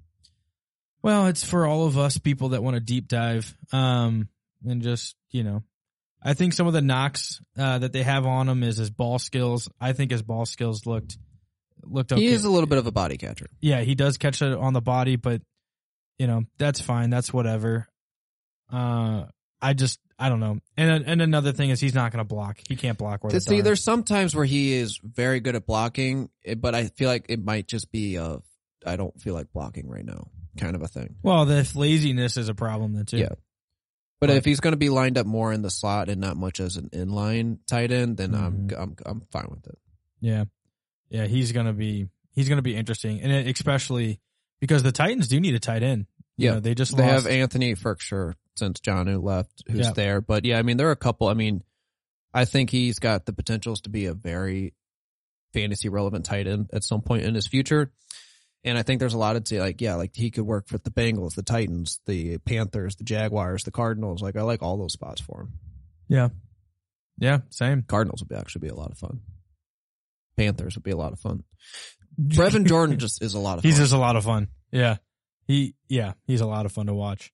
Well, 1.03 1.27
it's 1.27 1.43
for 1.43 1.67
all 1.67 1.87
of 1.87 1.99
us 1.99 2.19
people 2.19 2.51
that 2.51 2.63
want 2.63 2.75
to 2.75 2.81
deep 2.81 3.09
dive, 3.09 3.57
um, 3.73 4.29
and 4.65 4.83
just 4.83 5.17
you 5.31 5.43
know, 5.43 5.65
I 6.23 6.35
think 6.35 6.53
some 6.53 6.67
of 6.69 6.75
the 6.75 6.83
knocks 6.83 7.41
uh, 7.59 7.79
that 7.79 7.93
they 7.93 8.03
have 8.03 8.27
on 8.27 8.49
him 8.49 8.63
is 8.63 8.77
his 8.77 8.91
ball 8.91 9.19
skills. 9.19 9.69
I 9.81 9.95
think 9.95 10.13
his 10.13 10.23
ball 10.23 10.47
skills 10.47 10.87
looked 10.87 11.17
looked 11.83 12.13
okay. 12.13 12.21
He 12.21 12.29
is 12.29 12.45
a 12.45 12.51
little 12.51 12.69
bit 12.69 12.79
of 12.79 12.87
a 12.87 12.93
body 12.93 13.17
catcher. 13.17 13.47
yeah, 13.61 13.81
he 13.81 13.95
does 13.97 14.19
catch 14.19 14.43
it 14.43 14.53
on 14.53 14.75
the 14.75 14.81
body, 14.81 15.17
but 15.17 15.43
you 16.19 16.27
know 16.29 16.43
that's 16.59 16.81
fine. 16.81 17.11
That's 17.11 17.33
whatever. 17.33 17.89
Uh, 18.73 19.25
I 19.61 19.75
just 19.75 19.99
I 20.23 20.29
don't 20.29 20.41
know. 20.41 20.59
And 20.77 21.05
and 21.07 21.21
another 21.23 21.53
thing 21.53 21.71
is 21.71 21.81
he's 21.81 21.95
not 21.95 22.13
going 22.13 22.19
to 22.19 22.25
block. 22.29 22.59
He 22.69 22.77
can't 22.77 22.97
block. 22.99 23.25
Where 23.25 23.31
To 23.31 23.41
see, 23.41 23.61
there's 23.61 23.83
some 23.83 24.05
times 24.05 24.35
where 24.35 24.45
he 24.45 24.73
is 24.75 24.99
very 25.03 25.41
good 25.41 25.57
at 25.57 25.67
blocking, 25.67 26.31
eh, 26.45 26.55
but 26.55 26.75
I 26.75 26.87
feel 26.89 27.09
like 27.09 27.27
it 27.29 27.45
might 27.45 27.67
just 27.67 27.91
be 27.91 28.19
uh 28.19 28.39
I 28.87 28.97
don't 28.97 29.21
feel 29.21 29.35
like 29.35 29.53
blocking 29.53 29.89
right 29.89 30.05
now, 30.05 30.29
kind 30.59 30.75
of 30.77 30.83
a 30.83 30.89
thing. 30.89 31.17
well, 31.23 31.45
the 31.45 31.71
laziness 31.75 32.37
is 32.37 32.49
a 32.49 32.55
problem 32.55 32.95
then 32.95 33.07
too. 33.07 33.19
Yeah. 33.19 33.35
But 34.21 34.31
if 34.31 34.45
he's 34.45 34.61
going 34.61 34.73
to 34.73 34.77
be 34.79 34.89
lined 34.89 35.19
up 35.19 35.27
more 35.27 35.53
in 35.53 35.63
the 35.63 35.71
slot 35.71 36.09
and 36.09 36.21
not 36.21 36.37
much 36.37 36.61
as 36.61 36.77
an 36.77 36.91
inline 36.91 37.59
tight 37.67 37.91
end, 37.91 38.17
then 38.19 38.35
I'm 38.37 38.69
Mhm. 38.69 38.81
I'm 38.81 38.97
I'm 39.05 39.21
fine 39.33 39.49
with 39.51 39.67
it. 39.67 39.79
Yeah. 40.21 40.45
Yeah, 41.11 41.27
he's 41.27 41.51
gonna 41.53 41.73
be 41.73 42.09
he's 42.35 42.49
gonna 42.49 42.63
be 42.63 42.77
interesting, 42.77 43.21
and 43.21 43.33
it, 43.33 43.47
especially 43.55 44.21
because 44.61 44.83
the 44.85 44.93
Titans 44.93 45.27
do 45.27 45.41
need 45.41 45.55
a 45.57 45.59
tight 45.59 45.83
end. 45.83 46.07
You 46.37 46.47
Yeah. 46.47 46.55
know, 46.55 46.61
they 46.61 46.75
just 46.75 46.97
They 46.97 47.03
lost. 47.03 47.25
have 47.25 47.33
Anthony 47.33 47.75
Firkser 47.75 48.35
since 48.57 48.81
Jonnu 48.81 49.23
left, 49.23 49.63
who's 49.69 49.87
Yeah. 49.87 49.93
there. 49.93 50.21
But 50.21 50.45
yeah, 50.45 50.59
I 50.59 50.63
mean, 50.63 50.77
there 50.77 50.89
are 50.89 50.93
a 50.93 50.97
couple. 50.97 51.29
I 51.29 51.35
mean, 51.35 51.63
I 52.35 52.45
think 52.45 52.71
he's 52.71 52.99
got 52.99 53.27
the 53.27 53.33
potentials 53.33 53.83
to 53.83 53.91
be 53.91 54.07
a 54.07 54.15
very 54.15 54.75
fantasy 55.53 55.89
relevant 55.89 56.25
tight 56.25 56.47
end 56.47 56.71
at 56.73 56.83
some 56.85 57.03
point 57.03 57.25
in 57.25 57.35
his 57.35 57.47
future. 57.47 57.93
And 58.65 58.79
I 58.79 58.83
think 58.83 59.01
there's 59.01 59.15
a 59.15 59.19
lot 59.19 59.35
of 59.37 59.51
like, 59.51 59.81
yeah, 59.81 59.97
like 59.97 60.13
he 60.15 60.31
could 60.31 60.45
work 60.47 60.69
for 60.69 60.79
the 60.79 60.91
Bengals, 60.91 61.35
the 61.35 61.43
Titans, 61.43 62.01
the 62.07 62.39
Panthers, 62.39 62.95
the 62.97 63.05
Jaguars, 63.05 63.65
the 63.65 63.71
Cardinals. 63.73 64.23
Like 64.23 64.37
I 64.37 64.43
like 64.43 64.63
all 64.63 64.77
those 64.79 64.93
spots 64.93 65.21
for 65.21 65.43
him. 65.43 65.53
yeah, 66.09 66.29
yeah, 67.19 67.41
same. 67.51 67.83
Cardinals 67.83 68.23
would 68.23 68.29
be 68.29 68.37
actually 68.37 68.61
be 68.61 68.69
a 68.69 68.75
lot 68.77 68.93
of 68.93 68.99
fun. 68.99 69.21
Panthers 70.37 70.77
would 70.77 70.85
be 70.85 70.91
a 70.93 70.97
lot 70.97 71.13
of 71.13 71.19
fun. 71.21 71.43
Brevin 72.21 72.67
Jordan 72.67 72.99
just 72.99 73.23
is 73.23 73.35
a 73.35 73.39
lot 73.39 73.59
of 73.59 73.63
fun. 73.63 73.71
he's 73.71 73.79
just 73.79 73.93
a 73.93 73.99
lot 73.99 74.17
of 74.17 74.25
fun. 74.25 74.49
Yeah, 74.71 74.97
he 75.47 75.75
yeah 75.89 76.13
he's 76.27 76.41
a 76.41 76.47
lot 76.47 76.65
of 76.65 76.73
fun 76.73 76.87
to 76.87 76.95
watch. 76.95 77.33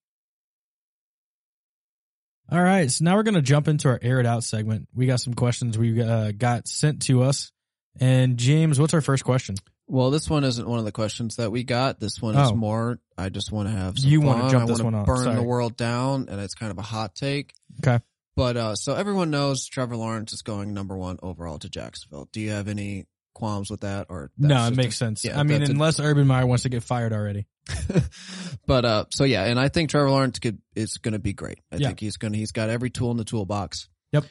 All 2.50 2.62
right, 2.62 2.90
so 2.90 3.04
now 3.04 3.16
we're 3.16 3.24
gonna 3.24 3.42
jump 3.42 3.68
into 3.68 3.88
our 3.88 3.98
air 4.00 4.20
it 4.20 4.26
out 4.26 4.42
segment. 4.44 4.88
We 4.94 5.06
got 5.06 5.20
some 5.20 5.34
questions 5.34 5.76
we 5.76 6.00
uh, 6.02 6.32
got 6.32 6.66
sent 6.66 7.02
to 7.02 7.22
us, 7.22 7.52
and 8.00 8.38
James, 8.38 8.80
what's 8.80 8.94
our 8.94 9.00
first 9.02 9.24
question? 9.24 9.56
Well, 9.86 10.10
this 10.10 10.28
one 10.30 10.44
isn't 10.44 10.68
one 10.68 10.78
of 10.78 10.84
the 10.84 10.92
questions 10.92 11.36
that 11.36 11.50
we 11.50 11.64
got. 11.64 11.98
This 12.00 12.20
one 12.20 12.36
is 12.36 12.50
Oh. 12.50 12.54
more. 12.54 12.98
I 13.16 13.28
just 13.30 13.50
want 13.52 13.68
to 13.68 13.74
have 13.74 13.98
some 13.98 14.10
You 14.10 14.20
wanna 14.20 14.42
fun. 14.42 14.50
jump 14.50 14.68
this 14.68 14.82
one 14.82 14.94
off. 14.94 15.06
Burn 15.06 15.24
Sorry. 15.24 15.36
the 15.36 15.42
world 15.42 15.76
down, 15.76 16.28
and 16.30 16.40
it's 16.40 16.54
kind 16.54 16.70
of 16.70 16.78
a 16.78 16.82
hot 16.82 17.14
take. 17.14 17.52
Okay. 17.86 18.02
But 18.36 18.56
uh, 18.56 18.76
so 18.76 18.94
everyone 18.94 19.30
knows 19.30 19.66
Trevor 19.66 19.96
Lawrence 19.96 20.32
is 20.32 20.42
going 20.42 20.72
number 20.72 20.96
one 20.96 21.18
overall 21.22 21.58
to 21.58 21.68
Jacksonville. 21.68 22.28
Do 22.32 22.40
you 22.40 22.50
have 22.52 22.68
any 22.68 23.06
qualms 23.34 23.70
with 23.70 23.80
that, 23.80 24.06
or 24.10 24.30
that's 24.38 24.48
no, 24.48 24.56
it 24.64 24.68
just 24.68 24.76
makes 24.76 24.94
a- 24.94 24.98
sense. 24.98 25.24
yeah, 25.24 25.38
I 25.38 25.42
mean, 25.42 25.58
that's 25.60 25.70
a- 25.70 25.72
unless 25.72 26.00
Urban 26.00 26.26
Meyer 26.26 26.46
wants 26.46 26.62
to 26.64 26.68
get 26.68 26.82
fired 26.82 27.12
already. 27.12 27.46
but 28.66 28.84
uh, 28.84 29.04
so 29.10 29.24
yeah, 29.24 29.44
and 29.44 29.58
I 29.58 29.68
think 29.68 29.90
Trevor 29.90 30.10
Lawrence 30.10 30.38
could 30.38 30.58
is 30.74 30.98
going 30.98 31.12
to 31.12 31.18
be 31.18 31.32
great. 31.32 31.60
I 31.72 31.76
Yeah. 31.76 31.88
think 31.88 32.00
he's 32.00 32.16
going 32.16 32.32
to 32.32 32.38
he's 32.38 32.52
got 32.52 32.70
every 32.70 32.90
tool 32.90 33.10
in 33.10 33.16
the 33.16 33.24
toolbox. 33.24 33.88
Yep. 34.12 34.24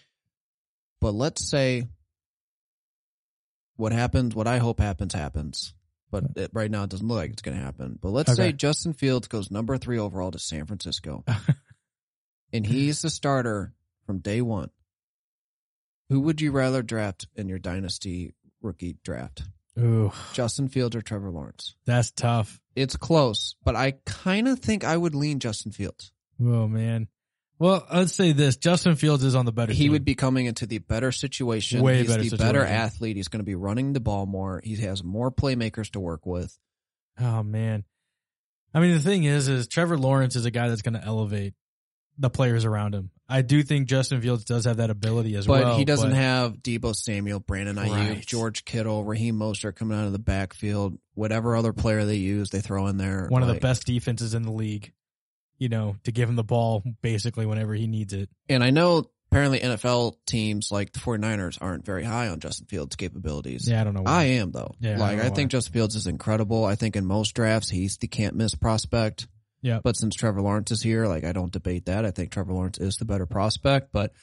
But 1.02 1.14
let's 1.14 1.50
say 1.50 1.88
what 3.76 3.92
happens, 3.92 4.34
what 4.36 4.48
I 4.48 4.58
hope 4.58 4.80
happens, 4.80 5.14
happens. 5.14 5.74
But 6.10 6.24
it, 6.38 6.52
right 6.54 6.72
now, 6.72 6.84
it 6.84 6.90
doesn't 6.90 7.08
look 7.08 7.18
like 7.18 7.32
it's 7.32 7.42
going 7.42 7.58
to 7.58 7.64
happen. 7.64 8.00
But 8.02 8.10
let's 8.10 8.32
Okay. 8.32 8.50
say 8.50 8.52
Justin 8.54 8.94
Fields 8.94 9.28
goes 9.28 9.52
number 9.52 9.78
three 9.78 10.00
overall 10.00 10.32
to 10.32 10.40
San 10.40 10.66
Francisco, 10.66 11.26
and 12.54 12.66
he's 12.66 13.02
the 13.02 13.10
starter 13.10 13.74
from 14.06 14.20
day 14.20 14.42
one. 14.42 14.70
Who 16.10 16.22
would 16.22 16.40
you 16.40 16.52
rather 16.52 16.82
draft 16.82 17.28
in 17.36 17.50
your 17.50 17.60
dynasty 17.60 18.34
rookie 18.62 18.98
draft? 19.04 19.44
Ooh, 19.78 20.12
Justin 20.34 20.70
Fields 20.70 20.96
or 20.96 21.02
Trevor 21.02 21.30
Lawrence? 21.30 21.76
that's 21.86 22.10
tough. 22.12 22.60
It's 22.78 22.96
close, 22.96 23.56
but 23.64 23.76
I 23.76 23.96
kind 24.06 24.48
of 24.48 24.60
think 24.60 24.84
I 24.84 24.96
would 24.96 25.16
lean 25.16 25.40
Justin 25.40 25.72
Fields. 25.72 26.12
Oh 26.40 26.68
man. 26.68 27.08
Well, 27.58 27.84
let's 27.92 28.14
say 28.14 28.34
this: 28.34 28.56
Justin 28.58 28.96
Fields 28.96 29.24
is 29.24 29.34
on 29.34 29.46
the 29.46 29.52
better. 29.52 29.74
he 29.74 29.86
team. 29.86 29.94
would 29.94 30.06
be 30.06 30.14
coming 30.14 30.46
into 30.46 30.68
the 30.68 30.78
better 30.78 31.12
situation. 31.12 31.82
Way 31.82 31.98
He's 32.00 32.08
better 32.08 32.24
the 32.24 32.38
better 32.38 32.64
athlete. 32.64 33.16
He's 33.16 33.30
going 33.30 33.40
to 33.40 33.46
be 33.46 33.56
running 33.56 33.94
the 33.94 34.00
ball 34.00 34.28
more. 34.28 34.62
He 34.64 34.76
has 34.76 35.04
more 35.04 35.32
playmakers 35.32 35.90
to 35.92 36.00
work 36.00 36.28
with. 36.28 36.56
Oh 37.20 37.42
man. 37.42 37.84
I 38.76 38.80
mean, 38.80 38.92
the 38.92 39.00
thing 39.00 39.24
is, 39.24 39.48
is 39.48 39.68
Trevor 39.68 39.98
Lawrence 39.98 40.36
is 40.36 40.46
a 40.46 40.52
guy 40.52 40.70
that's 40.70 40.84
going 40.84 40.94
to 40.94 41.04
elevate 41.04 41.56
the 42.18 42.30
players 42.30 42.65
around 42.65 42.95
him. 42.95 43.11
I 43.30 43.41
do 43.41 43.61
think 43.61 43.88
Justin 43.88 44.22
Fields 44.22 44.45
does 44.45 44.65
have 44.65 44.78
that 44.78 44.89
ability 44.89 45.36
as 45.36 45.45
But 45.47 45.59
well. 45.61 45.74
But 45.74 45.78
he 45.80 45.86
doesn't 45.86 46.11
but- 46.11 46.15
have 46.18 46.53
Deebo 46.63 46.95
Samuel, 46.95 47.39
Brandon 47.41 47.76
Aiyuk, 47.76 47.91
Right. 47.91 48.26
George 48.26 48.63
Kittle, 48.65 49.03
Raheem 49.03 49.38
Mostert 49.38 49.76
coming 49.76 49.97
out 49.97 50.05
of 50.05 50.13
the 50.13 50.20
backfield. 50.20 50.97
Whatever 51.13 51.55
other 51.55 51.74
player 51.74 52.05
they 52.05 52.15
use, 52.15 52.49
they 52.49 52.61
throw 52.61 52.88
in 52.88 52.97
there. 52.97 53.28
one 53.30 53.41
of 53.41 53.49
the 53.49 53.55
best 53.59 53.86
defenses 53.86 54.34
in 54.34 54.43
the 54.43 54.51
league. 54.51 54.93
You 55.59 55.70
know, 55.70 55.95
to 56.03 56.11
give 56.11 56.30
him 56.30 56.36
the 56.36 56.43
ball 56.43 56.84
basically 57.01 57.47
whenever 57.47 57.74
he 57.74 57.88
needs 57.88 58.13
it. 58.13 58.30
And 58.47 58.63
I 58.63 58.70
know 58.70 59.09
apparently 59.32 59.59
NFL 59.59 60.15
teams 60.28 60.72
like 60.72 60.93
the 60.93 60.99
49ers 60.99 61.57
aren't 61.59 61.84
very 61.84 62.03
high 62.03 62.28
on 62.30 62.39
Justin 62.39 62.68
Fields' 62.68 62.95
capabilities. 62.95 63.68
Yeah, 63.68 63.82
I 63.82 63.84
don't 63.84 63.95
know. 63.95 64.03
I 64.05 64.24
am 64.26 64.51
though. 64.51 64.76
Yeah, 64.80 64.97
like 64.99 65.18
don't 65.18 65.26
I, 65.26 65.30
think 65.32 65.47
why. 65.47 65.57
Justin 65.57 65.74
Fields 65.74 65.95
is 65.95 66.05
incredible. 66.07 66.63
I 66.63 66.76
think 66.76 66.95
in 66.95 67.05
most 67.07 67.32
drafts 67.32 67.70
he's 67.70 67.97
the 67.97 68.07
can't 68.07 68.36
miss 68.36 68.53
prospect. 68.55 69.28
Yeah. 69.68 69.80
But 69.84 69.97
since 69.97 70.15
Trevor 70.15 70.41
Lawrence 70.41 70.72
is 70.72 70.82
here, 70.82 71.07
like 71.07 71.26
I 71.26 71.34
don't 71.34 71.51
debate 71.51 71.86
that. 71.86 72.05
I 72.05 72.11
think 72.11 72.32
Trevor 72.32 72.53
Lawrence 72.53 72.78
is 72.78 72.95
the 72.95 73.05
better 73.05 73.26
prospect. 73.26 73.89
But 73.91 74.13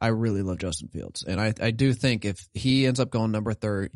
I 0.00 0.08
really 0.08 0.42
love 0.42 0.58
Justin 0.58 0.88
Fields, 0.88 1.22
and 1.22 1.40
I 1.40 1.54
I 1.60 1.70
do 1.70 1.92
think 1.92 2.24
if 2.24 2.36
he 2.52 2.86
ends 2.86 2.98
up 2.98 3.10
going 3.10 3.30
number 3.30 3.54
thirty 3.54 3.94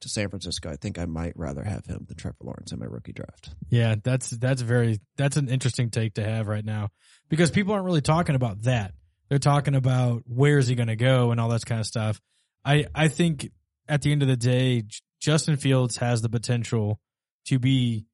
to 0.00 0.08
San 0.08 0.28
Francisco, 0.28 0.70
I 0.70 0.76
think 0.76 0.98
I 0.98 1.04
might 1.04 1.34
rather 1.36 1.62
have 1.62 1.86
him 1.86 2.04
than 2.08 2.16
Trevor 2.16 2.36
Lawrence 2.42 2.72
in 2.72 2.80
my 2.80 2.86
rookie 2.86 3.12
draft. 3.12 3.50
Yeah, 3.68 3.94
that's 4.02 4.30
that's 4.30 4.62
very 4.62 5.00
that's 5.16 5.36
an 5.36 5.48
interesting 5.48 5.90
take 5.90 6.14
to 6.14 6.24
have 6.24 6.48
right 6.48 6.64
now 6.64 6.88
because 7.28 7.50
people 7.50 7.72
aren't 7.74 7.84
really 7.84 8.00
talking 8.00 8.34
about 8.34 8.62
that. 8.62 8.92
They're 9.28 9.38
talking 9.38 9.76
about 9.76 10.24
where 10.26 10.58
is 10.58 10.66
he 10.66 10.74
going 10.74 10.88
to 10.88 10.96
go 10.96 11.30
and 11.30 11.40
all 11.40 11.50
that 11.50 11.64
kind 11.64 11.80
of 11.80 11.86
stuff. 11.86 12.20
I 12.64 12.86
I 12.92 13.06
think 13.06 13.50
at 13.88 14.02
the 14.02 14.10
end 14.10 14.22
of 14.22 14.28
the 14.28 14.36
day, 14.36 14.84
Justin 15.20 15.56
Fields 15.56 15.98
has 15.98 16.22
the 16.22 16.28
potential 16.28 16.98
to 17.46 17.58
be 17.58 18.06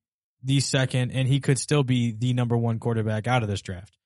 the 0.47 0.61
second, 0.61 1.11
and 1.11 1.29
he 1.29 1.41
could 1.41 1.59
still 1.59 1.83
be 1.83 2.13
the 2.13 2.33
number 2.33 2.57
one 2.57 2.79
quarterback 2.79 3.27
out 3.27 3.43
of 3.43 3.49
this 3.49 3.61
draft. 3.61 3.97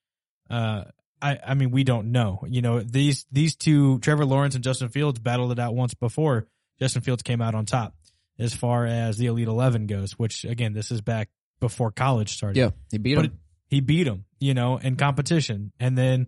Uh, 0.48 0.84
I 1.22 1.38
I 1.46 1.54
mean 1.54 1.70
we 1.70 1.84
don't 1.84 2.10
know. 2.12 2.42
You 2.48 2.62
know 2.62 2.80
these 2.80 3.26
these 3.30 3.54
two, 3.54 3.98
Trevor 4.00 4.24
Lawrence 4.24 4.54
and 4.56 4.64
Justin 4.64 4.88
Fields, 4.88 5.18
battled 5.20 5.52
it 5.52 5.58
out 5.58 5.74
once 5.74 5.94
before. 5.94 6.46
Justin 6.80 7.02
Fields 7.02 7.22
came 7.22 7.40
out 7.42 7.54
on 7.54 7.66
top 7.66 7.94
as 8.38 8.54
far 8.54 8.86
as 8.86 9.18
the 9.18 9.26
Elite 9.26 9.48
Eleven 9.48 9.86
goes, 9.86 10.12
which 10.12 10.44
again 10.44 10.72
this 10.72 10.90
is 10.90 11.00
back 11.02 11.28
before 11.60 11.90
college 11.90 12.32
started. 12.32 12.56
Yeah, 12.58 12.70
he 12.90 12.98
beat 12.98 13.16
But 13.16 13.26
him. 13.26 13.38
he 13.68 13.80
beat 13.80 14.06
him, 14.06 14.24
you 14.40 14.54
know, 14.54 14.78
in 14.78 14.96
competition, 14.96 15.72
and 15.78 15.96
then 15.96 16.26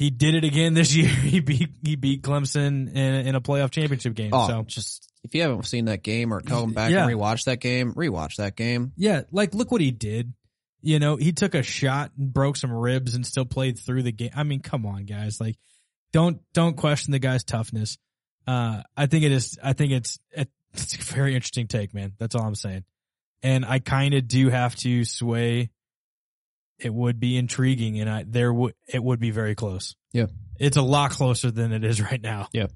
he 0.00 0.08
did 0.08 0.34
it 0.34 0.44
again 0.44 0.72
this 0.72 0.94
year. 0.96 1.08
He 1.08 1.40
beat 1.40 1.68
he 1.84 1.94
beat 1.94 2.22
Clemson 2.22 2.88
in, 2.88 2.96
in 3.26 3.34
a 3.34 3.40
playoff 3.42 3.70
championship 3.70 4.14
game. 4.14 4.30
oh, 4.32 4.48
So 4.48 4.62
just 4.62 5.12
if 5.24 5.34
you 5.34 5.42
haven't 5.42 5.66
seen 5.66 5.84
that 5.84 6.02
game 6.02 6.32
or 6.32 6.40
come 6.40 6.72
back 6.72 6.90
Yeah. 6.90 7.06
and 7.06 7.14
rewatch 7.14 7.44
that 7.44 7.60
game, 7.60 7.92
rewatch 7.92 8.36
that 8.36 8.56
game. 8.56 8.92
yeah, 8.96 9.22
like 9.30 9.54
look 9.54 9.70
what 9.70 9.82
he 9.82 9.90
did. 9.90 10.32
You 10.80 10.98
know, 10.98 11.16
he 11.16 11.32
took 11.32 11.54
a 11.54 11.62
shot 11.62 12.12
and 12.16 12.32
broke 12.32 12.56
some 12.56 12.72
ribs 12.72 13.14
and 13.14 13.26
still 13.26 13.44
played 13.44 13.78
through 13.78 14.02
the 14.04 14.12
game. 14.12 14.30
I 14.34 14.44
mean, 14.44 14.60
come 14.60 14.86
on, 14.86 15.04
guys. 15.04 15.38
Like, 15.38 15.56
don't 16.12 16.40
don't 16.54 16.74
question 16.78 17.12
the 17.12 17.18
guy's 17.18 17.44
toughness. 17.44 17.98
Uh, 18.46 18.82
I 18.96 19.04
think 19.04 19.24
it 19.24 19.32
is. 19.32 19.58
I 19.62 19.74
think 19.74 19.92
it's 19.92 20.18
it's 20.72 20.94
a 20.94 21.14
very 21.14 21.34
interesting 21.34 21.66
take, 21.66 21.92
man. 21.92 22.12
That's 22.18 22.34
all 22.34 22.44
I'm 22.46 22.54
saying. 22.54 22.84
And 23.42 23.66
I 23.66 23.78
kind 23.80 24.14
of 24.14 24.26
do 24.26 24.48
have 24.48 24.74
to 24.76 25.04
sway. 25.04 25.68
It 26.80 26.92
would 26.92 27.20
be 27.20 27.36
intriguing, 27.36 28.00
and 28.00 28.08
I 28.08 28.24
there 28.26 28.52
would 28.52 28.74
it 28.88 29.02
would 29.02 29.20
be 29.20 29.30
very 29.30 29.54
close. 29.54 29.94
Yeah. 30.12 30.26
it's 30.58 30.76
a 30.76 30.82
lot 30.82 31.12
closer 31.12 31.50
than 31.50 31.72
it 31.72 31.84
is 31.84 32.00
right 32.02 32.20
now. 32.20 32.48
Yeah. 32.52 32.66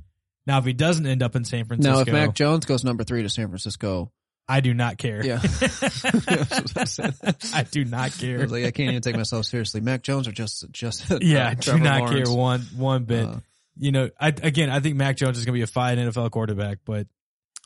Now, 0.46 0.59
if 0.59 0.64
he 0.64 0.74
doesn't 0.74 1.07
end 1.07 1.22
up 1.22 1.36
in 1.36 1.44
San 1.44 1.64
Francisco, 1.64 1.94
Now, 1.94 2.00
if 2.00 2.09
Mac 2.09 2.34
Jones 2.34 2.66
goes 2.66 2.84
number 2.84 3.02
three 3.02 3.22
to 3.22 3.30
San 3.30 3.48
Francisco, 3.48 4.12
I 4.46 4.61
do 4.61 4.74
not 4.74 4.98
care. 4.98 5.24
Yeah. 5.24 5.40
I 7.55 7.64
do 7.70 7.84
not 7.84 8.12
care. 8.12 8.40
was 8.40 8.52
like, 8.52 8.64
I 8.64 8.70
can't 8.70 8.90
even 8.90 9.00
take 9.00 9.16
myself 9.16 9.46
seriously. 9.46 9.80
Mac 9.80 10.02
Jones 10.02 10.28
or 10.28 10.32
just 10.32 10.70
just 10.70 11.11
yeah, 11.22 11.46
uh, 11.46 11.50
I 11.50 11.55
do 11.55 11.78
not 11.78 12.00
Lawrence. 12.00 12.28
care 12.28 12.36
one 12.36 12.61
one 12.76 13.05
bit. 13.05 13.26
Uh, 13.26 13.36
you 13.76 13.90
know, 13.90 14.11
I 14.20 14.28
again, 14.28 14.70
I 14.70 14.80
think 14.80 14.96
Mac 14.96 15.16
Jones 15.16 15.38
is 15.38 15.44
going 15.44 15.55
to 15.55 15.59
be 15.59 15.62
a 15.62 15.66
fine 15.66 15.98
NFL 15.98 16.30
quarterback, 16.30 16.78
but 16.84 17.07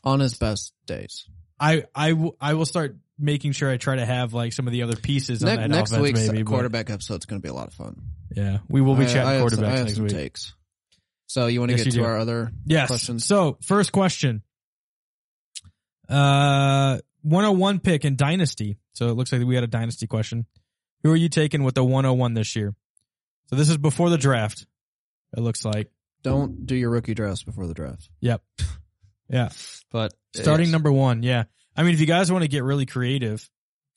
on 0.03 0.19
his 0.19 0.35
best 0.35 0.73
days. 0.85 1.25
I 1.59 1.83
I 1.93 2.13
will 2.13 2.35
I 2.39 2.53
will 2.53 2.65
start 2.65 2.97
making 3.19 3.51
sure 3.51 3.69
I 3.69 3.77
try 3.77 3.97
to 3.97 4.05
have 4.05 4.33
like 4.33 4.53
some 4.53 4.65
of 4.67 4.73
the 4.73 4.83
other 4.83 4.95
pieces 4.95 5.43
on 5.43 5.47
that 5.55 5.69
next 5.69 5.91
offense. 5.91 6.03
week's 6.03 6.27
maybe, 6.27 6.43
quarterback 6.43 6.89
episode 6.89 7.19
is 7.21 7.25
going 7.25 7.41
to 7.41 7.45
be 7.45 7.49
a 7.49 7.53
lot 7.53 7.67
of 7.67 7.73
fun. 7.73 8.01
yeah, 8.35 8.59
we 8.69 8.81
will 8.81 8.95
be 8.95 9.03
I- 9.03 9.07
chatting 9.07 9.27
I 9.27 9.33
have 9.33 9.49
some- 9.51 9.63
I 9.65 9.75
next 9.83 9.99
week. 9.99 10.11
takes. 10.11 10.53
So 11.27 11.47
you 11.47 11.59
want 11.59 11.71
to 11.71 11.77
Yes, 11.77 11.85
get 11.85 11.91
to 11.91 11.97
do. 11.97 12.03
our 12.05 12.17
other 12.17 12.51
Yes. 12.65 12.87
questions? 12.87 13.25
So 13.25 13.57
first 13.61 13.91
question. 13.91 14.41
Uh, 16.07 16.99
101 17.21 17.79
pick 17.79 18.05
in 18.05 18.15
Dynasty. 18.15 18.77
So 18.93 19.09
it 19.09 19.13
looks 19.13 19.31
like 19.31 19.43
we 19.45 19.55
had 19.55 19.63
a 19.63 19.67
Dynasty 19.67 20.07
question. 20.07 20.45
Who 21.03 21.11
are 21.11 21.15
you 21.15 21.29
taking 21.29 21.63
with 21.63 21.75
the 21.75 21.83
101 21.83 22.33
this 22.33 22.55
year? 22.55 22.73
So 23.47 23.55
this 23.55 23.69
is 23.69 23.77
before 23.77 24.09
the 24.09 24.17
draft. 24.17 24.65
It 25.35 25.41
looks 25.41 25.63
like. 25.63 25.91
Don't 26.23 26.65
do 26.65 26.75
your 26.75 26.89
rookie 26.89 27.13
drafts 27.13 27.43
before 27.43 27.67
the 27.67 27.73
draft. 27.73 28.09
Yep. 28.21 28.41
Yeah. 29.29 29.49
But 29.91 30.13
Starting 30.35 30.71
number 30.71 30.91
one. 30.91 31.23
Yeah. 31.23 31.43
I 31.79 31.83
mean, 31.83 31.93
if 31.93 32.01
you 32.01 32.05
guys 32.05 32.29
want 32.29 32.41
to 32.41 32.49
get 32.49 32.63
really 32.65 32.85
creative, 32.85 33.49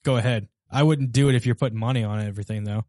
go 0.04 0.16
ahead. 0.16 0.46
I 0.70 0.84
wouldn't 0.84 1.10
do 1.10 1.28
it 1.30 1.34
if 1.34 1.46
you're 1.46 1.56
putting 1.56 1.78
money 1.80 2.04
on 2.04 2.24
everything 2.24 2.62
though. 2.62 2.84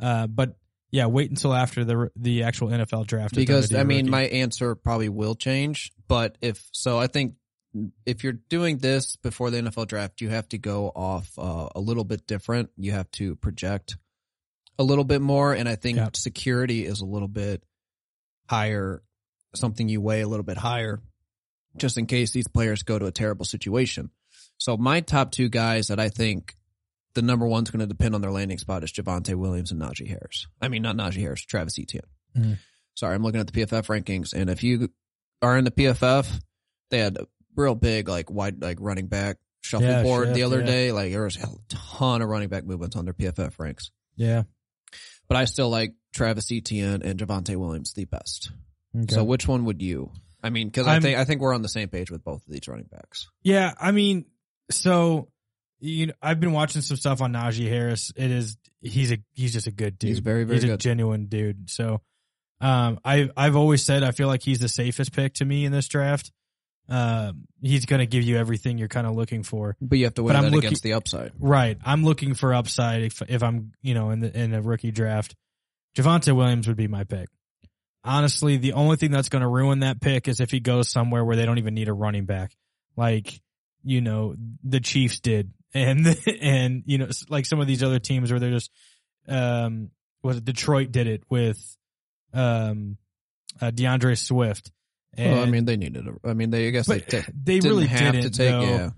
Uh, 0.00 0.26
but 0.26 0.56
yeah, 0.90 1.06
wait 1.06 1.30
until 1.30 1.54
after 1.54 1.84
the 1.84 2.10
the 2.16 2.42
actual 2.42 2.68
NFL 2.68 3.06
draft. 3.06 3.36
is 3.36 3.46
done 3.46 3.62
to 3.62 3.68
because 3.68 3.74
I 3.74 3.84
mean 3.84 4.06
rookie. 4.06 4.10
my 4.10 4.22
answer 4.24 4.74
probably 4.74 5.08
will 5.08 5.36
change. 5.36 5.92
But 6.08 6.38
if 6.40 6.68
so, 6.72 6.98
I 6.98 7.06
think 7.06 7.34
if 8.04 8.24
you're 8.24 8.32
doing 8.32 8.78
this 8.78 9.14
before 9.14 9.50
the 9.50 9.58
NFL 9.58 9.86
draft, 9.86 10.20
you 10.20 10.28
have 10.30 10.48
to 10.48 10.58
go 10.58 10.88
off 10.88 11.30
uh, 11.38 11.68
a 11.76 11.80
little 11.80 12.04
bit 12.04 12.26
different. 12.26 12.70
You 12.76 12.90
have 12.92 13.10
to 13.12 13.36
project 13.36 13.96
a 14.76 14.82
little 14.82 15.04
bit 15.04 15.22
more, 15.22 15.54
and 15.54 15.68
I 15.68 15.76
think 15.76 15.98
Yeah. 15.98 16.08
security 16.14 16.84
is 16.84 17.00
a 17.00 17.06
little 17.06 17.28
bit 17.28 17.62
higher. 18.50 19.02
Something 19.54 19.88
you 19.88 20.00
weigh 20.00 20.22
a 20.22 20.28
little 20.28 20.44
bit 20.44 20.56
higher, 20.56 21.00
just 21.76 21.96
in 21.96 22.06
case 22.06 22.32
these 22.32 22.48
players 22.48 22.82
go 22.82 22.98
to 22.98 23.06
a 23.06 23.12
terrible 23.12 23.44
situation. 23.44 24.10
So 24.62 24.76
my 24.76 25.00
top 25.00 25.32
two 25.32 25.48
guys 25.48 25.88
that 25.88 25.98
I 25.98 26.08
think 26.08 26.54
the 27.14 27.22
number 27.22 27.48
one's 27.48 27.70
going 27.70 27.80
to 27.80 27.86
depend 27.86 28.14
on 28.14 28.20
their 28.20 28.30
landing 28.30 28.58
spot 28.58 28.84
is 28.84 28.92
Javonte 28.92 29.34
Williams 29.34 29.72
and 29.72 29.80
Najee 29.80 30.06
Harris. 30.06 30.46
I 30.60 30.68
mean, 30.68 30.82
not 30.82 30.94
Najee 30.94 31.20
Harris, 31.20 31.40
Travis 31.40 31.80
Etienne. 31.80 32.04
Mhm. 32.36 32.58
Sorry, 32.94 33.12
I'm 33.12 33.24
looking 33.24 33.40
at 33.40 33.48
the 33.48 33.52
PFF 33.52 33.88
rankings, 33.88 34.34
and 34.34 34.48
if 34.48 34.62
you 34.62 34.88
are 35.42 35.58
in 35.58 35.64
the 35.64 35.72
PFF, 35.72 36.40
they 36.90 37.00
had 37.00 37.16
a 37.16 37.26
real 37.56 37.74
big 37.74 38.08
like 38.08 38.30
wide 38.30 38.62
like 38.62 38.78
running 38.80 39.08
back 39.08 39.38
shuffleboard 39.62 40.26
shift, 40.28 40.34
the 40.36 40.44
other 40.44 40.60
yeah. 40.60 40.66
day. 40.66 40.92
Like 40.92 41.10
there 41.10 41.24
was 41.24 41.38
a 41.38 41.48
ton 41.68 42.22
of 42.22 42.28
running 42.28 42.48
back 42.48 42.64
movements 42.64 42.94
on 42.94 43.04
their 43.04 43.14
PFF 43.14 43.58
ranks, 43.58 43.90
yeah. 44.14 44.44
but 45.26 45.36
I 45.36 45.46
still 45.46 45.70
like 45.70 45.94
Travis 46.14 46.52
Etienne 46.52 47.02
and 47.02 47.18
Javonte 47.18 47.56
Williams 47.56 47.94
the 47.94 48.04
best. 48.04 48.52
Okay. 48.96 49.12
So 49.12 49.24
which 49.24 49.48
one 49.48 49.64
would 49.64 49.82
you? 49.82 50.12
I 50.40 50.50
mean, 50.50 50.68
because 50.68 50.86
I 50.86 51.00
think 51.00 51.18
I 51.18 51.24
think 51.24 51.40
we're 51.40 51.54
on 51.54 51.62
the 51.62 51.68
same 51.68 51.88
page 51.88 52.12
with 52.12 52.22
both 52.22 52.46
of 52.46 52.52
these 52.52 52.68
running 52.68 52.88
backs. 52.90 53.28
Yeah, 53.42 53.72
I 53.80 53.90
mean, 53.92 54.26
so 54.70 55.28
you 55.82 56.06
know, 56.06 56.12
I've 56.22 56.38
been 56.38 56.52
watching 56.52 56.80
some 56.80 56.96
stuff 56.96 57.20
on 57.20 57.32
Najee 57.32 57.68
Harris. 57.68 58.12
It 58.14 58.30
is 58.30 58.56
he's 58.80 59.10
a 59.10 59.18
he's 59.32 59.52
just 59.52 59.66
a 59.66 59.72
good 59.72 59.98
dude. 59.98 60.08
He's 60.08 60.18
very, 60.20 60.44
very 60.44 60.60
he's 60.60 60.70
a 60.70 60.76
genuine 60.76 61.26
dude. 61.26 61.68
So, 61.70 62.00
um, 62.60 63.00
I 63.04 63.28
I've 63.36 63.56
always 63.56 63.84
said 63.84 64.04
I 64.04 64.12
feel 64.12 64.28
like 64.28 64.42
he's 64.42 64.60
the 64.60 64.68
safest 64.68 65.12
pick 65.12 65.34
to 65.34 65.44
me 65.44 65.64
in 65.64 65.72
this 65.72 65.88
draft. 65.88 66.30
Um, 66.88 67.46
he's 67.60 67.86
going 67.86 68.00
to 68.00 68.06
give 68.06 68.22
you 68.22 68.36
everything 68.36 68.76
you're 68.78 68.88
kind 68.88 69.06
of 69.06 69.14
looking 69.14 69.42
for. 69.42 69.76
But 69.80 69.98
you 69.98 70.04
have 70.04 70.14
to 70.14 70.22
weigh 70.22 70.34
that 70.34 70.44
looking- 70.44 70.58
against 70.58 70.82
the 70.82 70.94
upside. 70.94 71.32
Right. 71.38 71.78
I'm 71.84 72.04
looking 72.04 72.34
for 72.34 72.54
upside 72.54 73.02
if 73.02 73.20
if 73.28 73.42
I'm 73.42 73.72
you 73.82 73.94
know 73.94 74.10
in 74.10 74.20
the 74.20 74.38
in 74.38 74.54
a 74.54 74.62
rookie 74.62 74.92
draft. 74.92 75.34
Javonte 75.96 76.34
Williams 76.34 76.68
would 76.68 76.76
be 76.76 76.88
my 76.88 77.04
pick. 77.04 77.28
Honestly, 78.04 78.56
the 78.56 78.72
only 78.72 78.96
thing 78.96 79.10
that's 79.10 79.28
going 79.28 79.42
to 79.42 79.48
ruin 79.48 79.80
that 79.80 80.00
pick 80.00 80.26
is 80.26 80.40
if 80.40 80.50
he 80.50 80.60
goes 80.60 80.88
somewhere 80.88 81.24
where 81.24 81.36
they 81.36 81.44
don't 81.44 81.58
even 81.58 81.74
need 81.74 81.88
a 81.88 81.92
running 81.92 82.24
back, 82.24 82.52
like 82.96 83.40
you 83.84 84.00
know 84.00 84.34
the 84.64 84.80
Chiefs 84.80 85.20
did, 85.20 85.52
and 85.74 86.06
and 86.40 86.82
you 86.86 86.98
know 86.98 87.08
like 87.28 87.46
some 87.46 87.60
of 87.60 87.66
these 87.66 87.82
other 87.82 87.98
teams 87.98 88.30
where 88.30 88.40
they're 88.40 88.50
just 88.50 88.70
um 89.28 89.90
was 90.22 90.36
it 90.36 90.44
Detroit 90.44 90.92
did 90.92 91.06
it 91.06 91.22
with 91.30 91.58
um 92.32 92.98
uh, 93.60 93.70
D'Andre 93.70 94.14
Swift. 94.14 94.70
And, 95.14 95.32
well, 95.32 95.42
I 95.42 95.46
mean, 95.46 95.66
they 95.66 95.76
needed. 95.76 96.06
A, 96.06 96.28
I 96.28 96.32
mean, 96.32 96.50
they 96.50 96.68
I 96.68 96.70
guess 96.70 96.86
they, 96.86 97.00
ta- 97.00 97.18
they 97.44 97.58
didn't 97.58 97.70
really 97.70 97.86
have 97.86 98.14
didn't 98.14 98.32
to 98.32 98.38
take. 98.38 98.50
though. 98.50 98.62
Yeah, 98.62 98.90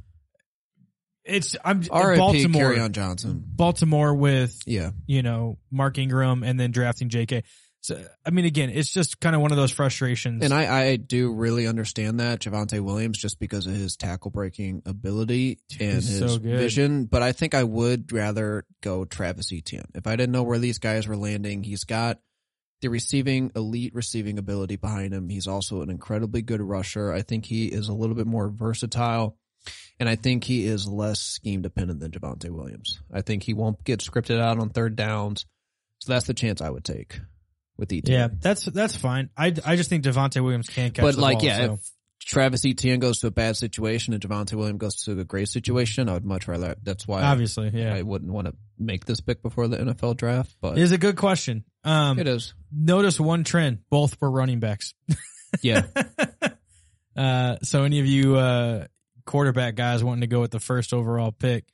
It's 1.24 1.56
I'm 1.64 1.82
R.I.P. 1.90 2.18
Baltimore. 2.18 2.62
Kerryon 2.62 2.92
Johnson. 2.92 3.42
Baltimore 3.44 4.14
with 4.14 4.56
Yeah, 4.66 4.90
you 5.06 5.22
know, 5.22 5.58
Mark 5.70 5.98
Ingram 5.98 6.42
and 6.44 6.58
then 6.58 6.70
drafting 6.70 7.08
JK. 7.08 7.42
So, 7.84 8.02
I 8.24 8.30
mean, 8.30 8.46
again, 8.46 8.70
it's 8.70 8.90
just 8.90 9.20
kind 9.20 9.36
of 9.36 9.42
one 9.42 9.50
of 9.50 9.58
those 9.58 9.70
frustrations. 9.70 10.42
and 10.42 10.54
I 10.54 10.84
I 10.84 10.96
do 10.96 11.34
really 11.34 11.66
understand 11.66 12.18
that 12.18 12.40
Javonte 12.40 12.80
Williams 12.80 13.18
just 13.18 13.38
because 13.38 13.66
of 13.66 13.74
his 13.74 13.94
tackle 13.98 14.30
breaking 14.30 14.80
ability 14.86 15.58
and 15.78 15.92
He's 15.96 16.08
his 16.08 16.32
so 16.32 16.38
vision. 16.38 17.04
But 17.04 17.22
I 17.22 17.32
think 17.32 17.52
I 17.52 17.62
would 17.62 18.10
rather 18.10 18.64
go 18.80 19.04
Travis 19.04 19.52
Etienne 19.52 19.84
if 19.94 20.06
I 20.06 20.16
didn't 20.16 20.32
know 20.32 20.44
where 20.44 20.58
these 20.58 20.78
guys 20.78 21.06
were 21.06 21.16
landing. 21.18 21.62
He's 21.62 21.84
got 21.84 22.20
the 22.80 22.88
receiving 22.88 23.52
elite 23.54 23.94
receiving 23.94 24.38
ability 24.38 24.76
behind 24.76 25.12
him. 25.12 25.28
He's 25.28 25.46
also 25.46 25.82
an 25.82 25.90
incredibly 25.90 26.40
good 26.40 26.62
rusher. 26.62 27.12
I 27.12 27.20
think 27.20 27.44
he 27.44 27.66
is 27.66 27.88
a 27.88 27.94
little 27.94 28.16
bit 28.16 28.26
more 28.26 28.48
versatile. 28.48 29.36
And 30.00 30.08
I 30.08 30.16
think 30.16 30.44
he 30.44 30.64
is 30.64 30.88
less 30.88 31.20
scheme 31.20 31.60
dependent 31.60 32.00
than 32.00 32.12
Javonte 32.12 32.48
Williams. 32.48 33.02
I 33.12 33.20
think 33.20 33.42
he 33.42 33.52
won't 33.52 33.84
get 33.84 34.00
scripted 34.00 34.40
out 34.40 34.58
on 34.58 34.70
third 34.70 34.96
downs. 34.96 35.44
So 35.98 36.14
that's 36.14 36.26
the 36.26 36.32
chance 36.32 36.62
I 36.62 36.70
would 36.70 36.84
take 36.84 37.20
with 37.76 37.92
Etienne. 37.92 38.18
yeah, 38.18 38.28
that's 38.40 38.64
that's 38.66 38.96
fine. 38.96 39.30
I, 39.36 39.54
I 39.64 39.76
just 39.76 39.90
think 39.90 40.04
Devonte 40.04 40.42
Williams 40.42 40.68
can't 40.68 40.94
catch 40.94 41.02
but 41.02 41.16
like, 41.16 41.38
ball, 41.38 41.46
yeah, 41.46 41.66
so. 41.66 41.72
if 41.74 41.90
Travis 42.20 42.64
Etienne 42.64 43.00
goes 43.00 43.18
to 43.18 43.26
a 43.28 43.30
bad 43.30 43.56
situation 43.56 44.14
and 44.14 44.22
Devonte 44.22 44.54
Williams 44.54 44.78
goes 44.78 44.96
to 45.04 45.18
a 45.18 45.24
great 45.24 45.48
situation, 45.48 46.08
I 46.08 46.14
would 46.14 46.24
much 46.24 46.48
rather. 46.48 46.76
That's 46.82 47.06
why 47.06 47.22
obviously, 47.22 47.70
yeah, 47.74 47.94
I 47.94 48.02
wouldn't 48.02 48.32
want 48.32 48.46
to 48.46 48.54
make 48.78 49.04
this 49.04 49.20
pick 49.20 49.42
before 49.42 49.68
the 49.68 49.78
NFL 49.78 50.16
draft. 50.16 50.56
But 50.60 50.78
it 50.78 50.82
is 50.82 50.92
a 50.92 50.98
good 50.98 51.16
question. 51.16 51.64
Um, 51.82 52.18
it 52.18 52.26
is. 52.26 52.54
notice 52.72 53.18
one 53.18 53.44
trend: 53.44 53.80
both 53.90 54.20
were 54.20 54.30
running 54.30 54.60
backs. 54.60 54.94
Yeah, 55.62 55.82
uh, 57.16 57.58
so 57.62 57.84
any 57.84 58.00
of 58.00 58.06
you 58.06 58.34
uh, 58.34 58.88
quarterback 59.24 59.76
guys 59.76 60.02
wanting 60.02 60.22
to 60.22 60.26
go 60.26 60.40
with 60.40 60.50
the 60.50 60.58
first 60.58 60.92
overall 60.92 61.30
pick, 61.30 61.64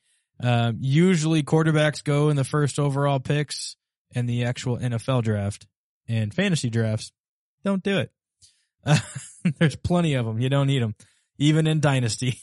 um, 0.43 0.77
usually 0.83 1.43
quarterbacks 1.43 2.05
go 2.05 2.29
in 2.29 2.37
the 2.37 2.45
first 2.45 2.79
overall 2.79 3.21
picks 3.21 3.77
in 4.13 4.27
the 4.27 4.45
actual 4.45 4.77
NFL 4.77 5.23
draft 5.23 5.67
and 6.11 6.35
fantasy 6.35 6.71
drafts. 6.71 7.13
don't 7.65 7.83
do 7.83 7.99
it. 7.99 8.11
Uh, 8.85 8.99
there's 9.59 9.77
plenty 9.77 10.15
of 10.15 10.27
them. 10.27 10.41
You 10.41 10.49
don't 10.49 10.67
need 10.67 10.83
them, 10.83 10.95
even 11.39 11.67
in 11.67 11.81
Dynasty. 11.81 12.39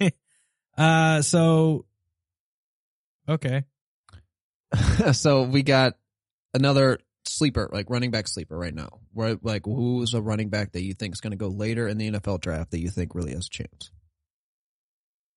uh, 0.76 1.22
so, 1.22 1.86
okay. 3.28 3.64
so 5.12 5.44
we 5.44 5.62
got 5.62 5.94
another 6.52 6.98
sleeper, 7.24 7.70
like 7.72 7.90
running 7.90 8.10
back 8.10 8.26
sleeper 8.26 8.56
right 8.58 8.74
now. 8.74 9.00
Right, 9.14 9.38
like 9.42 9.64
who's 9.64 10.14
a 10.14 10.22
running 10.22 10.48
back 10.48 10.72
that 10.72 10.82
you 10.82 10.94
think 10.94 11.14
is 11.14 11.20
going 11.20 11.32
to 11.32 11.36
go 11.36 11.48
later 11.48 11.86
in 11.86 11.98
the 11.98 12.10
NFL 12.10 12.40
draft 12.40 12.72
that 12.72 12.80
you 12.80 12.88
think 12.88 13.14
really 13.14 13.32
has 13.32 13.46
a 13.46 13.50
chance? 13.50 13.90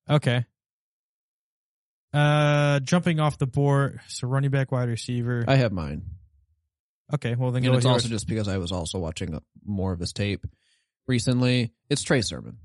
Okay. 0.09 0.45
Uh, 2.13 2.79
jumping 2.79 3.19
off 3.19 3.37
the 3.37 3.47
board, 3.47 3.99
so 4.07 4.27
running 4.27 4.49
back, 4.49 4.71
wide 4.71 4.87
receiver. 4.87 5.43
I 5.47 5.55
have 5.55 5.73
mine. 5.73 6.03
Okay, 7.13 7.35
well 7.35 7.51
then 7.51 7.63
And 7.65 7.75
it's 7.75 7.85
also 7.85 8.09
just 8.09 8.27
because 8.27 8.47
I 8.47 8.57
was 8.57 8.71
also 8.71 8.99
watching 8.99 9.39
more 9.63 9.93
of 9.93 9.99
his 9.99 10.13
tape 10.13 10.45
recently. 11.07 11.71
It's 11.89 12.03
Trey 12.03 12.21
Sermon. 12.21 12.57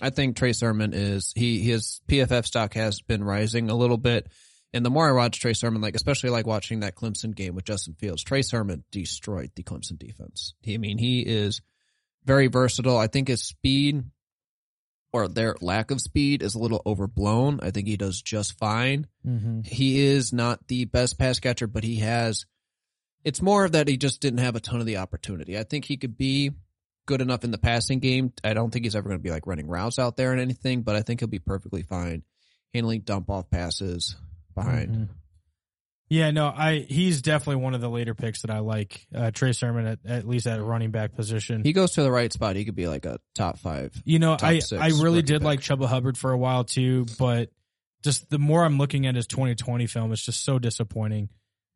I 0.00 0.10
think 0.10 0.36
Trey 0.36 0.52
Sermon 0.54 0.92
is 0.94 1.32
he 1.36 1.60
his 1.60 2.00
PFF 2.08 2.46
stock 2.46 2.74
has 2.74 3.02
been 3.02 3.22
rising 3.22 3.68
a 3.68 3.74
little 3.76 3.98
bit. 3.98 4.28
And 4.72 4.86
the 4.86 4.90
more 4.90 5.08
I 5.08 5.12
watch 5.12 5.40
Trey 5.40 5.52
Sermon, 5.52 5.82
like 5.82 5.96
especially 5.96 6.30
like 6.30 6.46
watching 6.46 6.80
that 6.80 6.94
Clemson 6.94 7.34
game 7.34 7.54
with 7.54 7.64
Justin 7.64 7.94
Fields, 7.94 8.22
Trey 8.22 8.42
Sermon 8.42 8.84
destroyed 8.92 9.50
the 9.56 9.62
Clemson 9.64 9.98
defense. 9.98 10.54
He, 10.62 10.74
I 10.74 10.78
mean, 10.78 10.96
he 10.96 11.20
is 11.20 11.60
very 12.24 12.46
versatile. 12.46 12.96
I 12.96 13.08
think 13.08 13.28
his 13.28 13.42
speed 13.42 14.04
or 15.12 15.26
their 15.26 15.56
lack 15.60 15.90
of 15.90 16.00
speed 16.00 16.40
is 16.42 16.54
a 16.54 16.58
little 16.60 16.80
overblown. 16.86 17.58
I 17.62 17.72
think 17.72 17.88
he 17.88 17.96
does 17.96 18.22
just 18.22 18.58
fine 18.58 19.06
Mm-hmm. 19.26 19.62
he 19.64 20.06
is 20.06 20.32
not 20.32 20.66
the 20.68 20.86
best 20.86 21.18
pass 21.18 21.40
catcher, 21.40 21.66
but 21.66 21.84
he 21.84 21.96
has. 21.96 22.46
It's 23.24 23.42
more 23.42 23.64
of 23.64 23.72
that 23.72 23.88
he 23.88 23.96
just 23.96 24.20
didn't 24.20 24.38
have 24.40 24.56
a 24.56 24.60
ton 24.60 24.80
of 24.80 24.86
the 24.86 24.96
opportunity. 24.98 25.58
I 25.58 25.62
think 25.64 25.84
he 25.84 25.96
could 25.96 26.16
be 26.16 26.52
good 27.06 27.20
enough 27.20 27.44
in 27.44 27.50
the 27.50 27.58
passing 27.58 27.98
game. 27.98 28.32
I 28.44 28.54
don't 28.54 28.70
think 28.70 28.84
he's 28.84 28.94
ever 28.96 29.08
going 29.08 29.18
to 29.18 29.22
be 29.22 29.30
like 29.30 29.46
running 29.46 29.66
routes 29.68 29.98
out 29.98 30.16
there 30.16 30.32
and 30.32 30.40
anything, 30.40 30.82
but 30.82 30.96
I 30.96 31.02
think 31.02 31.20
he'll 31.20 31.28
be 31.28 31.38
perfectly 31.38 31.82
fine 31.82 32.22
handling 32.72 33.00
dump 33.00 33.28
off 33.30 33.50
passes 33.50 34.16
behind. 34.54 34.94
Mhm. 34.96 35.08
Yeah, 36.08 36.32
no, 36.32 36.46
I 36.48 36.80
he's 36.88 37.22
definitely 37.22 37.62
one 37.62 37.74
of 37.74 37.80
the 37.80 37.88
later 37.88 38.14
picks 38.14 38.42
that 38.42 38.50
I 38.50 38.58
like. 38.58 39.06
Uh, 39.14 39.30
Trey 39.30 39.52
Sermon 39.52 39.86
at, 39.86 39.98
at 40.04 40.26
least 40.26 40.48
at 40.48 40.58
a 40.58 40.62
running 40.62 40.90
back 40.90 41.14
position. 41.14 41.62
He 41.62 41.72
goes 41.72 41.92
to 41.92 42.02
the 42.02 42.10
right 42.10 42.32
spot. 42.32 42.56
He 42.56 42.64
could 42.64 42.74
be 42.74 42.88
like 42.88 43.06
a 43.06 43.18
top 43.36 43.58
five. 43.58 43.92
you 44.04 44.18
know, 44.18 44.36
I 44.40 44.60
I 44.76 44.88
really 44.88 45.22
did 45.22 45.40
back. 45.40 45.44
like 45.44 45.60
Chuba 45.60 45.86
Hubbard 45.86 46.18
for 46.18 46.32
a 46.32 46.38
while 46.38 46.64
too, 46.64 47.06
but 47.18 47.50
just 48.02 48.28
the 48.28 48.40
more 48.40 48.64
I'm 48.64 48.76
looking 48.76 49.06
at 49.06 49.14
his 49.14 49.28
2020 49.28 49.86
film, 49.86 50.10
it's 50.12 50.24
just 50.24 50.42
so 50.44 50.58
disappointing. 50.58 51.28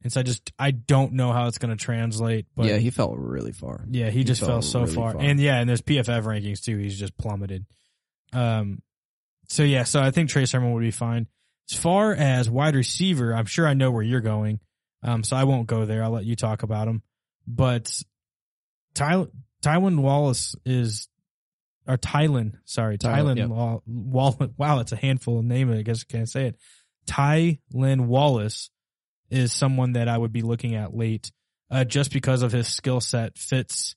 And 0.05 0.13
so 0.13 0.21
I 0.21 0.23
just 0.23 0.53
I 0.59 0.71
don't 0.71 1.15
know 1.15 1.33
how 1.33 1.49
it's 1.49 1.57
going 1.57 1.77
to 1.77 1.83
translate. 1.83 2.47
But 2.55 2.67
yeah, 2.67 2.77
he 2.77 2.91
fell 2.91 3.17
really 3.17 3.53
far. 3.53 3.85
Yeah, 3.91 4.11
he, 4.11 4.23
just 4.23 4.41
fell 4.41 4.51
fell 4.51 4.63
so 4.63 4.81
really 4.83 4.95
far. 4.95 5.13
far. 5.13 5.23
And 5.23 5.41
yeah, 5.41 5.59
and 5.59 5.69
there's 5.69 5.81
PFF 5.81 6.23
rankings 6.25 6.63
too. 6.63 6.77
He's 6.77 6.99
just 6.99 7.17
plummeted. 7.17 7.65
Um, 8.35 8.83
so 9.49 9.63
yeah, 9.63 9.85
so 9.85 10.03
I 10.03 10.11
think 10.11 10.29
Trey 10.29 10.45
Sermon 10.45 10.73
would 10.75 10.83
be 10.83 10.91
fine. 10.91 11.27
As 11.73 11.79
far 11.79 12.13
as 12.13 12.51
wide 12.51 12.77
receiver, 12.77 13.35
I'm 13.35 13.47
sure 13.47 13.67
I 13.67 13.73
know 13.73 13.91
where 13.91 14.03
you're 14.03 14.21
going. 14.21 14.61
Um, 15.03 15.25
so 15.25 15.37
I 15.37 15.45
won't 15.45 15.67
go 15.67 15.87
there. 15.87 16.05
I'll 16.05 16.11
let 16.11 16.25
you 16.27 16.37
talk 16.37 16.63
about 16.63 16.87
him. 16.87 17.03
But 17.47 17.91
Ty, 18.95 19.27
Tylan 19.63 20.01
Wallace 20.01 20.55
is, 20.67 21.09
or 21.87 21.97
Tylan, 21.97 22.55
sorry, 22.65 22.99
Tylan, 22.99 23.37
Tylan 23.37 23.49
Wall, 23.89 24.37
wow, 24.59 24.81
it's 24.81 24.93
a 24.93 24.97
handful 24.97 25.39
of 25.39 25.45
name. 25.45 25.73
I 25.73 25.83
guess 25.83 26.05
I 26.09 26.13
can't 26.13 26.29
say 26.29 26.47
it. 26.49 26.57
Tylan 27.07 28.07
Wallace 28.07 28.71
is 29.31 29.53
someone 29.53 29.93
that 29.95 30.09
I 30.09 30.17
would 30.19 30.33
be 30.33 30.43
looking 30.43 30.75
at 30.75 30.95
late, 30.97 31.31
uh, 31.71 31.85
just 31.85 32.13
because 32.13 32.43
of 32.43 32.53
his 32.53 32.69
skill 32.69 33.01
set 33.01 33.39
fits. 33.39 33.97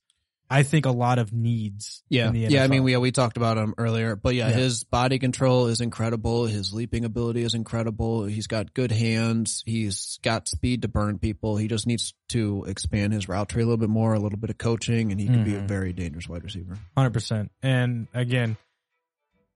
I 0.50 0.64
think 0.64 0.86
a 0.86 0.92
lot 0.92 1.20
of 1.20 1.34
needs. 1.34 2.04
Yeah, 2.08 2.28
in 2.28 2.34
the 2.34 2.40
yeah. 2.40 2.64
I 2.64 2.68
mean, 2.68 2.84
we 2.86 2.96
we 2.96 3.12
talked 3.12 3.36
about 3.36 3.58
him 3.58 3.74
earlier, 3.78 4.16
but 4.16 4.34
yeah, 4.34 4.48
Yeah. 4.48 4.56
his 4.56 4.86
body 4.86 5.20
control 5.20 5.68
is 5.68 5.82
incredible. 5.82 6.46
His 6.46 6.74
leaping 6.74 7.04
ability 7.04 7.42
is 7.44 7.54
incredible. 7.54 8.24
He's 8.24 8.48
got 8.48 8.74
good 8.74 8.94
hands. 8.94 9.62
He's 9.66 10.20
got 10.24 10.48
speed 10.48 10.84
to 10.84 10.88
burn 10.88 11.20
people. 11.20 11.58
He 11.58 11.68
just 11.68 11.86
needs 11.86 12.14
to 12.30 12.64
expand 12.66 13.12
his 13.12 13.28
route 13.28 13.50
tree 13.50 13.62
a 13.62 13.66
little 13.66 13.76
bit 13.78 13.90
more, 13.90 14.14
a 14.14 14.20
little 14.20 14.40
bit 14.40 14.50
of 14.50 14.58
coaching, 14.58 15.12
and 15.12 15.20
he 15.20 15.28
can 15.28 15.44
be 15.44 15.56
a 15.56 15.60
Mhm. 15.60 15.68
very 15.68 15.92
dangerous 15.92 16.30
wide 16.30 16.46
receiver. 16.46 16.78
Hundred 16.96 17.12
percent. 17.12 17.52
And 17.62 18.08
again, 18.14 18.56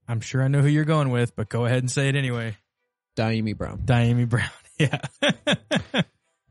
I'm 0.06 0.20
sure 0.20 0.42
I 0.42 0.48
know 0.48 0.60
who 0.60 0.68
you're 0.68 0.84
going 0.84 1.08
with, 1.08 1.34
but 1.34 1.48
go 1.48 1.64
ahead 1.64 1.78
and 1.78 1.90
say 1.90 2.10
it 2.10 2.16
anyway. 2.16 2.58
Dyami 3.16 3.56
Brown. 3.56 3.78
Dyami 3.86 4.28
Brown. 4.28 4.50
Yeah. 4.90 6.02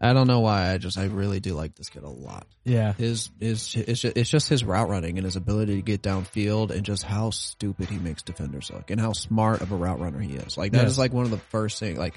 I 0.03 0.13
don't 0.13 0.25
know 0.25 0.39
why. 0.39 0.71
I 0.71 0.77
just 0.79 0.97
I 0.97 1.05
really 1.05 1.39
do 1.39 1.53
like 1.53 1.75
this 1.75 1.89
kid 1.89 2.01
a 2.03 2.09
lot. 2.09 2.47
yeah. 2.63 2.93
His 2.93 3.29
his 3.39 3.75
it's 3.75 4.01
just, 4.01 4.17
it's 4.17 4.29
just 4.31 4.49
his 4.49 4.63
route 4.63 4.89
running 4.89 5.17
and 5.19 5.25
his 5.25 5.35
ability 5.35 5.75
to 5.75 5.81
get 5.83 6.01
downfield 6.01 6.71
and 6.71 6.83
just 6.83 7.03
how 7.03 7.29
stupid 7.29 7.87
he 7.89 7.99
makes 7.99 8.23
defenders 8.23 8.71
look 8.73 8.89
and 8.89 8.99
how 8.99 9.13
smart 9.13 9.61
of 9.61 9.71
a 9.71 9.75
route 9.75 9.99
runner 9.99 10.19
he 10.19 10.33
is. 10.33 10.57
Like 10.57 10.71
that 10.71 10.85
is 10.85 10.93
Yes. 10.93 10.97
like 10.97 11.13
one 11.13 11.25
of 11.25 11.31
the 11.31 11.37
first 11.37 11.79
things. 11.79 11.99
Like 11.99 12.15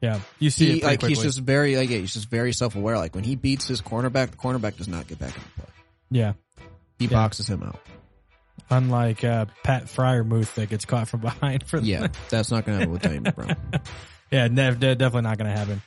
Yeah. 0.00 0.20
You 0.38 0.50
see 0.50 0.66
he, 0.74 0.78
it 0.78 0.84
like 0.84 1.00
quickly. 1.00 1.16
he's 1.16 1.24
just 1.24 1.40
very 1.40 1.76
like 1.76 1.90
yeah, 1.90 1.98
he's 1.98 2.14
just 2.14 2.30
very 2.30 2.52
self 2.52 2.76
aware. 2.76 2.96
Like 2.98 3.16
when 3.16 3.24
he 3.24 3.34
beats 3.34 3.66
his 3.66 3.82
cornerback, 3.82 4.30
the 4.30 4.36
cornerback 4.36 4.76
does 4.76 4.86
not 4.88 5.08
get 5.08 5.18
back 5.18 5.34
in 5.36 5.42
the 5.42 5.62
play. 5.62 5.72
yeah. 6.10 6.32
He 7.00 7.06
Yeah. 7.06 7.10
boxes 7.10 7.48
him 7.48 7.64
out. 7.64 7.80
Unlike 8.70 9.24
uh, 9.24 9.46
Pat 9.64 9.86
Freiermuth 9.86 10.54
that 10.54 10.68
gets 10.68 10.84
caught 10.84 11.08
from 11.08 11.20
behind 11.22 11.64
for 11.66 11.80
the 11.80 11.86
Yeah, 11.88 12.06
that's 12.28 12.50
not 12.52 12.64
going 12.64 12.78
to 12.78 12.86
happen 12.86 12.92
with 12.92 13.02
Dyami 13.02 13.34
Brown. 13.34 13.56
Yeah, 14.30 14.48
ne- 14.48 14.74
de- 14.74 14.94
definitely 14.94 15.22
not 15.22 15.38
going 15.38 15.50
to 15.50 15.56
happen. 15.56 15.82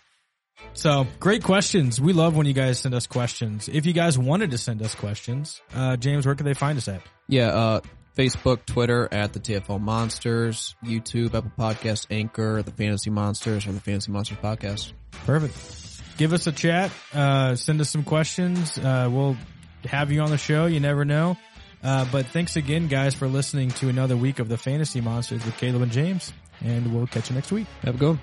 So 0.73 1.05
great 1.19 1.43
questions. 1.43 1.99
We 1.99 2.13
love 2.13 2.35
when 2.35 2.45
you 2.45 2.53
guys 2.53 2.79
send 2.79 2.95
us 2.95 3.07
questions. 3.07 3.67
If 3.67 3.85
you 3.85 3.93
guys 3.93 4.17
wanted 4.17 4.51
to 4.51 4.57
send 4.57 4.81
us 4.81 4.95
questions, 4.95 5.61
uh, 5.73 5.97
James, 5.97 6.25
where 6.25 6.35
can 6.35 6.45
they 6.45 6.53
find 6.53 6.77
us 6.77 6.87
at? 6.87 7.01
Yeah, 7.27 7.47
uh, 7.47 7.81
Facebook, 8.17 8.65
Twitter 8.65 9.07
at 9.11 9.33
the 9.33 9.39
TFL 9.39 9.79
Monsters, 9.79 10.75
YouTube, 10.83 11.33
Apple 11.33 11.51
Podcasts, 11.57 12.07
Anchor, 12.09 12.61
the 12.61 12.71
Fantasy 12.71 13.09
Monsters, 13.09 13.67
or 13.67 13.71
the 13.71 13.79
Fantasy 13.79 14.11
Monsters 14.11 14.37
Podcast. 14.37 14.93
Perfect. 15.25 16.17
Give 16.17 16.33
us 16.33 16.47
a 16.47 16.51
chat. 16.51 16.91
Uh, 17.13 17.55
send 17.55 17.81
us 17.81 17.89
some 17.89 18.03
questions. 18.03 18.77
Uh, 18.77 19.09
we'll 19.11 19.37
have 19.85 20.11
you 20.11 20.21
on 20.21 20.29
the 20.29 20.37
show. 20.37 20.65
You 20.65 20.79
never 20.79 21.05
know. 21.05 21.37
Uh, 21.83 22.05
but 22.11 22.27
thanks 22.27 22.55
again, 22.57 22.87
guys, 22.87 23.15
for 23.15 23.27
listening 23.27 23.69
to 23.69 23.89
another 23.89 24.15
week 24.15 24.39
of 24.39 24.47
the 24.47 24.57
Fantasy 24.57 25.01
Monsters 25.01 25.43
with 25.43 25.57
Caleb 25.57 25.81
and 25.81 25.91
James. 25.91 26.31
And 26.63 26.93
we'll 26.93 27.07
catch 27.07 27.29
you 27.29 27.35
next 27.35 27.51
week. 27.51 27.67
Have 27.83 27.95
a 27.95 27.97
good 27.97 28.09
one. 28.09 28.19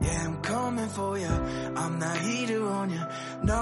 Yeah, 0.00 0.24
I'm 0.26 0.40
coming 0.42 0.88
for. 0.88 1.16
I'm 1.16 1.98
not 1.98 2.18
heater 2.18 2.64
on. 2.64 2.88
No, 3.42 3.54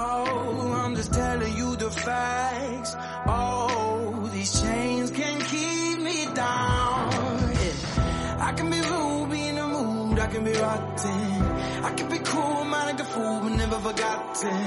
I'm 0.75 0.95
just 0.95 1.13
telling 1.13 1.57
you 1.57 1.75
the 1.75 1.89
facts. 1.89 2.95
Oh, 3.25 4.29
these 4.33 4.61
chains 4.61 5.09
can 5.11 5.41
keep 5.41 5.99
me 5.99 6.25
down. 6.35 7.09
Yeah. 7.53 8.37
I 8.39 8.53
can 8.55 8.69
be 8.69 8.79
rude, 8.79 9.31
be 9.31 9.47
in 9.47 9.55
the 9.55 9.67
mood. 9.67 10.19
I 10.19 10.27
can 10.27 10.43
be 10.43 10.51
rotten. 10.51 11.41
I 11.83 11.93
can 11.97 12.09
be 12.09 12.19
cool, 12.19 12.63
man, 12.65 12.85
like 12.85 12.99
a 12.99 13.03
fool, 13.03 13.39
but 13.41 13.49
never 13.49 13.79
forgotten. 13.79 14.57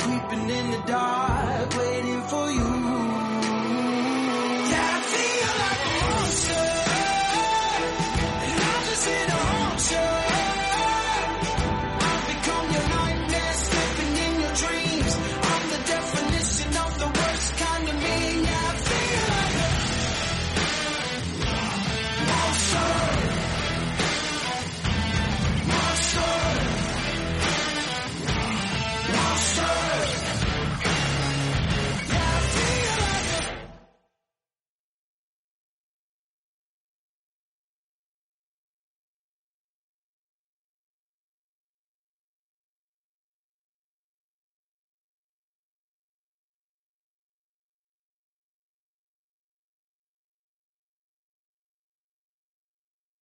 Creeping 0.00 0.50
in 0.50 0.70
the 0.72 0.82
dark, 0.86 1.76
waiting 1.78 2.22
for 2.22 2.50
you. 2.50 2.67